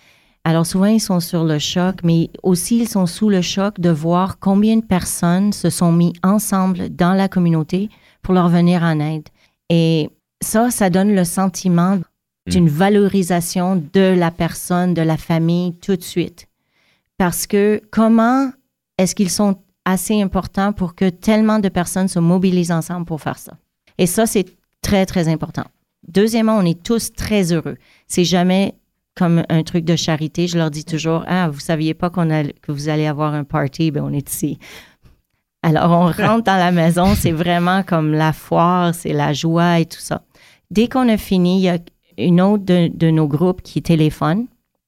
Alors, 0.43 0.65
souvent, 0.65 0.87
ils 0.87 0.99
sont 0.99 1.21
sur 1.21 1.45
le 1.45 1.59
choc, 1.59 1.99
mais 2.03 2.29
aussi, 2.43 2.79
ils 2.79 2.89
sont 2.89 3.05
sous 3.05 3.29
le 3.29 3.41
choc 3.41 3.79
de 3.79 3.89
voir 3.89 4.37
combien 4.37 4.75
de 4.75 4.85
personnes 4.85 5.53
se 5.53 5.69
sont 5.69 5.93
mis 5.93 6.11
ensemble 6.23 6.89
dans 6.89 7.13
la 7.13 7.29
communauté 7.29 7.89
pour 8.21 8.33
leur 8.33 8.49
venir 8.49 8.83
en 8.83 8.99
aide. 8.99 9.27
Et 9.69 10.09
ça, 10.41 10.69
ça 10.71 10.89
donne 10.89 11.13
le 11.15 11.23
sentiment 11.23 11.99
d'une 12.47 12.69
valorisation 12.69 13.75
de 13.93 14.15
la 14.17 14.31
personne, 14.31 14.93
de 14.93 15.01
la 15.01 15.17
famille 15.17 15.73
tout 15.75 15.95
de 15.97 16.03
suite. 16.03 16.47
Parce 17.17 17.45
que 17.47 17.81
comment 17.91 18.51
est-ce 18.97 19.15
qu'ils 19.15 19.29
sont 19.29 19.57
assez 19.83 20.21
importants 20.21 20.71
pour 20.71 20.95
que 20.95 21.09
tellement 21.09 21.59
de 21.59 21.69
personnes 21.69 22.07
se 22.07 22.19
mobilisent 22.19 22.71
ensemble 22.71 23.05
pour 23.05 23.21
faire 23.21 23.37
ça? 23.37 23.53
Et 23.97 24.05
ça, 24.05 24.25
c'est 24.25 24.45
très, 24.81 25.05
très 25.05 25.27
important. 25.27 25.65
Deuxièmement, 26.07 26.55
on 26.57 26.65
est 26.65 26.81
tous 26.81 27.11
très 27.11 27.51
heureux. 27.51 27.77
C'est 28.07 28.23
jamais 28.23 28.75
comme 29.15 29.43
un 29.49 29.63
truc 29.63 29.83
de 29.83 29.95
charité. 29.95 30.47
Je 30.47 30.57
leur 30.57 30.69
dis 30.71 30.85
toujours, 30.85 31.23
ah, 31.27 31.49
vous 31.49 31.59
saviez 31.59 31.93
pas 31.95 32.09
qu'on 32.09 32.29
a- 32.29 32.43
que 32.43 32.71
vous 32.71 32.87
allez 32.87 33.07
avoir 33.07 33.33
un 33.33 33.43
party, 33.43 33.89
ben 33.91 34.03
on 34.03 34.13
est 34.13 34.29
ici. 34.31 34.59
Alors, 35.63 35.91
on 35.91 36.05
rentre 36.11 36.43
dans 36.43 36.57
la 36.57 36.71
maison, 36.71 37.15
c'est 37.15 37.31
vraiment 37.31 37.83
comme 37.83 38.13
la 38.13 38.33
foire, 38.33 38.93
c'est 38.93 39.13
la 39.13 39.33
joie 39.33 39.79
et 39.79 39.85
tout 39.85 39.99
ça. 39.99 40.23
Dès 40.71 40.87
qu'on 40.87 41.09
a 41.09 41.17
fini, 41.17 41.59
il 41.59 41.63
y 41.63 41.69
a 41.69 41.79
une 42.17 42.41
autre 42.41 42.65
de, 42.65 42.89
de 42.93 43.09
nos 43.09 43.27
groupes 43.27 43.61
qui 43.61 43.81
téléphone 43.81 44.47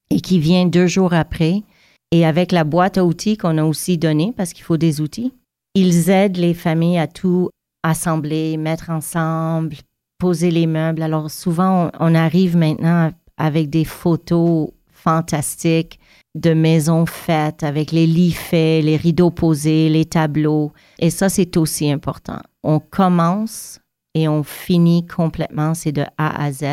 et 0.10 0.22
qui 0.22 0.40
vient 0.40 0.66
deux 0.66 0.88
jours 0.88 1.14
après. 1.14 1.64
Et 2.12 2.26
avec 2.26 2.52
la 2.52 2.64
boîte 2.64 2.98
à 2.98 3.06
outils 3.06 3.38
qu'on 3.38 3.58
a 3.60 3.64
aussi 3.64 3.98
donnée, 3.98 4.34
parce 4.36 4.54
qu'il 4.54 4.64
faut 4.64 4.78
des 4.78 5.00
outils, 5.00 5.32
ils 5.76 6.10
aident 6.10 6.38
les 6.38 6.56
familles 6.56 6.98
à 6.98 7.08
tout 7.08 7.50
assembler, 7.84 8.58
mettre 8.58 8.90
ensemble, 8.90 9.76
poser 10.18 10.50
les 10.50 10.66
meubles. 10.66 11.04
Alors 11.04 11.30
souvent, 11.30 11.92
on, 12.00 12.12
on 12.12 12.16
arrive 12.16 12.58
maintenant 12.58 13.12
avec 13.38 13.70
des 13.70 13.86
photos 13.86 14.70
fantastiques 14.92 15.99
de 16.36 16.54
maisons 16.54 17.06
faites, 17.06 17.64
avec 17.64 17.92
les 17.92 18.06
lits 18.06 18.32
faits, 18.32 18.84
les 18.84 18.98
rideaux 18.98 19.32
posés, 19.32 19.90
les 19.90 20.06
tableaux. 20.06 20.72
Et 21.00 21.10
ça, 21.10 21.30
c'est 21.30 21.58
aussi 21.58 21.92
important. 21.92 22.40
On 22.64 22.80
commence 22.80 23.80
et 24.14 24.28
on 24.28 24.44
finit 24.44 25.06
complètement, 25.06 25.74
c'est 25.74 25.92
de 25.92 26.04
A 26.18 26.44
à 26.44 26.52
Z. 26.52 26.64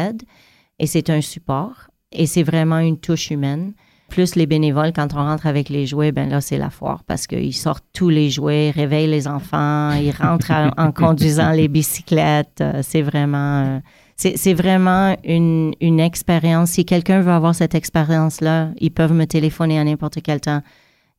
Et 0.79 0.87
c'est 0.87 1.11
un 1.11 1.21
support. 1.21 1.89
Et 2.13 2.27
c'est 2.27 2.43
vraiment 2.43 2.79
une 2.79 2.99
touche 2.99 3.31
humaine. 3.31 3.73
Plus 4.09 4.37
les 4.37 4.47
bénévoles, 4.47 4.93
quand 4.93 5.15
on 5.15 5.19
rentre 5.19 5.47
avec 5.47 5.69
les 5.69 5.85
jouets, 5.85 6.13
ben 6.13 6.29
là, 6.29 6.41
c'est 6.41 6.59
la 6.59 6.71
foire 6.71 7.03
parce 7.05 7.27
qu'ils 7.27 7.55
sortent 7.55 7.85
tous 7.93 8.09
les 8.09 8.31
jouets, 8.31 8.71
réveillent 8.71 9.11
les 9.11 9.27
enfants, 9.27 9.93
ils 9.95 10.13
rentrent 10.13 10.53
en, 10.53 10.71
en 10.77 10.93
conduisant 10.93 11.51
les 11.53 11.67
bicyclettes. 11.67 12.61
Euh, 12.61 12.81
C'est 12.83 13.03
vraiment, 13.03 13.65
euh, 13.65 13.79
c'est 14.17 14.55
vraiment 14.55 15.17
une, 15.25 15.75
une 15.81 16.01
expérience. 16.01 16.71
Si 16.71 16.85
quelqu'un 16.85 17.21
veut 17.21 17.33
avoir 17.33 17.55
cette 17.55 17.75
expérience-là, 17.75 18.71
ils 18.79 18.91
peuvent 18.91 19.13
me 19.13 19.27
téléphoner 19.27 19.79
à 19.79 19.85
n'importe 19.85 20.23
quel 20.23 20.41
temps. 20.41 20.63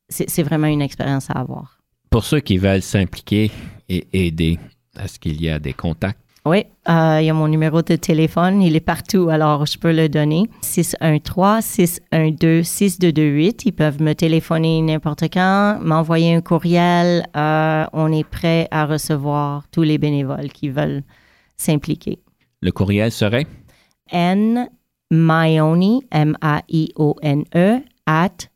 C'est 0.08 0.28
c'est 0.28 0.42
vraiment 0.42 0.66
une 0.66 0.82
expérience 0.82 1.30
à 1.30 1.34
avoir. 1.34 1.78
Pour 2.10 2.24
ceux 2.24 2.40
qui 2.40 2.58
veulent 2.58 2.82
s'impliquer 2.82 3.50
et 3.88 4.06
aider, 4.12 4.58
est-ce 4.98 5.18
qu'il 5.18 5.40
y 5.40 5.50
a 5.50 5.58
des 5.58 5.74
contacts? 5.74 6.18
Oui, 6.44 6.64
euh, 6.88 7.18
il 7.20 7.26
y 7.26 7.30
a 7.30 7.34
mon 7.34 7.48
numéro 7.48 7.82
de 7.82 7.96
téléphone. 7.96 8.62
Il 8.62 8.74
est 8.74 8.80
partout, 8.80 9.28
alors 9.28 9.66
je 9.66 9.78
peux 9.78 9.92
le 9.92 10.08
donner. 10.08 10.44
613-612-6228. 10.62 13.62
Ils 13.66 13.72
peuvent 13.72 14.00
me 14.00 14.14
téléphoner 14.14 14.80
n'importe 14.80 15.24
quand, 15.24 15.78
m'envoyer 15.82 16.34
un 16.34 16.40
courriel. 16.40 17.26
Euh, 17.36 17.84
on 17.92 18.10
est 18.10 18.24
prêt 18.24 18.68
à 18.70 18.86
recevoir 18.86 19.64
tous 19.70 19.82
les 19.82 19.98
bénévoles 19.98 20.48
qui 20.48 20.70
veulent 20.70 21.02
s'impliquer. 21.58 22.20
Le 22.60 22.72
courriel 22.72 23.12
serait? 23.12 23.46
N. 24.10 24.68
Maione, 25.10 26.00
M-A-I-O-N-E, 26.10 27.80
at 28.06 28.48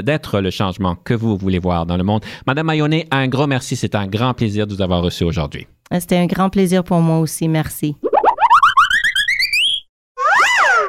d'être 0.00 0.40
le 0.40 0.50
changement 0.50 0.96
que 0.96 1.14
vous 1.14 1.36
voulez 1.36 1.60
voir 1.60 1.86
dans 1.86 1.96
le 1.96 2.02
monde. 2.02 2.24
Madame 2.44 2.66
Mayonnet, 2.66 3.06
un 3.12 3.28
gros 3.28 3.46
merci. 3.46 3.76
C'est 3.76 3.94
un 3.94 4.08
grand 4.08 4.34
plaisir 4.34 4.66
de 4.66 4.74
vous 4.74 4.82
avoir 4.82 5.00
reçu 5.00 5.22
aujourd'hui. 5.22 5.68
C'était 5.96 6.16
un 6.16 6.26
grand 6.26 6.50
plaisir 6.50 6.82
pour 6.82 6.98
moi 6.98 7.20
aussi. 7.20 7.46
Merci. 7.46 7.94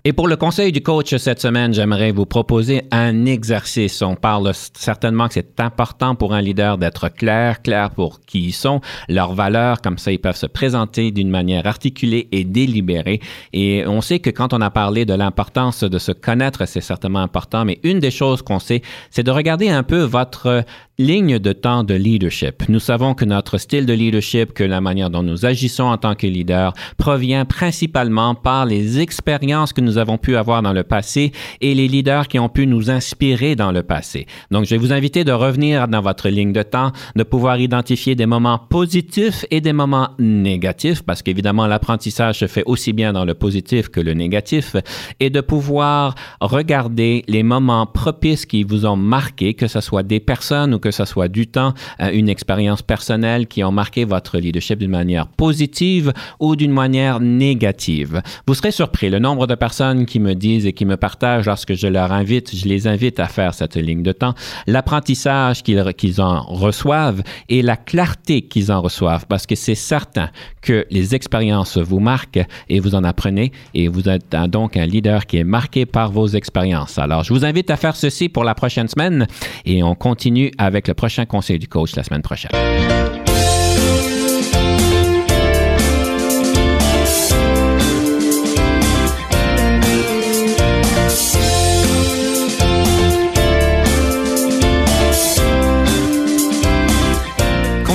Et 0.05 0.13
pour 0.13 0.29
le 0.29 0.37
conseil 0.37 0.71
du 0.71 0.81
coach 0.81 1.13
cette 1.17 1.41
semaine, 1.41 1.73
j'aimerais 1.73 2.13
vous 2.13 2.25
proposer 2.25 2.83
un 2.89 3.25
exercice. 3.25 4.01
On 4.01 4.15
parle 4.15 4.53
certainement 4.53 5.27
que 5.27 5.33
c'est 5.33 5.59
important 5.59 6.15
pour 6.15 6.33
un 6.33 6.39
leader 6.39 6.77
d'être 6.77 7.09
clair, 7.09 7.61
clair 7.61 7.89
pour 7.89 8.21
qui 8.21 8.45
ils 8.45 8.53
sont, 8.53 8.79
leurs 9.09 9.33
valeurs, 9.33 9.81
comme 9.81 9.97
ça 9.97 10.13
ils 10.13 10.19
peuvent 10.19 10.37
se 10.37 10.45
présenter 10.45 11.11
d'une 11.11 11.29
manière 11.29 11.67
articulée 11.67 12.29
et 12.31 12.45
délibérée. 12.45 13.19
Et 13.51 13.83
on 13.87 13.99
sait 13.99 14.19
que 14.19 14.29
quand 14.29 14.53
on 14.53 14.61
a 14.61 14.69
parlé 14.69 15.03
de 15.03 15.13
l'importance 15.13 15.83
de 15.83 15.99
se 15.99 16.13
connaître, 16.13 16.65
c'est 16.65 16.79
certainement 16.79 17.19
important, 17.19 17.65
mais 17.65 17.79
une 17.83 17.99
des 17.99 18.11
choses 18.11 18.41
qu'on 18.41 18.59
sait, 18.59 18.81
c'est 19.11 19.23
de 19.23 19.31
regarder 19.31 19.67
un 19.67 19.83
peu 19.83 20.03
votre 20.03 20.63
ligne 20.99 21.39
de 21.39 21.53
temps 21.53 21.85
de 21.85 21.93
leadership. 21.93 22.67
Nous 22.67 22.79
savons 22.79 23.13
que 23.13 23.23
notre 23.23 23.57
style 23.57 23.85
de 23.85 23.93
leadership, 23.93 24.53
que 24.53 24.65
la 24.65 24.81
manière 24.81 25.09
dont 25.09 25.23
nous 25.23 25.45
agissons 25.45 25.85
en 25.85 25.97
tant 25.97 26.13
que 26.13 26.27
leader 26.27 26.73
provient 26.97 27.45
principalement 27.45 28.35
par 28.35 28.65
les 28.65 28.99
expériences 28.99 29.71
que 29.71 29.79
nous 29.79 29.88
avons 29.97 30.17
pu 30.17 30.35
avoir 30.35 30.61
dans 30.61 30.73
le 30.73 30.83
passé 30.83 31.31
et 31.61 31.73
les 31.73 31.87
leaders 31.87 32.27
qui 32.27 32.39
ont 32.39 32.49
pu 32.49 32.67
nous 32.67 32.89
inspirer 32.89 33.55
dans 33.55 33.71
le 33.71 33.83
passé. 33.83 34.27
Donc, 34.51 34.65
je 34.65 34.71
vais 34.71 34.77
vous 34.77 34.93
inviter 34.93 35.23
de 35.23 35.31
revenir 35.31 35.87
dans 35.87 36.01
votre 36.01 36.29
ligne 36.29 36.53
de 36.53 36.63
temps, 36.63 36.91
de 37.15 37.23
pouvoir 37.23 37.59
identifier 37.59 38.15
des 38.15 38.25
moments 38.25 38.59
positifs 38.59 39.45
et 39.51 39.61
des 39.61 39.73
moments 39.73 40.09
négatifs, 40.19 41.01
parce 41.03 41.21
qu'évidemment, 41.21 41.67
l'apprentissage 41.67 42.39
se 42.39 42.47
fait 42.47 42.63
aussi 42.65 42.93
bien 42.93 43.13
dans 43.13 43.25
le 43.25 43.33
positif 43.33 43.89
que 43.89 43.99
le 43.99 44.13
négatif, 44.13 44.75
et 45.19 45.29
de 45.29 45.41
pouvoir 45.41 46.15
regarder 46.41 47.23
les 47.27 47.43
moments 47.43 47.85
propices 47.85 48.45
qui 48.45 48.63
vous 48.63 48.85
ont 48.85 48.95
marqué, 48.95 49.53
que 49.53 49.67
ce 49.67 49.81
soit 49.81 50.03
des 50.03 50.19
personnes 50.19 50.73
ou 50.73 50.79
que 50.79 50.91
ce 50.91 51.05
soit 51.05 51.27
du 51.27 51.47
temps, 51.47 51.73
euh, 52.01 52.11
une 52.11 52.29
expérience 52.29 52.81
personnelle 52.81 53.47
qui 53.47 53.63
ont 53.63 53.71
marqué 53.71 54.05
votre 54.05 54.37
leadership 54.37 54.79
d'une 54.79 54.91
manière 54.91 55.27
positive 55.27 56.13
ou 56.39 56.55
d'une 56.55 56.71
manière 56.71 57.19
négative. 57.19 58.21
Vous 58.47 58.53
serez 58.53 58.71
surpris, 58.71 59.09
le 59.09 59.19
nombre 59.19 59.47
de 59.47 59.55
personnes 59.55 59.78
qui 60.05 60.19
me 60.19 60.33
disent 60.33 60.65
et 60.65 60.73
qui 60.73 60.85
me 60.85 60.97
partagent 60.97 61.45
lorsque 61.45 61.73
je 61.73 61.87
leur 61.87 62.11
invite, 62.11 62.55
je 62.55 62.67
les 62.67 62.87
invite 62.87 63.19
à 63.19 63.27
faire 63.27 63.53
cette 63.53 63.75
ligne 63.75 64.03
de 64.03 64.11
temps, 64.11 64.33
l'apprentissage 64.67 65.63
qu'ils 65.63 65.93
qu'ils 65.93 66.21
en 66.21 66.41
reçoivent 66.41 67.21
et 67.47 67.61
la 67.61 67.77
clarté 67.77 68.41
qu'ils 68.41 68.71
en 68.71 68.81
reçoivent, 68.81 69.25
parce 69.27 69.45
que 69.45 69.55
c'est 69.55 69.75
certain 69.75 70.29
que 70.61 70.85
les 70.89 71.15
expériences 71.15 71.77
vous 71.77 71.99
marquent 71.99 72.45
et 72.67 72.79
vous 72.79 72.95
en 72.95 73.03
apprenez 73.03 73.51
et 73.73 73.87
vous 73.87 74.09
êtes 74.09 74.35
donc 74.49 74.75
un 74.75 74.85
leader 74.85 75.25
qui 75.25 75.37
est 75.37 75.43
marqué 75.43 75.85
par 75.85 76.11
vos 76.11 76.27
expériences. 76.27 76.97
Alors, 76.97 77.23
je 77.23 77.33
vous 77.33 77.45
invite 77.45 77.69
à 77.69 77.77
faire 77.77 77.95
ceci 77.95 78.27
pour 78.27 78.43
la 78.43 78.55
prochaine 78.55 78.87
semaine 78.87 79.27
et 79.65 79.81
on 79.83 79.95
continue 79.95 80.51
avec 80.57 80.87
le 80.87 80.93
prochain 80.93 81.25
conseil 81.25 81.59
du 81.59 81.67
coach 81.67 81.95
la 81.95 82.03
semaine 82.03 82.21
prochaine. 82.21 82.51